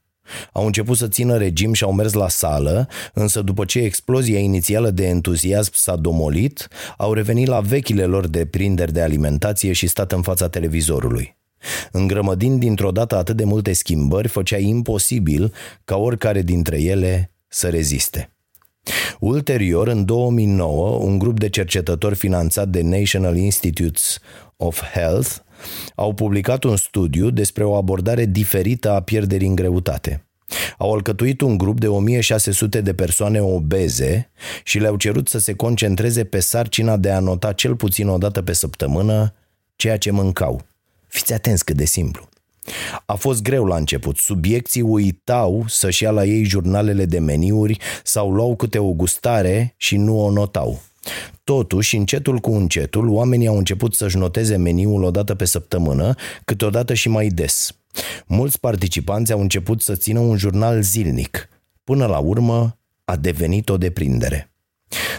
Au 0.52 0.66
început 0.66 0.98
să 0.98 1.08
țină 1.08 1.38
regim 1.38 1.74
și 1.74 1.84
au 1.84 1.94
mers 1.94 2.14
la 2.14 2.30
sală, 2.30 2.88
însă 3.14 3.42
după 3.42 3.66
ce 3.66 3.80
explozia 3.80 4.40
inițială 4.40 4.90
de 4.90 5.08
entuziasm 5.08 5.72
s-a 5.74 5.96
domolit, 5.96 6.68
au 6.98 7.14
revenit 7.14 7.48
la 7.48 7.60
vechile 7.60 8.06
lor 8.06 8.28
deprinderi 8.28 8.94
de 8.94 9.02
alimentație 9.02 9.74
și 9.74 9.88
stat 9.88 10.12
în 10.12 10.22
fața 10.22 10.50
televizorului. 10.50 11.38
Îngrămădind 11.92 12.60
dintr-o 12.60 12.92
dată 12.92 13.18
atât 13.18 13.36
de 13.36 13.44
multe 13.44 13.74
schimbări, 13.74 14.28
făcea 14.28 14.58
imposibil 14.58 15.54
ca 15.86 15.98
oricare 15.98 16.42
dintre 16.42 16.82
ele 16.82 17.32
să 17.48 17.70
reziste. 17.70 18.34
Ulterior, 19.20 19.88
în 19.88 20.06
2009, 20.06 20.98
un 20.98 21.18
grup 21.18 21.40
de 21.40 21.50
cercetători 21.50 22.16
finanțat 22.16 22.68
de 22.68 22.82
National 22.82 23.38
Institutes 23.38 24.20
of 24.58 24.82
Health 24.94 25.30
au 25.96 26.14
publicat 26.14 26.64
un 26.64 26.76
studiu 26.76 27.30
despre 27.30 27.64
o 27.64 27.76
abordare 27.76 28.26
diferită 28.26 28.92
a 28.92 29.02
pierderii 29.02 29.48
în 29.48 29.56
greutate. 29.56 30.24
Au 30.78 30.94
alcătuit 30.94 31.42
un 31.42 31.58
grup 31.58 31.80
de 31.80 31.88
1600 31.88 32.82
de 32.82 32.94
persoane 32.94 33.42
obeze 33.42 34.32
și 34.64 34.80
le-au 34.80 34.96
cerut 34.96 35.28
să 35.28 35.40
se 35.40 35.54
concentreze 35.54 36.24
pe 36.24 36.40
sarcina 36.40 36.98
de 36.98 37.12
a 37.12 37.20
nota 37.20 37.54
cel 37.54 37.76
puțin 37.76 38.08
o 38.08 38.18
dată 38.18 38.42
pe 38.42 38.54
săptămână 38.54 39.34
ceea 39.76 39.98
ce 39.98 40.12
mâncau. 40.12 40.62
Fiți 41.08 41.34
atenți 41.34 41.66
cât 41.66 41.76
de 41.76 41.86
simplu. 41.86 42.29
A 43.06 43.14
fost 43.14 43.42
greu 43.42 43.66
la 43.66 43.76
început. 43.76 44.18
Subiecții 44.18 44.82
uitau 44.82 45.64
să-și 45.68 46.04
ia 46.04 46.12
la 46.12 46.26
ei 46.26 46.44
jurnalele 46.44 47.06
de 47.06 47.20
meniuri 47.20 47.78
sau 48.04 48.32
luau 48.32 48.56
câte 48.56 48.80
o 48.80 48.92
gustare 48.92 49.74
și 49.78 49.98
nu 49.98 50.26
o 50.26 50.32
notau. 50.32 50.82
Totuși, 51.44 51.96
încetul 51.96 52.38
cu 52.38 52.52
încetul, 52.52 53.08
oamenii 53.08 53.48
au 53.48 53.58
început 53.58 53.94
să-și 53.94 54.18
noteze 54.18 54.56
meniul 54.56 55.04
o 55.04 55.12
dată 55.12 55.36
pe 55.36 55.46
săptămână, 55.46 56.16
câteodată 56.46 56.94
și 56.94 57.10
mai 57.10 57.28
des. 57.28 57.72
Mulți 58.26 58.60
participanți 58.60 59.32
au 59.32 59.40
început 59.40 59.82
să 59.82 59.96
țină 59.96 60.20
un 60.20 60.38
jurnal 60.38 60.82
zilnic. 60.82 61.50
Până 61.84 62.06
la 62.06 62.18
urmă, 62.18 62.78
a 63.06 63.16
devenit 63.16 63.70
o 63.70 63.78
deprindere. 63.78 64.52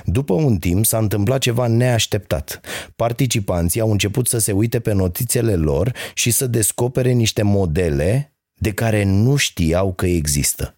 După 0.05 0.35
un 0.35 0.57
timp 0.59 0.87
s-a 0.87 0.99
întâmplat 0.99 1.41
ceva 1.41 1.67
neașteptat. 1.67 2.61
Participanții 2.97 3.81
au 3.81 3.91
început 3.91 4.27
să 4.29 4.39
se 4.39 4.53
uite 4.53 4.81
pe 4.81 4.93
notițele 4.93 5.55
lor 5.55 5.93
și 6.15 6.31
să 6.31 6.47
descopere 6.47 7.11
niște 7.11 7.43
modele 7.43 8.35
de 8.55 8.71
care 8.71 9.05
nu 9.05 9.37
știau 9.37 9.93
că 9.93 10.07
există. 10.07 10.75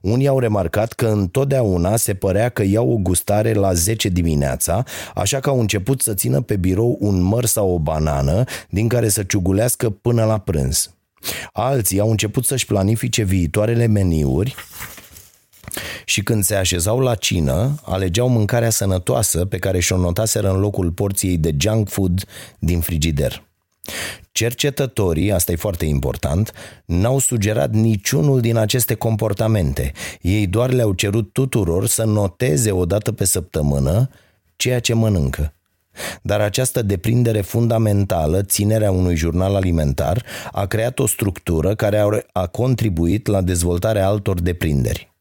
Unii 0.00 0.26
au 0.26 0.38
remarcat 0.38 0.92
că 0.92 1.06
întotdeauna 1.06 1.96
se 1.96 2.14
părea 2.14 2.48
că 2.48 2.62
iau 2.62 2.90
o 2.90 2.96
gustare 2.96 3.52
la 3.52 3.72
10 3.72 4.08
dimineața, 4.08 4.84
așa 5.14 5.40
că 5.40 5.48
au 5.48 5.60
început 5.60 6.00
să 6.00 6.14
țină 6.14 6.40
pe 6.40 6.56
birou 6.56 6.96
un 7.00 7.20
măr 7.20 7.44
sau 7.44 7.70
o 7.70 7.78
banană 7.78 8.44
din 8.68 8.88
care 8.88 9.08
să 9.08 9.22
ciugulească 9.22 9.90
până 9.90 10.24
la 10.24 10.38
prânz. 10.38 10.94
Alții 11.52 12.00
au 12.00 12.10
început 12.10 12.44
să-și 12.44 12.66
planifice 12.66 13.22
viitoarele 13.22 13.86
meniuri 13.86 14.54
și 16.04 16.22
când 16.22 16.44
se 16.44 16.54
așezau 16.54 16.98
la 16.98 17.14
cină, 17.14 17.74
alegeau 17.82 18.28
mâncarea 18.28 18.70
sănătoasă 18.70 19.44
pe 19.44 19.58
care 19.58 19.80
și-o 19.80 19.96
notaseră 19.96 20.50
în 20.50 20.60
locul 20.60 20.90
porției 20.90 21.36
de 21.36 21.54
junk 21.58 21.88
food 21.88 22.24
din 22.58 22.80
frigider. 22.80 23.42
Cercetătorii, 24.32 25.32
asta 25.32 25.52
e 25.52 25.56
foarte 25.56 25.84
important, 25.84 26.52
n-au 26.84 27.18
sugerat 27.18 27.72
niciunul 27.72 28.40
din 28.40 28.56
aceste 28.56 28.94
comportamente. 28.94 29.92
Ei 30.20 30.46
doar 30.46 30.70
le-au 30.70 30.92
cerut 30.92 31.32
tuturor 31.32 31.86
să 31.86 32.04
noteze 32.04 32.70
o 32.70 32.84
dată 32.84 33.12
pe 33.12 33.24
săptămână 33.24 34.10
ceea 34.56 34.80
ce 34.80 34.94
mănâncă. 34.94 35.54
Dar 36.22 36.40
această 36.40 36.82
deprindere 36.82 37.40
fundamentală, 37.40 38.42
ținerea 38.42 38.90
unui 38.90 39.16
jurnal 39.16 39.54
alimentar, 39.54 40.24
a 40.52 40.66
creat 40.66 40.98
o 40.98 41.06
structură 41.06 41.74
care 41.74 42.26
a 42.32 42.46
contribuit 42.46 43.26
la 43.26 43.40
dezvoltarea 43.40 44.06
altor 44.06 44.40
deprinderi. 44.40 45.11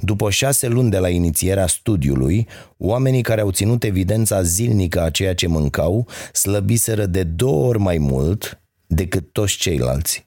După 0.00 0.30
șase 0.30 0.66
luni 0.66 0.90
de 0.90 0.98
la 0.98 1.08
inițierea 1.08 1.66
studiului, 1.66 2.46
oamenii 2.78 3.22
care 3.22 3.40
au 3.40 3.50
ținut 3.50 3.84
evidența 3.84 4.42
zilnică 4.42 5.02
a 5.02 5.10
ceea 5.10 5.34
ce 5.34 5.46
mâncau 5.46 6.08
slăbiseră 6.32 7.06
de 7.06 7.22
două 7.22 7.66
ori 7.66 7.78
mai 7.78 7.98
mult 7.98 8.60
decât 8.86 9.32
toți 9.32 9.56
ceilalți. 9.56 10.26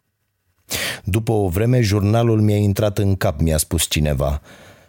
După 1.03 1.31
o 1.31 1.47
vreme, 1.47 1.81
jurnalul 1.81 2.41
mi-a 2.41 2.57
intrat 2.57 2.97
în 2.97 3.15
cap, 3.15 3.39
mi-a 3.39 3.57
spus 3.57 3.87
cineva. 3.89 4.41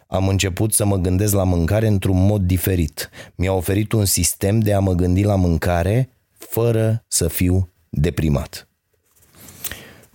Am 0.07 0.27
început 0.27 0.73
să 0.73 0.85
mă 0.85 0.97
gândesc 0.97 1.33
la 1.33 1.43
mâncare 1.43 1.87
într-un 1.87 2.25
mod 2.25 2.41
diferit. 2.41 3.09
Mi-a 3.35 3.53
oferit 3.53 3.91
un 3.91 4.05
sistem 4.05 4.59
de 4.59 4.73
a 4.73 4.79
mă 4.79 4.93
gândi 4.93 5.23
la 5.23 5.35
mâncare 5.35 6.09
fără 6.37 7.03
să 7.07 7.27
fiu 7.27 7.69
deprimat. 7.89 8.67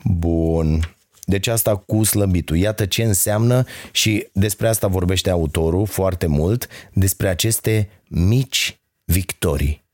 Bun. 0.05 0.94
Deci 1.25 1.47
asta 1.47 1.77
cu 1.77 2.05
slăbitul. 2.05 2.57
Iată 2.57 2.87
ce 2.87 3.03
înseamnă 3.03 3.65
și 3.93 4.27
despre 4.33 4.69
asta 4.69 4.87
vorbește 4.87 5.31
autorul 5.31 5.87
foarte 5.87 6.27
mult, 6.27 6.69
despre 6.93 7.29
aceste 7.29 7.89
mici 8.09 8.79
victorii. 9.05 9.85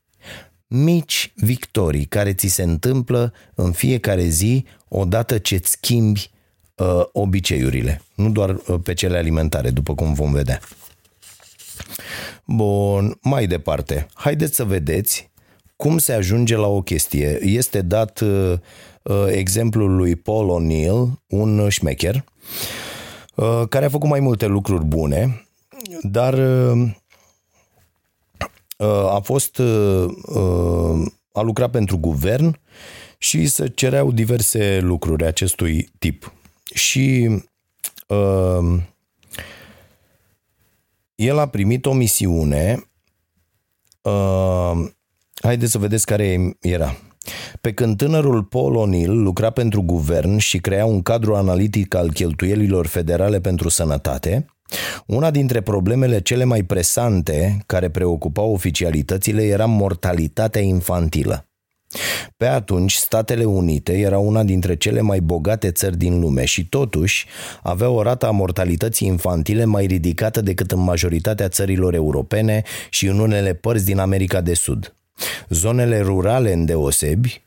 Mici 0.67 1.33
victorii 1.35 2.05
care 2.05 2.33
ți 2.33 2.47
se 2.47 2.63
întâmplă 2.63 3.33
în 3.55 3.71
fiecare 3.71 4.23
zi 4.27 4.65
odată 4.87 5.37
ce 5.37 5.55
îți 5.55 5.71
schimbi 5.71 6.29
uh, 6.75 7.01
obiceiurile, 7.11 8.01
nu 8.15 8.29
doar 8.29 8.49
uh, 8.49 8.79
pe 8.83 8.93
cele 8.93 9.17
alimentare, 9.17 9.69
după 9.69 9.95
cum 9.95 10.13
vom 10.13 10.31
vedea. 10.31 10.59
Bun, 12.45 13.17
mai 13.21 13.47
departe. 13.47 14.07
Haideți 14.13 14.55
să 14.55 14.63
vedeți 14.63 15.30
cum 15.81 15.97
se 15.97 16.13
ajunge 16.13 16.55
la 16.55 16.67
o 16.67 16.81
chestie. 16.81 17.39
Este 17.43 17.81
dat 17.81 18.19
uh, 18.19 18.53
Uh, 19.03 19.25
exemplul 19.27 19.95
lui 19.95 20.15
Paul 20.15 20.61
O'Neill, 20.61 21.21
un 21.27 21.69
șmecher, 21.69 22.23
uh, 23.35 23.63
care 23.69 23.85
a 23.85 23.89
făcut 23.89 24.09
mai 24.09 24.19
multe 24.19 24.45
lucruri 24.45 24.85
bune, 24.85 25.45
dar 26.01 26.33
uh, 26.33 26.91
a 29.09 29.19
fost 29.23 29.61
a 31.31 31.41
lucrat 31.41 31.71
pentru 31.71 31.97
guvern 31.97 32.59
și 33.17 33.47
să 33.47 33.67
cereau 33.67 34.11
diverse 34.11 34.79
lucruri 34.79 35.25
acestui 35.25 35.89
tip. 35.99 36.33
Și 36.73 37.29
uh, 38.07 38.79
el 41.15 41.37
a 41.37 41.47
primit 41.47 41.85
o 41.85 41.93
misiune. 41.93 42.89
Uh, 44.01 44.89
haideți 45.41 45.71
să 45.71 45.77
vedeți 45.77 46.05
care 46.05 46.57
era. 46.61 46.95
Pe 47.61 47.73
când 47.73 47.97
tânărul 47.97 48.43
Paul 48.43 48.87
O'Neill 48.87 49.13
lucra 49.13 49.49
pentru 49.49 49.81
guvern 49.81 50.37
și 50.37 50.57
crea 50.57 50.85
un 50.85 51.01
cadru 51.01 51.35
analitic 51.35 51.95
al 51.95 52.11
cheltuielilor 52.11 52.87
federale 52.87 53.39
pentru 53.39 53.69
sănătate, 53.69 54.45
una 55.05 55.31
dintre 55.31 55.61
problemele 55.61 56.21
cele 56.21 56.43
mai 56.43 56.63
presante 56.63 57.57
care 57.65 57.89
preocupau 57.89 58.53
oficialitățile 58.53 59.43
era 59.43 59.65
mortalitatea 59.65 60.61
infantilă. 60.61 61.45
Pe 62.37 62.45
atunci, 62.45 62.93
Statele 62.93 63.43
Unite 63.43 63.97
era 63.97 64.17
una 64.17 64.43
dintre 64.43 64.75
cele 64.75 65.01
mai 65.01 65.19
bogate 65.19 65.71
țări 65.71 65.97
din 65.97 66.19
lume 66.19 66.45
și 66.45 66.67
totuși 66.67 67.25
avea 67.63 67.89
o 67.89 68.01
rată 68.01 68.27
a 68.27 68.31
mortalității 68.31 69.07
infantile 69.07 69.65
mai 69.65 69.85
ridicată 69.85 70.41
decât 70.41 70.71
în 70.71 70.79
majoritatea 70.79 71.47
țărilor 71.47 71.93
europene 71.93 72.63
și 72.89 73.07
în 73.07 73.19
unele 73.19 73.53
părți 73.53 73.85
din 73.85 73.97
America 73.97 74.41
de 74.41 74.53
Sud. 74.53 74.95
Zonele 75.49 76.01
rurale 76.01 76.53
îndeosebi 76.53 77.41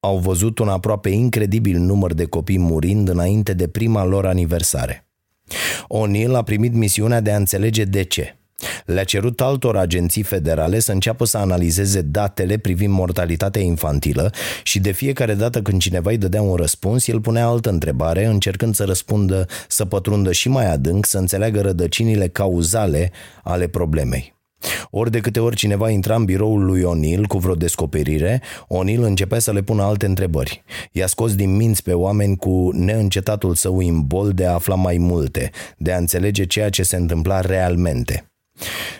au 0.00 0.18
văzut 0.18 0.58
un 0.58 0.68
aproape 0.68 1.08
incredibil 1.08 1.78
număr 1.78 2.14
de 2.14 2.24
copii 2.24 2.58
murind 2.58 3.08
înainte 3.08 3.52
de 3.52 3.68
prima 3.68 4.04
lor 4.04 4.26
aniversare. 4.26 5.06
O'Neill 5.88 6.34
a 6.34 6.42
primit 6.42 6.72
misiunea 6.72 7.20
de 7.20 7.32
a 7.32 7.36
înțelege 7.36 7.84
de 7.84 8.02
ce. 8.02 8.36
Le-a 8.84 9.04
cerut 9.04 9.40
altor 9.40 9.76
agenții 9.76 10.22
federale 10.22 10.78
să 10.78 10.92
înceapă 10.92 11.24
să 11.24 11.38
analizeze 11.38 12.00
datele 12.02 12.56
privind 12.56 12.92
mortalitatea 12.92 13.62
infantilă 13.62 14.32
și 14.62 14.78
de 14.78 14.92
fiecare 14.92 15.34
dată 15.34 15.62
când 15.62 15.80
cineva 15.80 16.10
îi 16.10 16.18
dădea 16.18 16.42
un 16.42 16.54
răspuns, 16.54 17.06
el 17.06 17.20
punea 17.20 17.46
altă 17.46 17.70
întrebare, 17.70 18.24
încercând 18.24 18.74
să 18.74 18.84
răspundă, 18.84 19.46
să 19.68 19.84
pătrundă 19.84 20.32
și 20.32 20.48
mai 20.48 20.72
adânc, 20.72 21.06
să 21.06 21.18
înțeleagă 21.18 21.60
rădăcinile 21.60 22.28
cauzale 22.28 23.12
ale 23.42 23.66
problemei. 23.66 24.35
Ori 24.90 25.10
de 25.10 25.20
câte 25.20 25.40
ori 25.40 25.56
cineva 25.56 25.90
intra 25.90 26.14
în 26.14 26.24
biroul 26.24 26.64
lui 26.64 26.82
O'Neill 26.82 27.26
cu 27.28 27.38
vreo 27.38 27.54
descoperire, 27.54 28.42
O'Neill 28.62 29.00
începea 29.00 29.38
să 29.38 29.52
le 29.52 29.62
pună 29.62 29.82
alte 29.82 30.06
întrebări. 30.06 30.62
I-a 30.92 31.06
scos 31.06 31.34
din 31.34 31.56
minți 31.56 31.82
pe 31.82 31.92
oameni 31.92 32.36
cu 32.36 32.70
neîncetatul 32.72 33.54
său 33.54 33.80
imbol 33.80 34.32
de 34.32 34.46
a 34.46 34.52
afla 34.52 34.74
mai 34.74 34.96
multe, 34.98 35.50
de 35.76 35.92
a 35.92 35.98
înțelege 35.98 36.44
ceea 36.44 36.70
ce 36.70 36.82
se 36.82 36.96
întâmpla 36.96 37.40
realmente. 37.40 38.30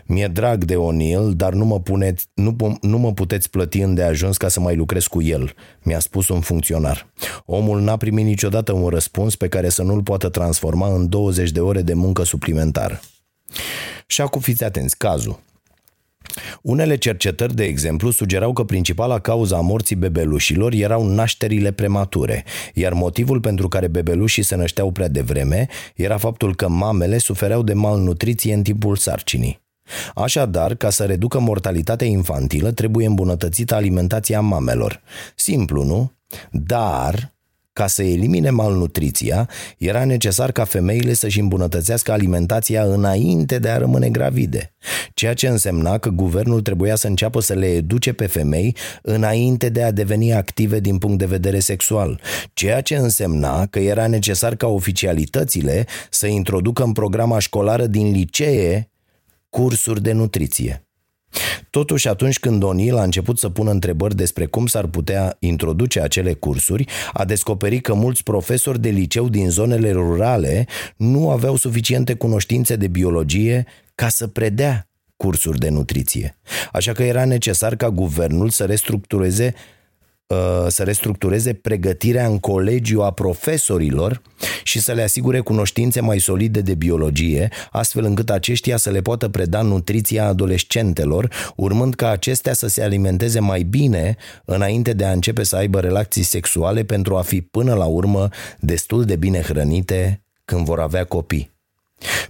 Mi-e 0.04 0.28
drag 0.28 0.64
de 0.64 0.74
O'Neill, 0.74 1.30
dar 1.32 1.52
nu 1.52 1.64
mă, 1.64 1.80
puneți, 1.80 2.26
nu, 2.34 2.56
nu 2.80 2.98
mă 2.98 3.12
puteți 3.12 3.50
plăti 3.50 3.80
îndeajuns 3.80 4.36
ca 4.36 4.48
să 4.48 4.60
mai 4.60 4.76
lucrez 4.76 5.06
cu 5.06 5.22
el, 5.22 5.54
mi-a 5.82 5.98
spus 5.98 6.28
un 6.28 6.40
funcționar. 6.40 7.06
Omul 7.44 7.80
n-a 7.80 7.96
primit 7.96 8.24
niciodată 8.24 8.72
un 8.72 8.88
răspuns 8.88 9.36
pe 9.36 9.48
care 9.48 9.68
să 9.68 9.82
nu-l 9.82 10.02
poată 10.02 10.28
transforma 10.28 10.94
în 10.94 11.08
20 11.08 11.50
de 11.50 11.60
ore 11.60 11.82
de 11.82 11.94
muncă 11.94 12.22
suplimentară. 12.22 13.00
Și 14.06 14.20
acum 14.20 14.40
fiți 14.40 14.64
atenți, 14.64 14.96
cazul. 14.96 15.44
Unele 16.62 16.96
cercetări, 16.96 17.54
de 17.54 17.64
exemplu, 17.64 18.10
sugerau 18.10 18.52
că 18.52 18.64
principala 18.64 19.18
cauza 19.18 19.56
a 19.56 19.60
morții 19.60 19.96
bebelușilor 19.96 20.72
erau 20.72 21.06
nașterile 21.06 21.70
premature, 21.72 22.44
iar 22.74 22.92
motivul 22.92 23.40
pentru 23.40 23.68
care 23.68 23.88
bebelușii 23.88 24.42
se 24.42 24.56
nășteau 24.56 24.90
prea 24.90 25.08
devreme 25.08 25.66
era 25.94 26.16
faptul 26.16 26.54
că 26.54 26.68
mamele 26.68 27.18
sufereau 27.18 27.62
de 27.62 27.72
malnutriție 27.72 28.54
în 28.54 28.62
timpul 28.62 28.96
sarcinii. 28.96 29.64
Așadar, 30.14 30.74
ca 30.74 30.90
să 30.90 31.04
reducă 31.04 31.38
mortalitatea 31.38 32.06
infantilă, 32.06 32.72
trebuie 32.72 33.06
îmbunătățită 33.06 33.74
alimentația 33.74 34.40
mamelor. 34.40 35.02
Simplu, 35.34 35.84
nu? 35.84 36.12
Dar 36.50 37.35
ca 37.76 37.86
să 37.86 38.02
elimine 38.02 38.50
malnutriția, 38.50 39.48
era 39.78 40.04
necesar 40.04 40.52
ca 40.52 40.64
femeile 40.64 41.12
să-și 41.12 41.40
îmbunătățească 41.40 42.12
alimentația 42.12 42.82
înainte 42.82 43.58
de 43.58 43.68
a 43.68 43.76
rămâne 43.76 44.08
gravide, 44.08 44.74
ceea 45.14 45.34
ce 45.34 45.48
însemna 45.48 45.98
că 45.98 46.08
guvernul 46.08 46.60
trebuia 46.60 46.94
să 46.94 47.06
înceapă 47.06 47.40
să 47.40 47.54
le 47.54 47.66
educe 47.66 48.12
pe 48.12 48.26
femei 48.26 48.76
înainte 49.02 49.68
de 49.68 49.82
a 49.82 49.90
deveni 49.90 50.32
active 50.32 50.80
din 50.80 50.98
punct 50.98 51.18
de 51.18 51.26
vedere 51.26 51.58
sexual, 51.58 52.20
ceea 52.52 52.80
ce 52.80 52.96
însemna 52.96 53.66
că 53.66 53.78
era 53.78 54.06
necesar 54.06 54.54
ca 54.54 54.66
oficialitățile 54.66 55.86
să 56.10 56.26
introducă 56.26 56.82
în 56.82 56.92
programa 56.92 57.38
școlară 57.38 57.86
din 57.86 58.10
licee 58.10 58.90
cursuri 59.50 60.02
de 60.02 60.12
nutriție. 60.12 60.85
Totuși, 61.70 62.08
atunci 62.08 62.38
când 62.38 62.62
O'Neill 62.64 62.98
a 62.98 63.02
început 63.02 63.38
să 63.38 63.48
pună 63.48 63.70
întrebări 63.70 64.16
despre 64.16 64.46
cum 64.46 64.66
s-ar 64.66 64.86
putea 64.86 65.36
introduce 65.38 66.00
acele 66.00 66.32
cursuri, 66.32 66.84
a 67.12 67.24
descoperit 67.24 67.82
că 67.82 67.94
mulți 67.94 68.22
profesori 68.22 68.80
de 68.80 68.88
liceu 68.88 69.28
din 69.28 69.50
zonele 69.50 69.92
rurale 69.92 70.66
nu 70.96 71.30
aveau 71.30 71.56
suficiente 71.56 72.14
cunoștințe 72.14 72.76
de 72.76 72.88
biologie 72.88 73.66
ca 73.94 74.08
să 74.08 74.26
predea 74.26 74.88
cursuri 75.16 75.58
de 75.58 75.68
nutriție. 75.68 76.36
Așa 76.72 76.92
că 76.92 77.02
era 77.02 77.24
necesar 77.24 77.76
ca 77.76 77.90
guvernul 77.90 78.48
să 78.48 78.64
restructureze 78.64 79.54
Uh, 79.54 79.75
să 80.68 80.82
restructureze 80.82 81.52
pregătirea 81.52 82.26
în 82.26 82.38
colegiu 82.38 83.02
a 83.02 83.10
profesorilor 83.10 84.22
și 84.62 84.80
să 84.80 84.92
le 84.92 85.02
asigure 85.02 85.40
cunoștințe 85.40 86.00
mai 86.00 86.18
solide 86.18 86.60
de 86.60 86.74
biologie, 86.74 87.48
astfel 87.70 88.04
încât 88.04 88.30
aceștia 88.30 88.76
să 88.76 88.90
le 88.90 89.00
poată 89.00 89.28
preda 89.28 89.62
nutriția 89.62 90.26
adolescentelor, 90.26 91.30
urmând 91.56 91.94
ca 91.94 92.08
acestea 92.08 92.52
să 92.52 92.68
se 92.68 92.82
alimenteze 92.82 93.40
mai 93.40 93.62
bine 93.62 94.16
înainte 94.44 94.92
de 94.92 95.04
a 95.04 95.12
începe 95.12 95.42
să 95.42 95.56
aibă 95.56 95.80
relații 95.80 96.22
sexuale 96.22 96.84
pentru 96.84 97.16
a 97.16 97.22
fi 97.22 97.40
până 97.40 97.74
la 97.74 97.84
urmă 97.84 98.28
destul 98.58 99.04
de 99.04 99.16
bine 99.16 99.40
hrănite 99.40 100.22
când 100.44 100.64
vor 100.64 100.80
avea 100.80 101.04
copii. 101.04 101.55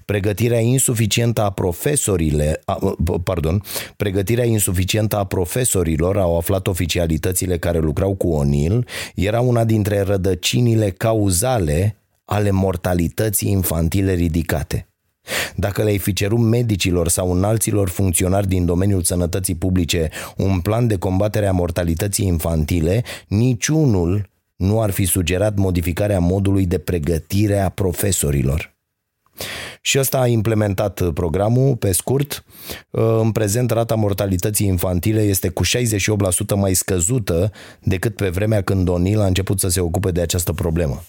Pregătirea 0.04 0.60
insuficientă 0.60 1.42
a 1.42 1.50
profesorile, 1.50 2.60
a, 2.64 2.96
pardon, 3.24 3.62
pregătirea 3.96 4.44
insuficientă 4.44 5.16
a 5.16 5.24
profesorilor, 5.24 6.16
au 6.16 6.36
aflat 6.36 6.66
oficialitățile 6.66 7.58
care 7.58 7.78
lucrau 7.78 8.14
cu 8.14 8.44
O'Neill, 8.44 8.84
era 9.14 9.40
una 9.40 9.64
dintre 9.64 10.00
rădăcinile 10.00 10.90
cauzale 10.90 11.96
ale 12.24 12.50
mortalității 12.50 13.50
infantile 13.50 14.12
ridicate. 14.12 14.88
Dacă 15.56 15.82
le-ai 15.82 15.98
fi 15.98 16.12
cerut 16.12 16.38
medicilor 16.38 17.08
sau 17.08 17.32
înalților 17.32 17.88
funcționari 17.88 18.48
din 18.48 18.64
domeniul 18.64 19.02
sănătății 19.02 19.54
publice 19.54 20.08
un 20.36 20.60
plan 20.60 20.86
de 20.86 20.96
combatere 20.96 21.46
a 21.46 21.52
mortalității 21.52 22.26
infantile, 22.26 23.02
niciunul 23.28 24.30
nu 24.56 24.80
ar 24.80 24.90
fi 24.90 25.04
sugerat 25.04 25.56
modificarea 25.56 26.18
modului 26.18 26.66
de 26.66 26.78
pregătire 26.78 27.58
a 27.58 27.68
profesorilor. 27.68 28.75
Și 29.86 29.98
ăsta 29.98 30.18
a 30.18 30.26
implementat 30.26 31.10
programul 31.14 31.76
pe 31.76 31.92
scurt. 31.92 32.44
În 32.90 33.32
prezent, 33.32 33.70
rata 33.70 33.94
mortalității 33.94 34.66
infantile 34.66 35.22
este 35.22 35.48
cu 35.48 35.62
68% 35.64 35.68
mai 36.54 36.74
scăzută 36.74 37.52
decât 37.82 38.16
pe 38.16 38.28
vremea 38.28 38.62
când 38.62 38.88
O'Neill 38.88 39.18
a 39.18 39.26
început 39.26 39.60
să 39.60 39.68
se 39.68 39.80
ocupe 39.80 40.10
de 40.10 40.20
această 40.20 40.52
problemă. 40.52 41.02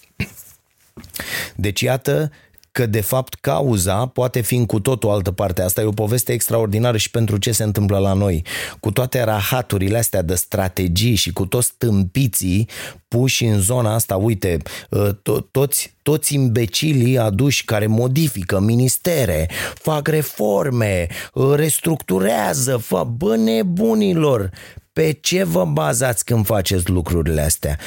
Deci, 1.55 1.81
iată 1.81 2.31
că 2.77 2.85
de 2.85 3.01
fapt 3.01 3.33
cauza 3.33 4.05
poate 4.05 4.41
fi 4.41 4.55
în 4.55 4.65
cu 4.65 4.79
tot 4.79 5.03
o 5.03 5.11
altă 5.11 5.31
parte. 5.31 5.61
Asta 5.61 5.81
e 5.81 5.85
o 5.85 5.91
poveste 5.91 6.31
extraordinară 6.31 6.97
și 6.97 7.11
pentru 7.11 7.37
ce 7.37 7.51
se 7.51 7.63
întâmplă 7.63 7.97
la 7.97 8.13
noi. 8.13 8.45
Cu 8.79 8.91
toate 8.91 9.23
rahaturile 9.23 9.97
astea 9.97 10.21
de 10.21 10.35
strategii 10.35 11.15
și 11.15 11.33
cu 11.33 11.45
toți 11.45 11.73
tâmpiții 11.77 12.69
puși 13.07 13.45
în 13.45 13.59
zona 13.59 13.93
asta, 13.93 14.15
uite, 14.15 14.57
ă, 14.91 15.13
to- 15.13 15.51
toți, 15.51 15.93
toți 16.01 16.33
imbecilii 16.33 17.17
aduși 17.17 17.65
care 17.65 17.87
modifică 17.87 18.59
ministere, 18.59 19.49
fac 19.73 20.07
reforme, 20.07 21.07
ă, 21.35 21.55
restructurează, 21.55 22.77
fac 22.77 23.07
bă 23.07 23.35
nebunilor, 23.35 24.49
pe 24.93 25.17
ce 25.21 25.43
vă 25.43 25.65
bazați 25.65 26.25
când 26.25 26.45
faceți 26.45 26.89
lucrurile 26.89 27.41
astea? 27.41 27.77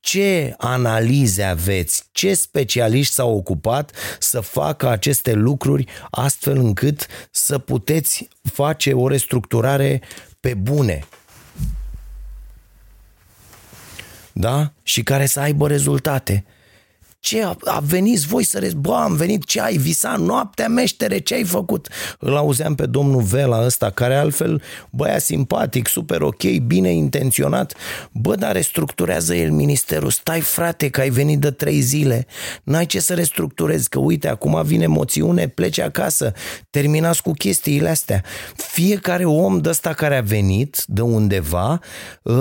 Ce 0.00 0.54
analize 0.58 1.42
aveți, 1.42 2.04
ce 2.12 2.34
specialiști 2.34 3.14
s-au 3.14 3.36
ocupat 3.36 3.92
să 4.18 4.40
facă 4.40 4.88
aceste 4.88 5.32
lucruri 5.32 5.86
astfel 6.10 6.56
încât 6.56 7.06
să 7.30 7.58
puteți 7.58 8.28
face 8.52 8.92
o 8.92 9.08
restructurare 9.08 10.02
pe 10.40 10.54
bune. 10.54 11.04
Da? 14.32 14.72
Și 14.82 15.02
care 15.02 15.26
să 15.26 15.40
aibă 15.40 15.68
rezultate. 15.68 16.44
Ce, 17.20 17.42
a, 17.44 17.56
a 17.64 17.80
venit 17.86 18.18
voi 18.20 18.44
să 18.44 18.58
rezi? 18.58 18.76
Bă, 18.76 18.94
am 18.94 19.14
venit, 19.14 19.44
ce 19.44 19.60
ai 19.60 19.76
visat 19.76 20.18
noaptea, 20.18 20.68
meștere, 20.68 21.18
ce 21.18 21.34
ai 21.34 21.44
făcut? 21.44 21.88
Îl 22.18 22.36
auzeam 22.36 22.74
pe 22.74 22.86
domnul 22.86 23.22
Vela 23.22 23.64
ăsta, 23.64 23.90
care 23.90 24.14
altfel, 24.14 24.62
băia 24.90 25.18
simpatic, 25.18 25.88
super 25.88 26.20
ok, 26.20 26.42
bine 26.66 26.92
intenționat. 26.92 27.74
Bă, 28.12 28.34
dar 28.34 28.52
restructurează 28.52 29.34
el 29.34 29.50
ministerul. 29.50 30.10
Stai, 30.10 30.40
frate, 30.40 30.88
că 30.88 31.00
ai 31.00 31.10
venit 31.10 31.38
de 31.38 31.50
trei 31.50 31.80
zile. 31.80 32.26
N-ai 32.62 32.86
ce 32.86 33.00
să 33.00 33.14
restructurezi, 33.14 33.88
că 33.88 33.98
uite, 33.98 34.28
acum 34.28 34.62
vine 34.64 34.86
moțiune, 34.86 35.48
pleci 35.48 35.78
acasă. 35.78 36.32
Terminați 36.70 37.22
cu 37.22 37.32
chestiile 37.32 37.88
astea. 37.88 38.24
Fiecare 38.56 39.24
om 39.24 39.60
de 39.60 39.68
ăsta 39.68 39.92
care 39.92 40.16
a 40.16 40.22
venit 40.22 40.84
de 40.86 41.00
undeva 41.00 41.80
uh, 42.22 42.34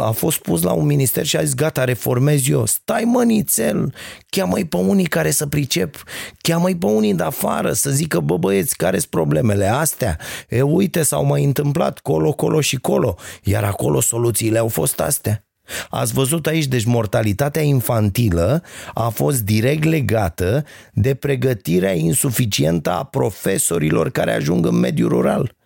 a 0.00 0.12
fost 0.16 0.38
pus 0.38 0.62
la 0.62 0.72
un 0.72 0.86
minister 0.86 1.26
și 1.26 1.36
a 1.36 1.42
zis, 1.42 1.54
gata, 1.54 1.84
reformez 1.84 2.48
eu. 2.48 2.66
Stai, 2.66 3.02
mănițel, 3.02 3.94
cheamă-i 4.28 4.64
pe 4.64 4.76
unii 4.76 5.06
care 5.06 5.30
să 5.30 5.46
pricep, 5.46 6.02
cheamă-i 6.40 6.76
pe 6.76 6.86
unii 6.86 7.14
de 7.14 7.22
afară 7.22 7.72
să 7.72 7.90
zică, 7.90 8.20
bă 8.20 8.36
băieți, 8.36 8.76
care 8.76 8.98
sunt 8.98 9.10
problemele 9.10 9.66
astea? 9.66 10.18
E, 10.48 10.62
uite, 10.62 11.02
s-au 11.02 11.24
mai 11.24 11.44
întâmplat 11.44 11.98
colo, 11.98 12.32
colo 12.32 12.60
și 12.60 12.76
colo, 12.76 13.16
iar 13.42 13.64
acolo 13.64 14.00
soluțiile 14.00 14.58
au 14.58 14.68
fost 14.68 15.00
astea. 15.00 15.44
Ați 15.90 16.12
văzut 16.12 16.46
aici, 16.46 16.66
deci 16.66 16.84
mortalitatea 16.84 17.62
infantilă 17.62 18.62
a 18.94 19.08
fost 19.08 19.42
direct 19.42 19.84
legată 19.84 20.64
de 20.92 21.14
pregătirea 21.14 21.92
insuficientă 21.92 22.90
a 22.90 23.04
profesorilor 23.04 24.10
care 24.10 24.32
ajung 24.32 24.66
în 24.66 24.74
mediul 24.74 25.08
rural. 25.08 25.56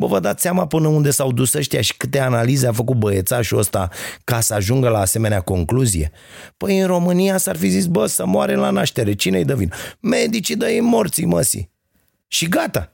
Bă, 0.00 0.06
vă 0.06 0.20
dați 0.20 0.42
seama 0.42 0.66
până 0.66 0.88
unde 0.88 1.10
s-au 1.10 1.32
dus 1.32 1.52
ăștia 1.52 1.80
și 1.80 1.96
câte 1.96 2.18
analize 2.18 2.66
a 2.66 2.72
făcut 2.72 2.96
băiețașul 2.96 3.58
ăsta 3.58 3.88
ca 4.24 4.40
să 4.40 4.54
ajungă 4.54 4.88
la 4.88 4.98
asemenea 4.98 5.40
concluzie? 5.40 6.10
Păi 6.56 6.78
în 6.78 6.86
România 6.86 7.36
s-ar 7.36 7.56
fi 7.56 7.68
zis, 7.68 7.86
bă, 7.86 8.06
să 8.06 8.26
moare 8.26 8.54
la 8.54 8.70
naștere, 8.70 9.14
cine-i 9.14 9.44
dă 9.44 9.54
vin? 9.54 9.72
Medicii 10.00 10.56
dă 10.56 10.70
ei 10.70 10.80
morții, 10.80 11.24
măsii. 11.24 11.70
Și 12.26 12.48
gata. 12.48 12.92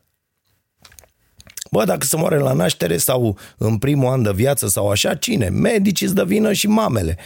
Bă, 1.71 1.85
dacă 1.85 2.07
se 2.07 2.17
moare 2.17 2.39
la 2.39 2.53
naștere 2.53 2.97
sau 2.97 3.39
în 3.59 3.79
primul 3.79 4.13
an 4.13 4.23
de 4.23 4.33
viață 4.35 4.69
sau 4.69 4.91
așa, 4.91 5.15
cine? 5.15 5.49
Medicii 5.49 6.07
îți 6.07 6.15
dă 6.15 6.25
vină 6.25 6.53
și 6.53 6.69
mamele 6.69 7.17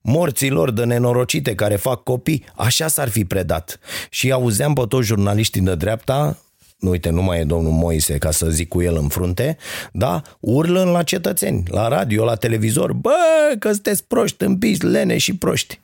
morților 0.00 0.70
de 0.70 0.84
nenorocite 0.84 1.54
care 1.54 1.76
fac 1.76 2.02
copii, 2.02 2.44
așa 2.56 2.88
s-ar 2.88 3.08
fi 3.08 3.24
predat. 3.24 3.78
Și 4.10 4.32
auzeam 4.32 4.72
pe 4.72 4.82
toți 4.88 5.06
jurnaliștii 5.06 5.60
de 5.60 5.74
dreapta, 5.74 6.38
uite, 6.80 7.10
nu 7.10 7.22
mai 7.22 7.40
e 7.40 7.44
domnul 7.44 7.72
Moise 7.72 8.18
ca 8.18 8.30
să 8.30 8.50
zic 8.50 8.68
cu 8.68 8.82
el 8.82 8.96
în 8.96 9.08
frunte, 9.08 9.56
da, 9.92 10.22
urlând 10.40 10.90
la 10.90 11.02
cetățeni, 11.02 11.62
la 11.66 11.88
radio, 11.88 12.24
la 12.24 12.34
televizor, 12.34 12.92
bă, 12.92 13.10
că 13.58 13.72
sunteți 13.72 14.04
proști, 14.04 14.44
împiți, 14.44 14.84
lene 14.84 15.18
și 15.18 15.36
proști. 15.36 15.80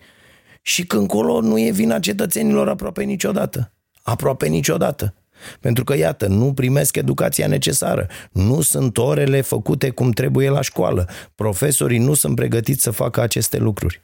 Și 0.62 0.86
când 0.86 1.07
colo 1.07 1.40
nu 1.40 1.59
e 1.61 1.70
vina 1.70 1.99
cetățenilor 1.99 2.68
aproape 2.68 3.03
niciodată. 3.03 3.72
Aproape 4.03 4.47
niciodată. 4.47 5.14
Pentru 5.61 5.84
că, 5.84 5.97
iată, 5.97 6.26
nu 6.26 6.53
primesc 6.53 6.97
educația 6.97 7.47
necesară, 7.47 8.09
nu 8.32 8.61
sunt 8.61 8.99
orele 8.99 9.40
făcute 9.40 9.90
cum 9.90 10.11
trebuie 10.11 10.49
la 10.49 10.61
școală, 10.61 11.09
profesorii 11.34 11.99
nu 11.99 12.14
sunt 12.14 12.34
pregătiți 12.34 12.82
să 12.82 12.90
facă 12.90 13.20
aceste 13.20 13.59
lucruri. 13.59 14.01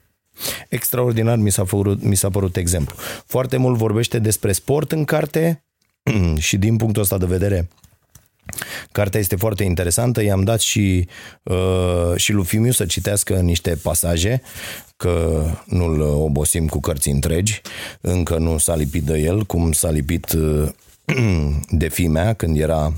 Extraordinar 0.68 1.36
mi 1.36 1.51
s-a, 1.51 1.64
părut, 1.64 2.03
mi 2.03 2.14
s-a 2.14 2.30
părut 2.30 2.57
exemplu. 2.57 2.97
Foarte 3.26 3.57
mult 3.57 3.76
vorbește 3.76 4.18
despre 4.18 4.53
sport 4.53 4.93
în 4.93 5.05
carte 5.05 5.64
și 6.47 6.57
din 6.57 6.77
punctul 6.77 7.03
ăsta 7.03 7.19
de 7.19 7.27
vedere 7.27 7.69
Cartea 8.93 9.21
este 9.21 9.37
foarte 9.37 9.65
interesantă, 9.65 10.23
i-am 10.23 10.45
dat 10.45 10.61
și, 10.61 11.09
uh, 11.43 12.13
și 12.17 12.33
lui 12.33 12.45
Fimiu 12.45 12.71
să 12.71 12.85
citească 12.85 13.35
niște 13.35 13.79
pasaje, 13.83 14.43
că 14.97 15.45
nu-l 15.67 16.01
obosim 16.01 16.67
cu 16.67 16.81
cărți 16.81 17.09
întregi, 17.09 17.61
încă 18.01 18.39
nu 18.39 18.59
s-a 18.59 18.77
lipit 18.77 19.03
de 19.03 19.19
el, 19.19 19.45
cum 19.45 19.73
s-a 19.73 19.91
lipit 19.91 20.33
uh, 20.33 20.69
de 21.71 21.89
fimea 21.89 22.33
când 22.33 22.59
era 22.59 22.93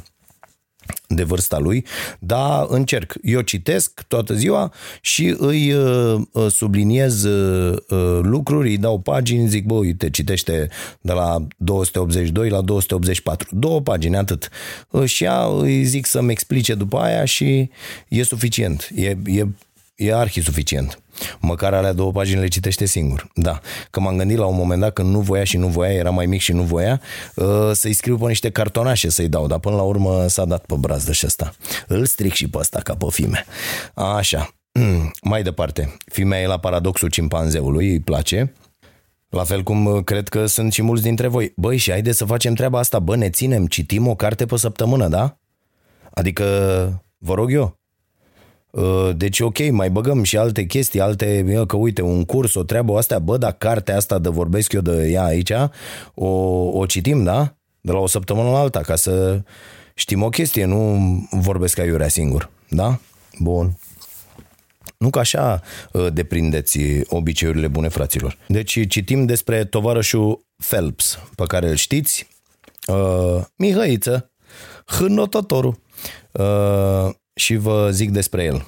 de 1.06 1.22
vârsta 1.22 1.58
lui, 1.58 1.84
dar 2.18 2.66
încerc. 2.68 3.14
Eu 3.22 3.40
citesc 3.40 4.02
toată 4.08 4.34
ziua 4.34 4.72
și 5.00 5.34
îi 5.38 5.72
uh, 5.72 6.20
uh, 6.32 6.46
subliniez 6.50 7.24
uh, 7.24 7.78
lucruri, 8.22 8.68
îi 8.68 8.78
dau 8.78 8.98
pagini, 8.98 9.48
zic, 9.48 9.64
bă, 9.64 9.74
uite, 9.74 10.10
citește 10.10 10.68
de 11.00 11.12
la 11.12 11.46
282 11.56 12.48
la 12.48 12.60
284. 12.60 13.48
Două 13.52 13.80
pagini, 13.80 14.16
atât. 14.16 14.48
Și 15.04 15.24
ea 15.24 15.44
îi 15.44 15.84
zic 15.84 16.06
să-mi 16.06 16.30
explice 16.30 16.74
după 16.74 16.98
aia 16.98 17.24
și 17.24 17.70
e 18.08 18.22
suficient. 18.22 18.90
E, 18.94 19.16
e 19.26 19.46
e 19.96 20.12
arhi 20.12 20.40
suficient. 20.40 20.98
Măcar 21.40 21.74
alea 21.74 21.92
două 21.92 22.12
pagini 22.12 22.40
le 22.40 22.48
citește 22.48 22.84
singur. 22.84 23.30
Da. 23.34 23.60
Că 23.90 24.00
m-am 24.00 24.16
gândit 24.16 24.36
la 24.36 24.46
un 24.46 24.56
moment 24.56 24.80
dat 24.80 24.92
când 24.92 25.10
nu 25.10 25.20
voia 25.20 25.44
și 25.44 25.56
nu 25.56 25.66
voia, 25.66 25.92
era 25.92 26.10
mai 26.10 26.26
mic 26.26 26.40
și 26.40 26.52
nu 26.52 26.62
voia, 26.62 27.00
uh, 27.34 27.70
să-i 27.72 27.92
scriu 27.92 28.16
pe 28.16 28.26
niște 28.26 28.50
cartonașe 28.50 29.08
să-i 29.08 29.28
dau, 29.28 29.46
dar 29.46 29.58
până 29.58 29.76
la 29.76 29.82
urmă 29.82 30.26
s-a 30.28 30.44
dat 30.44 30.64
pe 30.66 30.74
brazdă 30.78 31.12
și 31.12 31.26
ăsta. 31.26 31.54
Îl 31.86 32.06
stric 32.06 32.32
și 32.32 32.48
pe 32.48 32.58
ăsta 32.58 32.80
ca 32.80 32.94
pe 32.94 33.06
fime. 33.10 33.44
Așa. 33.94 34.54
mai 35.22 35.42
departe. 35.42 35.96
Fimea 36.12 36.40
e 36.40 36.46
la 36.46 36.58
paradoxul 36.58 37.08
cimpanzeului, 37.08 37.90
îi 37.90 38.00
place. 38.00 38.52
La 39.28 39.44
fel 39.44 39.62
cum 39.62 39.86
uh, 39.86 40.04
cred 40.04 40.28
că 40.28 40.46
sunt 40.46 40.72
și 40.72 40.82
mulți 40.82 41.02
dintre 41.02 41.26
voi. 41.26 41.52
Băi, 41.56 41.76
și 41.76 41.90
haide 41.90 42.12
să 42.12 42.24
facem 42.24 42.54
treaba 42.54 42.78
asta. 42.78 42.98
Bă, 42.98 43.16
ne 43.16 43.30
ținem, 43.30 43.66
citim 43.66 44.06
o 44.06 44.14
carte 44.14 44.46
pe 44.46 44.56
săptămână, 44.56 45.08
da? 45.08 45.38
Adică, 46.10 46.44
vă 47.18 47.34
rog 47.34 47.52
eu, 47.52 47.62
Uh, 47.62 47.83
deci 49.16 49.40
ok, 49.40 49.70
mai 49.70 49.90
băgăm 49.90 50.22
și 50.22 50.36
alte 50.36 50.64
chestii, 50.64 51.00
alte, 51.00 51.44
că 51.66 51.76
uite, 51.76 52.02
un 52.02 52.24
curs, 52.24 52.54
o 52.54 52.62
treabă, 52.62 52.96
astea, 52.96 53.18
bă, 53.18 53.36
dar 53.36 53.52
cartea 53.52 53.96
asta 53.96 54.18
de 54.18 54.28
vorbesc 54.28 54.72
eu 54.72 54.80
de 54.80 55.08
ea 55.08 55.24
aici, 55.24 55.52
o, 56.14 56.28
o 56.78 56.86
citim, 56.86 57.22
da? 57.22 57.56
De 57.80 57.92
la 57.92 57.98
o 57.98 58.06
săptămână 58.06 58.50
la 58.50 58.58
alta, 58.58 58.80
ca 58.80 58.96
să 58.96 59.42
știm 59.94 60.22
o 60.22 60.28
chestie, 60.28 60.64
nu 60.64 60.98
vorbesc 61.30 61.78
aiurea 61.78 62.08
singur, 62.08 62.50
da? 62.68 62.98
Bun. 63.38 63.78
Nu 64.98 65.10
că 65.10 65.18
așa 65.18 65.62
uh, 65.92 66.06
deprindeți 66.12 66.78
obiceiurile 67.08 67.68
bune, 67.68 67.88
fraților. 67.88 68.38
Deci 68.48 68.88
citim 68.88 69.26
despre 69.26 69.64
tovarășul 69.64 70.44
Phelps, 70.68 71.18
pe 71.34 71.44
care 71.46 71.68
îl 71.68 71.74
știți, 71.74 72.26
uh, 72.86 73.44
Mihăiță, 73.56 74.30
hânotătorul. 74.86 75.78
Uh, 76.32 77.10
și 77.34 77.56
vă 77.56 77.88
zic 77.92 78.10
despre 78.10 78.44
el. 78.44 78.66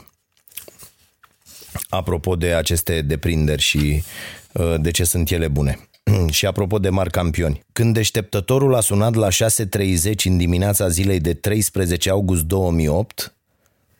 Apropo 1.89 2.37
de 2.37 2.53
aceste 2.53 3.03
deprinderi 3.03 3.63
și 3.63 4.03
uh, 4.53 4.75
de 4.81 4.91
ce 4.91 5.05
sunt 5.05 5.31
ele 5.31 5.49
bune. 5.49 5.89
și 6.31 6.47
apropo 6.47 6.79
de 6.79 6.89
mari 6.89 7.11
campioni. 7.11 7.65
Când 7.73 7.95
deșteptătorul 7.95 8.75
a 8.75 8.81
sunat 8.81 9.15
la 9.15 9.29
6.30 9.29 9.35
în 10.25 10.37
dimineața 10.37 10.89
zilei 10.89 11.21
de 11.21 11.35
13 11.35 12.11
august 12.11 12.43
2008, 12.43 13.37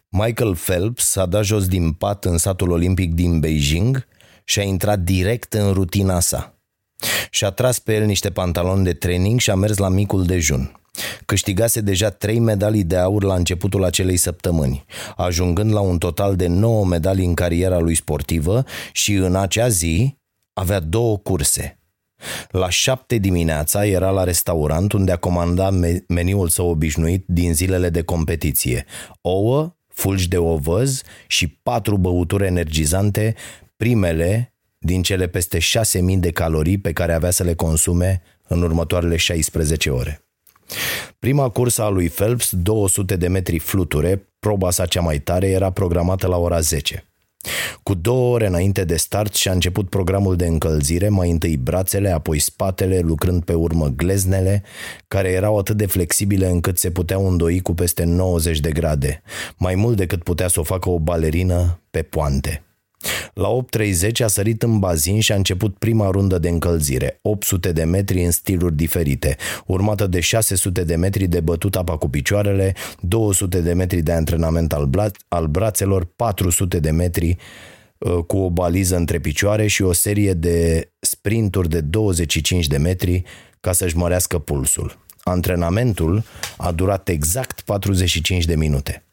Michael 0.09 0.57
Phelps 0.57 1.05
s-a 1.05 1.27
dat 1.27 1.45
jos 1.45 1.69
din 1.69 1.93
pat 1.93 2.25
în 2.25 2.39
satul 2.39 2.71
olimpic 2.71 3.15
din 3.15 3.41
Beijing 3.41 4.07
și 4.45 4.59
a 4.59 4.63
intrat 4.63 4.99
direct 4.99 5.53
în 5.53 5.73
rutina 5.73 6.21
sa. 6.21 6.55
Și-a 7.31 7.51
tras 7.51 7.79
pe 7.79 7.95
el 7.95 8.05
niște 8.05 8.31
pantaloni 8.31 8.85
de 8.85 8.93
training 8.93 9.41
și 9.41 9.51
a 9.51 9.55
mers 9.55 9.77
la 9.77 9.89
micul 9.89 10.27
dejun. 10.27 10.81
Câștigase 11.25 11.81
deja 11.81 12.11
trei 12.11 12.39
medalii 12.39 12.85
de 12.85 12.97
aur 12.97 13.23
la 13.23 13.35
începutul 13.35 13.85
acelei 13.85 14.17
săptămâni, 14.17 14.85
ajungând 15.17 15.73
la 15.73 15.81
un 15.81 15.99
total 15.99 16.37
de 16.37 16.47
9 16.47 16.85
medalii 16.85 17.27
în 17.27 17.35
cariera 17.35 17.79
lui 17.79 17.95
sportivă 17.95 18.65
și 18.93 19.13
în 19.13 19.37
acea 19.37 19.69
zi 19.69 20.19
avea 20.53 20.81
două 20.81 21.19
curse. 21.19 21.79
La 22.51 22.69
șapte 22.69 23.17
dimineața 23.17 23.87
era 23.87 24.11
la 24.11 24.25
restaurant 24.25 24.93
unde 24.93 25.13
a 25.13 25.17
comandat 25.17 25.73
meniul 26.09 26.49
său 26.49 26.69
obișnuit 26.69 27.25
din 27.27 27.55
zilele 27.55 27.91
de 27.91 28.03
competiție. 28.03 28.85
Ouă, 29.21 29.77
fulgi 29.87 30.29
de 30.29 30.37
ovăz 30.37 31.03
și 31.27 31.49
patru 31.49 31.97
băuturi 31.97 32.47
energizante, 32.47 33.35
primele 33.77 34.55
din 34.79 35.03
cele 35.03 35.27
peste 35.27 35.59
6.000 35.59 36.19
de 36.19 36.31
calorii 36.31 36.79
pe 36.79 36.93
care 36.93 37.13
avea 37.13 37.31
să 37.31 37.43
le 37.43 37.55
consume 37.55 38.23
în 38.49 38.63
următoarele 38.63 39.17
16 39.17 39.91
ore. 39.91 40.26
Prima 41.19 41.49
cursă 41.49 41.83
a 41.83 41.89
lui 41.89 42.09
Phelps, 42.09 42.51
200 42.53 43.17
de 43.17 43.29
metri 43.29 43.59
fluture, 43.59 44.29
proba 44.39 44.71
sa 44.71 44.87
cea 44.87 45.01
mai 45.01 45.19
tare, 45.19 45.49
era 45.49 45.71
programată 45.71 46.27
la 46.27 46.37
ora 46.37 46.61
10. 46.61 47.07
Cu 47.83 47.95
două 47.95 48.35
ore 48.35 48.47
înainte 48.47 48.85
de 48.85 48.97
start 48.97 49.35
și-a 49.35 49.53
început 49.53 49.89
programul 49.89 50.37
de 50.37 50.47
încălzire, 50.47 51.09
mai 51.09 51.31
întâi 51.31 51.57
brațele, 51.57 52.11
apoi 52.11 52.39
spatele, 52.39 52.99
lucrând 52.99 53.45
pe 53.45 53.55
urmă 53.55 53.87
gleznele, 53.87 54.63
care 55.09 55.29
erau 55.29 55.59
atât 55.59 55.77
de 55.77 55.87
flexibile 55.87 56.47
încât 56.49 56.79
se 56.79 56.91
puteau 56.91 57.29
îndoi 57.29 57.61
cu 57.61 57.75
peste 57.75 58.05
90 58.05 58.61
de 58.61 58.71
grade, 58.71 59.23
mai 59.57 59.75
mult 59.75 59.97
decât 59.97 60.23
putea 60.23 60.49
să 60.49 60.61
o 60.61 60.63
facă 60.63 60.91
o 60.91 60.99
balerină 60.99 61.81
pe 61.91 62.03
poante. 62.03 62.66
La 63.35 63.49
8.30 63.49 64.25
a 64.25 64.27
sărit 64.27 64.63
în 64.63 64.79
bazin 64.79 65.21
și 65.21 65.33
a 65.33 65.35
început 65.35 65.79
prima 65.79 66.11
rundă 66.11 66.39
de 66.39 66.49
încălzire, 66.49 67.19
800 67.23 67.73
de 67.73 67.85
metri 67.85 68.25
în 68.25 68.31
stiluri 68.31 68.77
diferite, 68.77 69.37
urmată 69.67 70.07
de 70.07 70.21
600 70.21 70.85
de 70.85 70.97
metri 70.97 71.27
de 71.27 71.41
bătut 71.41 71.77
apa 71.77 71.97
cu 71.97 72.09
picioarele, 72.09 72.75
200 73.01 73.61
de 73.61 73.73
metri 73.73 74.01
de 74.01 74.13
antrenament 74.13 74.73
al, 74.73 74.89
bla- 74.89 75.27
al 75.29 75.47
brațelor, 75.47 76.05
400 76.17 76.79
de 76.79 76.91
metri 76.91 77.37
uh, 77.99 78.19
cu 78.27 78.37
o 78.37 78.51
baliză 78.51 78.97
între 78.97 79.19
picioare 79.19 79.67
și 79.67 79.83
o 79.83 79.93
serie 79.93 80.33
de 80.33 80.89
sprinturi 81.01 81.69
de 81.69 81.81
25 81.81 82.67
de 82.67 82.77
metri 82.77 83.23
ca 83.61 83.73
să-și 83.73 83.97
mărească 83.97 84.39
pulsul. 84.39 84.99
Antrenamentul 85.23 86.23
a 86.57 86.73
durat 86.73 87.09
exact 87.09 87.61
45 87.61 88.45
de 88.45 88.57
minute. 88.57 89.06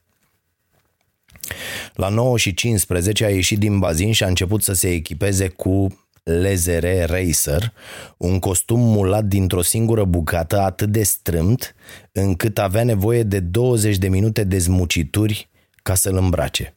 La 1.94 2.10
9 2.10 2.38
și 2.38 2.54
15 2.54 3.26
a 3.26 3.30
ieșit 3.30 3.60
din 3.60 3.80
bazin 3.80 4.12
și 4.12 4.24
a 4.24 4.28
început 4.28 4.64
să 4.64 4.74
se 4.74 4.90
echipeze 4.90 5.48
cu 5.48 5.98
Lezere 6.24 7.04
Racer, 7.04 7.74
un 8.18 8.40
costum 8.40 8.80
mulat 8.80 9.26
dintr-o 9.26 9.62
singură 9.62 10.04
bucată 10.04 10.60
atât 10.60 10.90
de 10.92 11.04
strâmt 11.04 11.76
încât 12.12 12.58
avea 12.58 12.84
nevoie 12.84 13.24
de 13.24 13.40
20 13.40 13.98
de 13.98 14.08
minute 14.08 14.44
de 14.44 14.58
zmucituri 14.58 15.50
ca 15.82 15.96
să-l 15.96 16.18
îmbrace. 16.18 16.76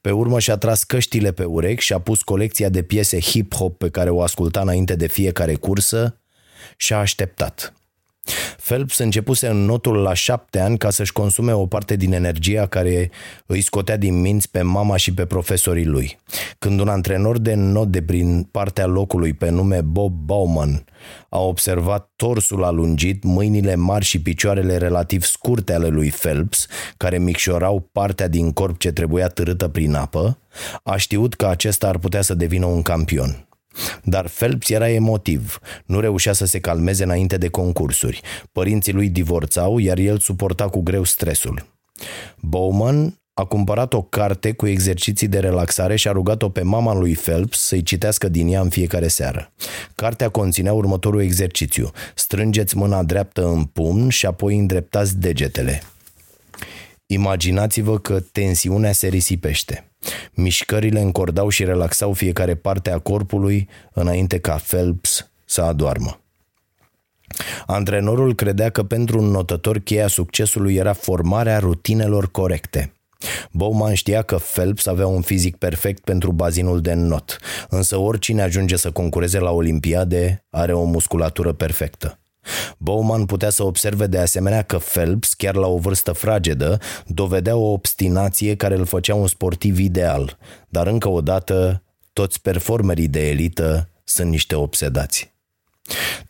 Pe 0.00 0.10
urmă 0.10 0.38
și-a 0.38 0.56
tras 0.56 0.82
căștile 0.82 1.32
pe 1.32 1.44
urechi 1.44 1.82
și 1.82 1.92
a 1.92 1.98
pus 1.98 2.22
colecția 2.22 2.68
de 2.68 2.82
piese 2.82 3.18
hip-hop 3.18 3.78
pe 3.78 3.90
care 3.90 4.10
o 4.10 4.22
asculta 4.22 4.60
înainte 4.60 4.96
de 4.96 5.06
fiecare 5.06 5.54
cursă 5.54 6.20
și 6.76 6.92
a 6.92 6.96
așteptat. 6.96 7.74
Phelps 8.64 8.98
începuse 8.98 9.48
în 9.48 9.64
notul 9.64 9.96
la 9.96 10.14
șapte 10.14 10.60
ani 10.60 10.78
ca 10.78 10.90
să-și 10.90 11.12
consume 11.12 11.52
o 11.52 11.66
parte 11.66 11.96
din 11.96 12.12
energia 12.12 12.66
care 12.66 13.10
îi 13.46 13.60
scotea 13.60 13.96
din 13.96 14.20
minți 14.20 14.50
pe 14.50 14.62
mama 14.62 14.96
și 14.96 15.14
pe 15.14 15.24
profesorii 15.24 15.84
lui. 15.84 16.18
Când 16.58 16.80
un 16.80 16.88
antrenor 16.88 17.38
de 17.38 17.54
not 17.54 17.88
de 17.88 18.02
prin 18.02 18.48
partea 18.50 18.86
locului 18.86 19.32
pe 19.32 19.50
nume 19.50 19.80
Bob 19.80 20.12
Bauman 20.12 20.84
a 21.28 21.40
observat 21.40 22.10
torsul 22.16 22.64
alungit, 22.64 23.22
mâinile 23.22 23.74
mari 23.74 24.04
și 24.04 24.22
picioarele 24.22 24.76
relativ 24.76 25.22
scurte 25.22 25.72
ale 25.72 25.88
lui 25.88 26.08
Phelps, 26.08 26.66
care 26.96 27.18
micșorau 27.18 27.88
partea 27.92 28.28
din 28.28 28.52
corp 28.52 28.78
ce 28.78 28.92
trebuia 28.92 29.26
târâtă 29.26 29.68
prin 29.68 29.94
apă, 29.94 30.38
a 30.82 30.96
știut 30.96 31.34
că 31.34 31.46
acesta 31.46 31.88
ar 31.88 31.98
putea 31.98 32.22
să 32.22 32.34
devină 32.34 32.66
un 32.66 32.82
campion. 32.82 33.46
Dar 34.02 34.28
Phelps 34.28 34.70
era 34.70 34.88
emotiv, 34.88 35.58
nu 35.86 36.00
reușea 36.00 36.32
să 36.32 36.44
se 36.44 36.60
calmeze 36.60 37.04
înainte 37.04 37.36
de 37.36 37.48
concursuri. 37.48 38.20
Părinții 38.52 38.92
lui 38.92 39.08
divorțau, 39.08 39.78
iar 39.78 39.98
el 39.98 40.18
suporta 40.18 40.68
cu 40.68 40.80
greu 40.80 41.04
stresul. 41.04 41.66
Bowman 42.40 43.16
a 43.34 43.44
cumpărat 43.44 43.92
o 43.92 44.02
carte 44.02 44.52
cu 44.52 44.66
exerciții 44.66 45.28
de 45.28 45.38
relaxare 45.38 45.96
și 45.96 46.08
a 46.08 46.12
rugat-o 46.12 46.48
pe 46.48 46.62
mama 46.62 46.94
lui 46.94 47.14
Phelps 47.14 47.58
să-i 47.58 47.82
citească 47.82 48.28
din 48.28 48.48
ea 48.48 48.60
în 48.60 48.68
fiecare 48.68 49.08
seară. 49.08 49.52
Cartea 49.94 50.28
conținea 50.28 50.72
următorul 50.72 51.22
exercițiu. 51.22 51.90
Strângeți 52.14 52.76
mâna 52.76 53.02
dreaptă 53.02 53.46
în 53.46 53.64
pumn 53.64 54.08
și 54.08 54.26
apoi 54.26 54.58
îndreptați 54.58 55.18
degetele. 55.18 55.82
Imaginați-vă 57.12 57.98
că 57.98 58.20
tensiunea 58.20 58.92
se 58.92 59.08
risipește. 59.08 59.90
Mișcările 60.32 61.00
încordau 61.00 61.48
și 61.48 61.64
relaxau 61.64 62.12
fiecare 62.12 62.54
parte 62.54 62.90
a 62.90 62.98
corpului 62.98 63.68
înainte 63.92 64.38
ca 64.38 64.60
Phelps 64.66 65.30
să 65.44 65.62
adoarmă. 65.62 66.20
Antrenorul 67.66 68.34
credea 68.34 68.70
că 68.70 68.82
pentru 68.82 69.18
un 69.18 69.24
notător 69.24 69.78
cheia 69.78 70.06
succesului 70.06 70.74
era 70.74 70.92
formarea 70.92 71.58
rutinelor 71.58 72.30
corecte. 72.30 72.92
Bowman 73.50 73.94
știa 73.94 74.22
că 74.22 74.36
Phelps 74.36 74.86
avea 74.86 75.06
un 75.06 75.20
fizic 75.20 75.56
perfect 75.56 76.04
pentru 76.04 76.32
bazinul 76.32 76.80
de 76.80 76.92
not, 76.94 77.38
însă 77.68 77.96
oricine 77.96 78.42
ajunge 78.42 78.76
să 78.76 78.90
concureze 78.90 79.38
la 79.38 79.50
Olimpiade 79.50 80.44
are 80.50 80.72
o 80.72 80.84
musculatură 80.84 81.52
perfectă. 81.52 82.21
Bowman 82.78 83.26
putea 83.26 83.50
să 83.50 83.62
observe 83.62 84.06
de 84.06 84.18
asemenea 84.18 84.62
că 84.62 84.78
Phelps, 84.78 85.34
chiar 85.34 85.54
la 85.54 85.66
o 85.66 85.78
vârstă 85.78 86.12
fragedă, 86.12 86.78
dovedea 87.06 87.56
o 87.56 87.72
obstinație 87.72 88.56
care 88.56 88.74
îl 88.74 88.84
făcea 88.84 89.14
un 89.14 89.26
sportiv 89.26 89.78
ideal, 89.78 90.38
dar 90.68 90.86
încă 90.86 91.08
o 91.08 91.20
dată, 91.20 91.82
toți 92.12 92.40
performerii 92.40 93.08
de 93.08 93.28
elită 93.28 93.88
sunt 94.04 94.30
niște 94.30 94.54
obsedați. 94.54 95.31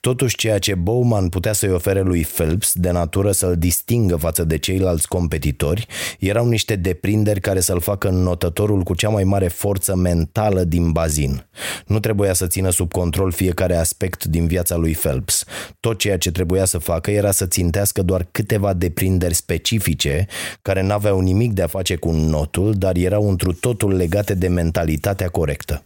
Totuși, 0.00 0.36
ceea 0.36 0.58
ce 0.58 0.74
Bowman 0.74 1.28
putea 1.28 1.52
să-i 1.52 1.72
ofere 1.72 2.00
lui 2.00 2.26
Phelps, 2.34 2.72
de 2.74 2.90
natură 2.90 3.32
să-l 3.32 3.56
distingă 3.58 4.16
față 4.16 4.44
de 4.44 4.58
ceilalți 4.58 5.08
competitori, 5.08 5.86
erau 6.18 6.48
niște 6.48 6.76
deprinderi 6.76 7.40
care 7.40 7.60
să-l 7.60 7.80
facă 7.80 8.08
notătorul 8.08 8.82
cu 8.82 8.94
cea 8.94 9.08
mai 9.08 9.24
mare 9.24 9.48
forță 9.48 9.96
mentală 9.96 10.64
din 10.64 10.90
bazin. 10.92 11.46
Nu 11.86 12.00
trebuia 12.00 12.32
să 12.32 12.46
țină 12.46 12.70
sub 12.70 12.92
control 12.92 13.32
fiecare 13.32 13.76
aspect 13.76 14.24
din 14.24 14.46
viața 14.46 14.76
lui 14.76 14.92
Phelps. 14.92 15.44
Tot 15.80 15.98
ceea 15.98 16.18
ce 16.18 16.30
trebuia 16.30 16.64
să 16.64 16.78
facă 16.78 17.10
era 17.10 17.30
să 17.30 17.46
țintească 17.46 18.02
doar 18.02 18.26
câteva 18.30 18.72
deprinderi 18.72 19.34
specifice, 19.34 20.26
care 20.62 20.82
n-aveau 20.82 21.20
nimic 21.20 21.52
de 21.52 21.62
a 21.62 21.66
face 21.66 21.96
cu 21.96 22.10
notul, 22.10 22.74
dar 22.74 22.96
erau 22.96 23.28
întru 23.28 23.52
totul 23.52 23.94
legate 23.94 24.34
de 24.34 24.48
mentalitatea 24.48 25.28
corectă. 25.28 25.82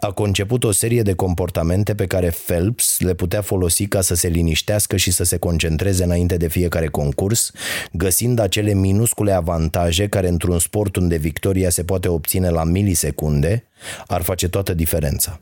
A 0.00 0.12
conceput 0.12 0.64
o 0.64 0.72
serie 0.72 1.02
de 1.02 1.12
comportamente 1.12 1.94
pe 1.94 2.06
care 2.06 2.34
Phelps 2.46 3.00
le 3.00 3.14
putea 3.14 3.42
folosi 3.42 3.86
ca 3.86 4.00
să 4.00 4.14
se 4.14 4.28
liniștească 4.28 4.96
și 4.96 5.10
să 5.10 5.24
se 5.24 5.36
concentreze 5.36 6.04
înainte 6.04 6.36
de 6.36 6.48
fiecare 6.48 6.86
concurs, 6.86 7.50
găsind 7.92 8.38
acele 8.38 8.74
minuscule 8.74 9.32
avantaje 9.32 10.08
care 10.08 10.28
într-un 10.28 10.58
sport 10.58 10.96
unde 10.96 11.16
victoria 11.16 11.70
se 11.70 11.84
poate 11.84 12.08
obține 12.08 12.48
la 12.48 12.64
milisecunde, 12.64 13.64
ar 14.06 14.22
face 14.22 14.48
toată 14.48 14.74
diferența. 14.74 15.40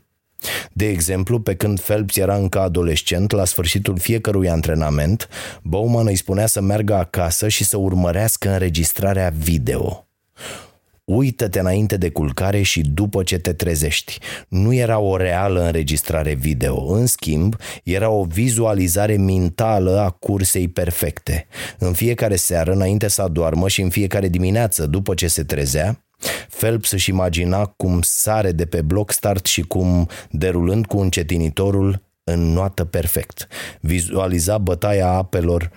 De 0.73 0.87
exemplu, 0.87 1.39
pe 1.39 1.55
când 1.55 1.79
Phelps 1.79 2.17
era 2.17 2.35
încă 2.35 2.59
adolescent, 2.59 3.31
la 3.31 3.45
sfârșitul 3.45 3.97
fiecărui 3.97 4.49
antrenament, 4.49 5.29
Bowman 5.61 6.07
îi 6.07 6.15
spunea 6.15 6.45
să 6.45 6.61
meargă 6.61 6.95
acasă 6.95 7.47
și 7.47 7.63
să 7.63 7.77
urmărească 7.77 8.49
înregistrarea 8.49 9.33
video. 9.37 10.07
Uită-te 11.09 11.59
înainte 11.59 11.97
de 11.97 12.09
culcare 12.09 12.61
și 12.61 12.81
după 12.81 13.23
ce 13.23 13.37
te 13.37 13.53
trezești. 13.53 14.19
Nu 14.47 14.73
era 14.73 14.99
o 14.99 15.17
reală 15.17 15.65
înregistrare 15.65 16.33
video, 16.33 16.93
în 16.93 17.05
schimb, 17.05 17.55
era 17.83 18.09
o 18.09 18.23
vizualizare 18.23 19.17
mentală 19.17 19.99
a 19.99 20.09
cursei 20.09 20.67
perfecte. 20.67 21.47
În 21.77 21.93
fiecare 21.93 22.35
seară, 22.35 22.71
înainte 22.71 23.07
să 23.07 23.21
adoarmă 23.21 23.67
și 23.67 23.81
în 23.81 23.89
fiecare 23.89 24.27
dimineață, 24.27 24.85
după 24.85 25.13
ce 25.13 25.27
se 25.27 25.43
trezea, 25.43 26.03
Phelps 26.57 26.91
își 26.91 27.09
imagina 27.09 27.65
cum 27.65 27.99
sare 28.01 28.51
de 28.51 28.65
pe 28.65 28.81
bloc 28.81 29.11
start 29.11 29.45
și 29.45 29.61
cum, 29.61 30.09
derulând 30.31 30.85
cu 30.85 30.97
încetinitorul, 30.99 32.01
înnoată 32.23 32.85
perfect. 32.85 33.47
Vizualiza 33.79 34.57
bătaia 34.57 35.07
apelor 35.07 35.71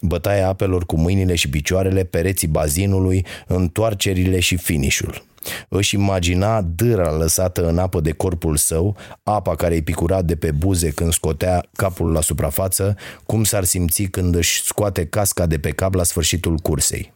bătaia 0.00 0.48
apelor 0.48 0.86
cu 0.86 0.96
mâinile 0.96 1.34
și 1.34 1.50
picioarele, 1.50 2.04
pereții 2.04 2.48
bazinului, 2.48 3.26
întoarcerile 3.46 4.40
și 4.40 4.56
finișul. 4.56 5.26
Își 5.68 5.94
imagina 5.94 6.62
dâra 6.62 7.10
lăsată 7.10 7.68
în 7.68 7.78
apă 7.78 8.00
de 8.00 8.12
corpul 8.12 8.56
său, 8.56 8.96
apa 9.22 9.54
care 9.54 9.74
îi 9.74 9.82
picura 9.82 10.22
de 10.22 10.36
pe 10.36 10.50
buze 10.50 10.90
când 10.90 11.12
scotea 11.12 11.64
capul 11.76 12.12
la 12.12 12.20
suprafață, 12.20 12.96
cum 13.26 13.44
s-ar 13.44 13.64
simți 13.64 14.02
când 14.02 14.34
își 14.34 14.62
scoate 14.62 15.06
casca 15.06 15.46
de 15.46 15.58
pe 15.58 15.70
cap 15.70 15.94
la 15.94 16.02
sfârșitul 16.02 16.56
cursei. 16.56 17.12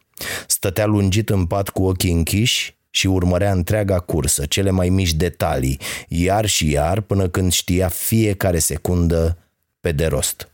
Stătea 0.47 0.85
lungit 0.85 1.29
în 1.29 1.45
pat 1.45 1.69
cu 1.69 1.83
ochii 1.83 2.11
închiși 2.11 2.75
și 2.89 3.07
urmărea 3.07 3.51
întreaga 3.51 3.99
cursă, 3.99 4.45
cele 4.45 4.69
mai 4.69 4.89
mici 4.89 5.13
detalii, 5.13 5.79
iar 6.07 6.45
și 6.45 6.71
iar, 6.71 7.01
până 7.01 7.27
când 7.27 7.51
știa 7.51 7.87
fiecare 7.87 8.59
secundă 8.59 9.37
pe 9.79 9.91
de 9.91 10.05
rost. 10.05 10.52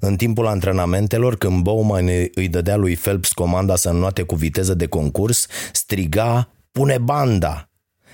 În 0.00 0.16
timpul 0.16 0.46
antrenamentelor, 0.46 1.36
când 1.36 1.62
Bowman 1.62 2.08
îi 2.34 2.48
dădea 2.48 2.76
lui 2.76 2.96
Phelps 2.96 3.32
comanda 3.32 3.76
să 3.76 3.88
înnoate 3.88 4.22
cu 4.22 4.34
viteză 4.34 4.74
de 4.74 4.86
concurs, 4.86 5.46
striga, 5.72 6.50
pune 6.72 6.98
banda! 6.98 7.68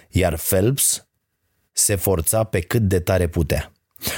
Iar 0.09 0.36
Phelps 0.49 1.07
se 1.72 1.95
forța 1.95 2.45
pe 2.45 2.61
cât 2.61 2.82
de 2.82 3.01
tare 3.01 3.26
putea. 3.26 3.72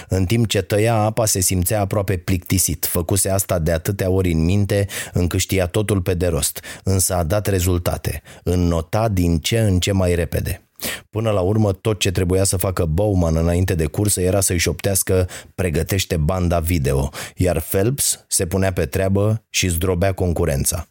În 0.08 0.24
timp 0.24 0.46
ce 0.46 0.62
tăia 0.62 0.94
apa 0.94 1.26
se 1.26 1.40
simțea 1.40 1.80
aproape 1.80 2.16
plictisit. 2.16 2.84
Făcuse 2.84 3.28
asta 3.30 3.58
de 3.58 3.72
atâtea 3.72 4.10
ori 4.10 4.32
în 4.32 4.44
minte 4.44 4.86
încât 5.12 5.40
știa 5.40 5.66
totul 5.66 6.00
pe 6.00 6.14
de 6.14 6.26
rost, 6.26 6.60
însă 6.84 7.14
a 7.14 7.22
dat 7.22 7.46
rezultate. 7.46 8.22
Înnota 8.42 9.08
din 9.08 9.38
ce 9.38 9.60
în 9.60 9.80
ce 9.80 9.92
mai 9.92 10.14
repede. 10.14 10.65
Până 11.10 11.30
la 11.30 11.40
urmă, 11.40 11.72
tot 11.72 11.98
ce 11.98 12.10
trebuia 12.10 12.44
să 12.44 12.56
facă 12.56 12.84
Bowman 12.84 13.36
înainte 13.36 13.74
de 13.74 13.86
cursă 13.86 14.20
era 14.20 14.40
să-i 14.40 14.58
șoptească 14.58 15.28
pregătește 15.54 16.16
banda 16.16 16.60
video, 16.60 17.10
iar 17.36 17.60
Phelps 17.60 18.24
se 18.28 18.46
punea 18.46 18.72
pe 18.72 18.86
treabă 18.86 19.44
și 19.50 19.68
zdrobea 19.68 20.12
concurența. 20.12 20.88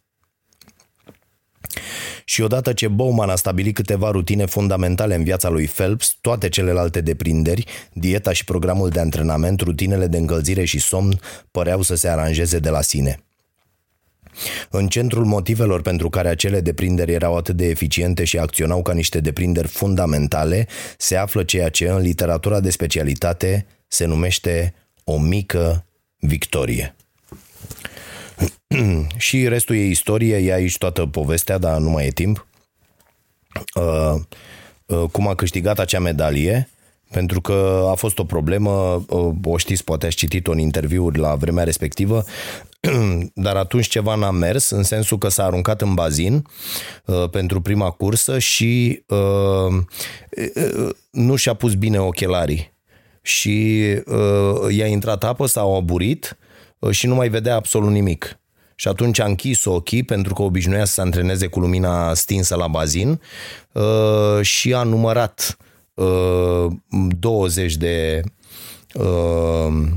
Și 2.25 2.41
odată 2.41 2.73
ce 2.73 2.88
Bowman 2.88 3.29
a 3.29 3.36
stabilit 3.36 3.75
câteva 3.75 4.11
rutine 4.11 4.45
fundamentale 4.45 5.15
în 5.15 5.23
viața 5.23 5.49
lui 5.49 5.65
Phelps, 5.65 6.17
toate 6.21 6.49
celelalte 6.49 7.01
deprinderi, 7.01 7.65
dieta 7.93 8.33
și 8.33 8.43
programul 8.43 8.89
de 8.89 8.99
antrenament, 8.99 9.61
rutinele 9.61 10.07
de 10.07 10.17
încălzire 10.17 10.65
și 10.65 10.79
somn 10.79 11.19
păreau 11.51 11.81
să 11.81 11.95
se 11.95 12.07
aranjeze 12.07 12.59
de 12.59 12.69
la 12.69 12.81
sine. 12.81 13.19
În 14.69 14.88
centrul 14.88 15.25
motivelor 15.25 15.81
pentru 15.81 16.09
care 16.09 16.27
acele 16.27 16.61
deprinderi 16.61 17.13
erau 17.13 17.38
atât 17.38 17.55
de 17.55 17.65
eficiente 17.65 18.23
și 18.23 18.38
acționau 18.38 18.81
ca 18.81 18.93
niște 18.93 19.19
deprinderi 19.19 19.67
fundamentale, 19.67 20.67
se 20.97 21.15
află 21.15 21.43
ceea 21.43 21.69
ce 21.69 21.88
în 21.88 22.01
literatura 22.01 22.59
de 22.59 22.69
specialitate 22.69 23.65
se 23.88 24.05
numește 24.05 24.73
o 25.03 25.17
mică 25.17 25.86
victorie. 26.17 26.95
și 29.17 29.47
restul 29.47 29.75
e 29.75 29.86
istorie, 29.86 30.38
e 30.38 30.53
aici 30.53 30.77
toată 30.77 31.05
povestea, 31.05 31.57
dar 31.57 31.77
nu 31.77 31.89
mai 31.89 32.05
e 32.05 32.09
timp. 32.09 32.47
uh, 33.75 34.21
uh, 34.86 35.09
cum 35.11 35.27
a 35.27 35.36
câștigat 35.36 35.79
acea 35.79 35.99
medalie, 35.99 36.69
pentru 37.16 37.41
că 37.41 37.88
a 37.91 37.93
fost 37.93 38.20
o 38.20 38.24
problemă, 38.24 39.05
uh, 39.09 39.34
o 39.43 39.57
știți, 39.57 39.84
poate 39.84 40.05
ați 40.05 40.16
citit-o 40.16 40.51
în 40.51 40.57
interviuri 40.57 41.20
la 41.20 41.36
vremea 41.36 41.63
respectivă, 41.63 42.24
dar 43.45 43.55
atunci 43.55 43.88
ceva 43.88 44.16
n-a 44.16 44.32
mers, 44.32 44.70
în 44.70 44.84
sensul 44.84 45.18
că 45.18 45.30
s-a 45.30 45.45
aruncat 45.45 45.82
în 45.82 45.93
bazin 45.93 46.45
uh, 47.05 47.30
pentru 47.30 47.61
prima 47.61 47.89
cursă 47.89 48.39
și 48.39 49.03
uh, 49.07 49.74
uh, 50.55 50.89
nu 51.11 51.36
și-a 51.36 51.53
pus 51.53 51.74
bine 51.74 51.99
ochelarii 51.99 52.74
și 53.22 53.84
uh, 54.05 54.76
i-a 54.76 54.88
intrat 54.88 55.24
apă, 55.24 55.45
s-a 55.45 55.61
aburit 55.61 56.38
uh, 56.80 56.91
și 56.91 57.07
nu 57.07 57.16
mai 57.16 57.30
vedea 57.30 57.55
absolut 57.55 57.91
nimic. 57.91 58.39
Și 58.76 58.88
atunci 58.88 59.20
a 59.20 59.26
închis 59.26 59.66
ochii 59.66 60.03
pentru 60.03 60.34
că 60.34 60.41
obișnuia 60.41 60.86
să 60.86 60.93
se 60.93 61.01
antreneze 61.01 61.47
cu 61.47 61.59
lumina 61.59 62.13
stinsă 62.13 62.55
la 62.55 62.68
bazin 62.68 63.22
uh, 63.72 64.41
și 64.41 64.74
a 64.74 64.84
numărat 64.84 65.57
uh, 65.95 66.71
20 67.19 67.75
de 67.75 68.21
uh, 68.93 69.87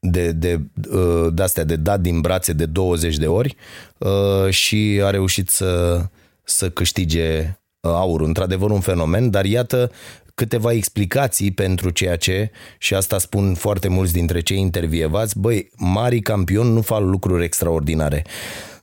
de, 0.00 0.32
de, 0.32 0.60
uh, 0.90 1.26
de 1.32 1.42
astea 1.42 1.64
de 1.64 1.76
dat 1.76 2.00
din 2.00 2.20
brațe 2.20 2.52
de 2.52 2.66
20 2.66 3.16
de 3.16 3.26
ori 3.26 3.56
uh, 3.98 4.50
și 4.50 5.00
a 5.04 5.10
reușit 5.10 5.48
să, 5.48 6.02
să 6.44 6.70
câștige 6.70 7.58
uh, 7.80 7.90
aurul. 7.90 8.26
Într-adevăr 8.26 8.70
un 8.70 8.80
fenomen, 8.80 9.30
dar 9.30 9.44
iată 9.44 9.90
câteva 10.34 10.72
explicații 10.72 11.50
pentru 11.50 11.90
ceea 11.90 12.16
ce, 12.16 12.50
și 12.78 12.94
asta 12.94 13.18
spun 13.18 13.54
foarte 13.54 13.88
mulți 13.88 14.12
dintre 14.12 14.40
cei 14.40 14.58
intervievați, 14.58 15.38
băi, 15.38 15.70
mari 15.76 16.20
campioni 16.20 16.72
nu 16.72 16.80
fac 16.80 17.00
lucruri 17.00 17.44
extraordinare, 17.44 18.24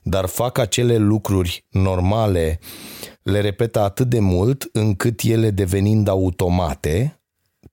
dar 0.02 0.26
fac 0.26 0.58
acele 0.58 0.96
lucruri 0.96 1.64
normale, 1.70 2.58
le 3.22 3.40
repetă 3.40 3.80
atât 3.80 4.08
de 4.08 4.20
mult 4.20 4.68
încât 4.72 5.20
ele 5.20 5.50
devenind 5.50 6.08
automate, 6.08 7.22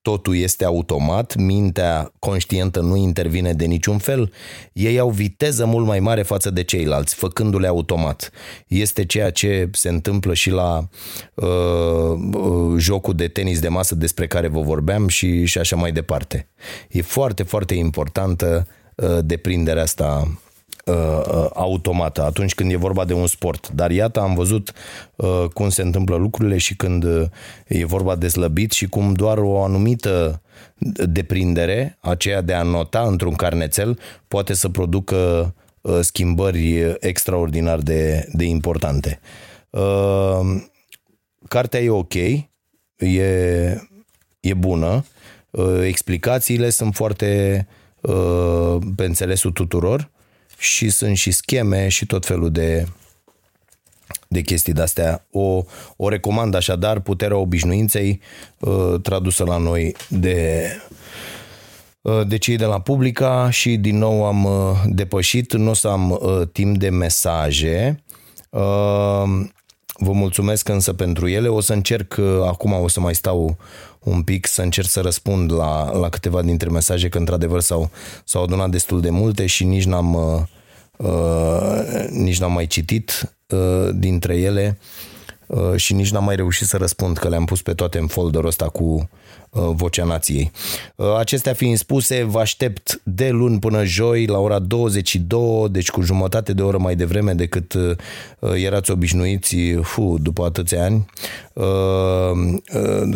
totul 0.01 0.35
este 0.35 0.65
automat, 0.65 1.35
mintea 1.35 2.11
conștientă 2.19 2.79
nu 2.79 2.95
intervine 2.95 3.53
de 3.53 3.65
niciun 3.65 3.97
fel, 3.97 4.31
ei 4.73 4.99
au 4.99 5.09
viteză 5.09 5.65
mult 5.65 5.85
mai 5.85 5.99
mare 5.99 6.21
față 6.21 6.49
de 6.49 6.63
ceilalți, 6.63 7.15
făcându-le 7.15 7.67
automat. 7.67 8.31
Este 8.67 9.05
ceea 9.05 9.29
ce 9.31 9.69
se 9.71 9.89
întâmplă 9.89 10.33
și 10.33 10.49
la 10.49 10.87
uh, 11.33 11.47
uh, 12.33 12.77
jocul 12.77 13.15
de 13.15 13.27
tenis 13.27 13.59
de 13.59 13.67
masă 13.67 13.95
despre 13.95 14.27
care 14.27 14.47
vă 14.47 14.61
vorbeam 14.61 15.07
și, 15.07 15.45
și 15.45 15.57
așa 15.57 15.75
mai 15.75 15.91
departe. 15.91 16.49
E 16.89 17.01
foarte, 17.01 17.43
foarte 17.43 17.73
importantă 17.73 18.67
uh, 18.95 19.17
deprinderea 19.21 19.83
asta 19.83 20.39
Uh, 20.89 20.95
uh, 20.95 21.49
automată 21.53 22.23
atunci 22.23 22.53
când 22.53 22.71
e 22.71 22.75
vorba 22.75 23.05
de 23.05 23.13
un 23.13 23.27
sport. 23.27 23.69
Dar 23.69 23.91
iată, 23.91 24.19
am 24.19 24.33
văzut 24.33 24.73
uh, 25.15 25.45
cum 25.53 25.69
se 25.69 25.81
întâmplă 25.81 26.15
lucrurile 26.15 26.57
și 26.57 26.75
când 26.75 27.05
e 27.67 27.85
vorba 27.85 28.15
de 28.15 28.27
slăbit 28.27 28.71
și 28.71 28.87
cum 28.87 29.13
doar 29.13 29.37
o 29.37 29.63
anumită 29.63 30.41
deprindere, 31.09 31.97
aceea 31.99 32.41
de 32.41 32.53
a 32.53 32.63
nota 32.63 33.01
într-un 33.01 33.33
carnețel, 33.33 33.99
poate 34.27 34.53
să 34.53 34.69
producă 34.69 35.53
schimbări 36.01 36.95
extraordinar 36.99 37.79
de, 37.79 38.29
de 38.33 38.43
importante. 38.43 39.19
Cartea 41.47 41.79
e 41.79 41.89
ok, 41.89 42.13
e, 42.13 42.47
e 44.39 44.53
bună, 44.57 45.05
explicațiile 45.83 46.69
sunt 46.69 46.95
foarte 46.95 47.67
pe 48.95 49.05
înțelesul 49.05 49.51
tuturor 49.51 50.09
și 50.60 50.89
sunt 50.89 51.18
și 51.18 51.32
scheme 51.32 51.88
și 51.88 52.05
tot 52.05 52.26
felul 52.26 52.51
de, 52.51 52.88
de 54.28 54.41
chestii 54.41 54.74
de-astea. 54.74 55.26
O, 55.32 55.64
o 55.95 56.10
recomand 56.10 56.55
așadar, 56.55 56.99
Puterea 56.99 57.38
obișnuinței, 57.38 58.22
uh, 58.60 59.01
tradusă 59.01 59.43
la 59.43 59.57
noi 59.57 59.95
de, 60.07 60.66
uh, 62.01 62.28
de 62.28 62.38
cei 62.38 62.55
de 62.55 62.66
la 62.66 62.82
Publica 62.82 63.49
și 63.49 63.78
din 63.78 63.97
nou 63.97 64.26
am 64.26 64.43
uh, 64.43 64.82
depășit, 64.86 65.53
nu 65.53 65.70
o 65.70 65.74
să 65.74 65.88
am 65.88 66.20
timp 66.51 66.78
de 66.78 66.89
mesaje. 66.89 68.03
Vă 69.99 70.11
mulțumesc 70.11 70.69
însă 70.69 70.93
pentru 70.93 71.27
ele. 71.27 71.47
O 71.47 71.59
să 71.59 71.73
încerc, 71.73 72.17
acum 72.45 72.71
o 72.71 72.87
să 72.87 72.99
mai 72.99 73.15
stau 73.15 73.57
un 73.99 74.21
pic 74.21 74.47
să 74.47 74.61
încerc 74.61 74.87
să 74.87 75.01
răspund 75.01 75.51
la, 75.51 75.97
la 75.97 76.09
câteva 76.09 76.41
dintre 76.41 76.69
mesaje, 76.69 77.09
că 77.09 77.17
într-adevăr 77.17 77.59
s-au, 77.59 77.89
s-au 78.23 78.43
adunat 78.43 78.69
destul 78.69 79.01
de 79.01 79.09
multe 79.09 79.45
și 79.45 79.63
nici 79.63 79.85
n-am, 79.85 80.13
uh, 80.13 80.41
uh, 80.97 82.07
nici 82.09 82.39
n-am 82.39 82.53
mai 82.53 82.67
citit 82.67 83.35
uh, 83.47 83.89
dintre 83.93 84.35
ele 84.35 84.77
uh, 85.47 85.75
și 85.75 85.93
nici 85.93 86.11
n-am 86.11 86.23
mai 86.23 86.35
reușit 86.35 86.67
să 86.67 86.77
răspund, 86.77 87.17
că 87.17 87.29
le-am 87.29 87.45
pus 87.45 87.61
pe 87.61 87.73
toate 87.73 87.97
în 87.97 88.07
folderul 88.07 88.47
ăsta 88.47 88.69
cu 88.69 88.83
Uh, 88.83 89.18
vocea 89.51 90.03
Nației. 90.03 90.51
Uh, 90.95 91.15
acestea 91.17 91.53
fiind 91.53 91.77
spuse, 91.77 92.23
vă 92.23 92.39
aștept 92.39 93.01
de 93.03 93.29
luni 93.29 93.59
până 93.59 93.83
joi 93.83 94.25
la 94.25 94.37
ora 94.37 94.59
22, 94.59 95.67
deci 95.71 95.89
cu 95.89 96.01
jumătate 96.01 96.53
de 96.53 96.61
oră 96.61 96.77
mai 96.77 96.95
devreme 96.95 97.33
decât 97.33 97.73
uh, 97.73 97.95
erați 98.63 98.91
obișnuiți 98.91 99.55
fu, 99.81 100.17
după 100.21 100.43
atâția 100.43 100.83
ani, 100.83 101.05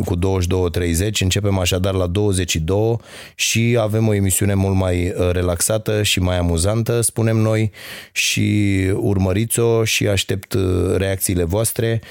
cu 0.06 0.18
22.30. 0.18 1.10
Începem 1.20 1.60
așadar 1.60 1.94
la 1.94 2.08
22 2.08 2.98
și 3.36 3.78
avem 3.80 4.08
o 4.08 4.14
emisiune 4.14 4.54
mult 4.54 4.76
mai 4.76 5.14
relaxată 5.32 6.04
și 6.04 6.20
mai 6.20 6.38
amuzantă, 6.38 7.02
spunem 7.02 7.38
noi, 7.38 7.72
și 8.12 8.78
urmăriți-o 8.96 9.84
și 9.84 10.08
aștept 10.08 10.56
reacțiile 10.96 11.44
voastre. 11.44 12.02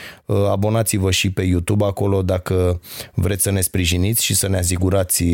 Abonați-vă 0.51 1.11
și 1.11 1.31
pe 1.31 1.43
YouTube 1.43 1.85
acolo 1.85 2.23
dacă 2.23 2.81
vreți 3.15 3.43
să 3.43 3.51
ne 3.51 3.61
sprijiniți 3.61 4.01
veniți 4.03 4.25
și 4.25 4.35
să 4.35 4.49
ne 4.49 4.59
asigurați 4.59 5.25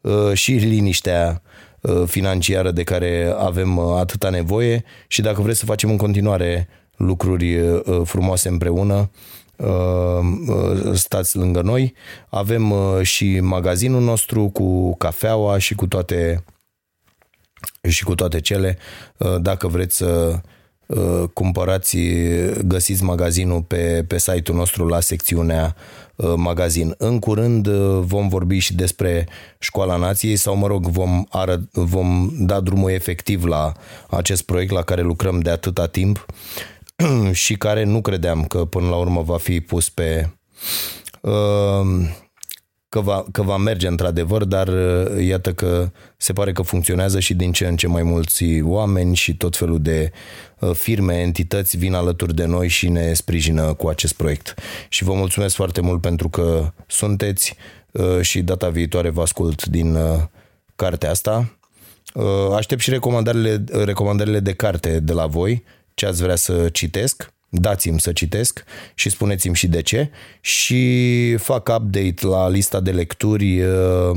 uh, 0.00 0.32
și 0.32 0.52
liniștea 0.52 1.42
uh, 1.80 2.02
financiară 2.06 2.70
de 2.70 2.82
care 2.82 3.34
avem 3.38 3.76
uh, 3.76 3.84
atâta 3.98 4.30
nevoie 4.30 4.84
și 5.06 5.22
dacă 5.22 5.42
vreți 5.42 5.58
să 5.58 5.64
facem 5.64 5.90
în 5.90 5.96
continuare 5.96 6.68
lucruri 6.96 7.58
frumoase 8.04 8.48
împreună, 8.48 9.10
stați 10.94 11.36
lângă 11.36 11.60
noi. 11.60 11.94
Avem 12.28 12.74
și 13.02 13.40
magazinul 13.40 14.02
nostru 14.02 14.48
cu 14.48 14.96
cafeaua 14.96 15.58
și 15.58 15.74
cu 15.74 15.86
toate 15.86 16.44
și 17.88 18.04
cu 18.04 18.14
toate 18.14 18.40
cele. 18.40 18.78
Dacă 19.40 19.68
vreți 19.68 19.96
să 19.96 20.40
cumpărați, 21.32 21.98
găsiți 22.64 23.04
magazinul 23.04 23.62
pe, 23.62 24.04
pe 24.08 24.18
site-ul 24.18 24.58
nostru 24.58 24.86
la 24.86 25.00
secțiunea 25.00 25.76
Uh, 26.16 26.32
magazin. 26.36 26.94
În 26.98 27.18
curând 27.18 27.66
uh, 27.66 27.98
vom 28.00 28.28
vorbi 28.28 28.58
și 28.58 28.74
despre 28.74 29.28
Școala 29.58 29.96
Nației 29.96 30.36
sau, 30.36 30.56
mă 30.56 30.66
rog, 30.66 30.86
vom, 30.86 31.24
arăt, 31.28 31.72
vom 31.72 32.30
da 32.38 32.60
drumul 32.60 32.90
efectiv 32.90 33.44
la 33.44 33.72
acest 34.10 34.42
proiect 34.42 34.72
la 34.72 34.82
care 34.82 35.02
lucrăm 35.02 35.40
de 35.40 35.50
atâta 35.50 35.86
timp 35.86 36.26
și 37.32 37.56
care 37.56 37.84
nu 37.84 38.00
credeam 38.00 38.44
că 38.44 38.64
până 38.64 38.88
la 38.88 38.96
urmă 38.96 39.22
va 39.22 39.38
fi 39.38 39.60
pus 39.60 39.88
pe 39.88 40.30
uh, 41.20 42.08
că 42.88 43.00
va, 43.00 43.24
că 43.32 43.42
va 43.42 43.56
merge 43.56 43.86
într-adevăr, 43.86 44.44
dar 44.44 44.68
uh, 44.68 45.24
iată 45.26 45.52
că 45.52 45.90
se 46.16 46.32
pare 46.32 46.52
că 46.52 46.62
funcționează 46.62 47.20
și 47.20 47.34
din 47.34 47.52
ce 47.52 47.66
în 47.66 47.76
ce 47.76 47.86
mai 47.86 48.02
mulți 48.02 48.44
oameni 48.62 49.14
și 49.14 49.36
tot 49.36 49.56
felul 49.56 49.80
de 49.82 50.12
uh, 50.58 50.70
firme, 50.74 51.14
entități 51.14 51.76
vin 51.76 51.94
alături 51.94 52.34
de 52.34 52.44
noi 52.44 52.68
și 52.68 52.88
ne 52.88 53.12
sprijină 53.12 53.74
cu 53.74 53.88
acest 53.88 54.12
proiect. 54.12 54.54
Și 54.88 55.04
vă 55.04 55.12
mulțumesc 55.12 55.54
foarte 55.54 55.80
mult 55.80 56.00
pentru 56.00 56.28
că 56.28 56.72
sunteți 56.86 57.54
uh, 57.90 58.20
și 58.20 58.42
data 58.42 58.68
viitoare 58.68 59.08
vă 59.08 59.20
ascult 59.20 59.66
din 59.66 59.98
cartea 60.76 61.10
asta. 61.10 61.58
Aștept 62.56 62.80
și 62.80 62.90
recomandările, 62.90 63.64
recomandările 63.84 64.40
de 64.40 64.52
carte 64.52 65.00
de 65.00 65.12
la 65.12 65.26
voi, 65.26 65.64
ce 65.96 66.06
ați 66.06 66.22
vrea 66.22 66.36
să 66.36 66.68
citesc 66.68 67.34
dați-mi 67.48 68.00
să 68.00 68.12
citesc 68.12 68.64
și 68.94 69.10
spuneți-mi 69.10 69.54
și 69.54 69.68
de 69.68 69.82
ce 69.82 70.10
și 70.40 71.36
fac 71.36 71.68
update 71.78 72.26
la 72.26 72.48
lista 72.48 72.80
de 72.80 72.90
lecturi 72.90 73.60
uh, 73.60 74.10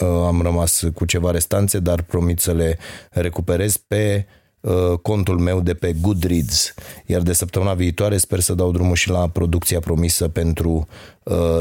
uh, 0.00 0.06
am 0.26 0.42
rămas 0.42 0.84
cu 0.94 1.04
ceva 1.04 1.30
restanțe, 1.30 1.78
dar 1.78 2.02
promit 2.02 2.40
să 2.40 2.52
le 2.52 2.78
recuperez 3.10 3.76
pe 3.76 4.26
uh, 4.60 4.98
contul 5.02 5.38
meu 5.38 5.60
de 5.60 5.74
pe 5.74 5.92
Goodreads. 6.00 6.74
Iar 7.06 7.20
de 7.20 7.32
săptămâna 7.32 7.74
viitoare 7.74 8.16
sper 8.16 8.40
să 8.40 8.54
dau 8.54 8.70
drumul 8.72 8.94
și 8.94 9.10
la 9.10 9.28
producția 9.28 9.80
promisă 9.80 10.28
pentru 10.28 10.88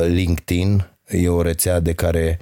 LinkedIn. 0.08 0.90
E 1.08 1.30
o 1.30 1.42
rețea 1.42 1.80
de 1.80 1.94
care 1.94 2.40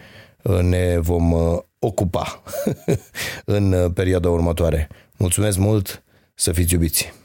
ne 0.62 0.98
vom 1.00 1.34
ocupa 1.80 2.44
în 3.46 3.92
perioada 3.94 4.30
următoare. 4.30 4.90
Mulțumesc 5.18 5.58
mult, 5.58 6.05
să 6.36 6.52
fiți 6.52 6.74
iubiți! 6.74 7.25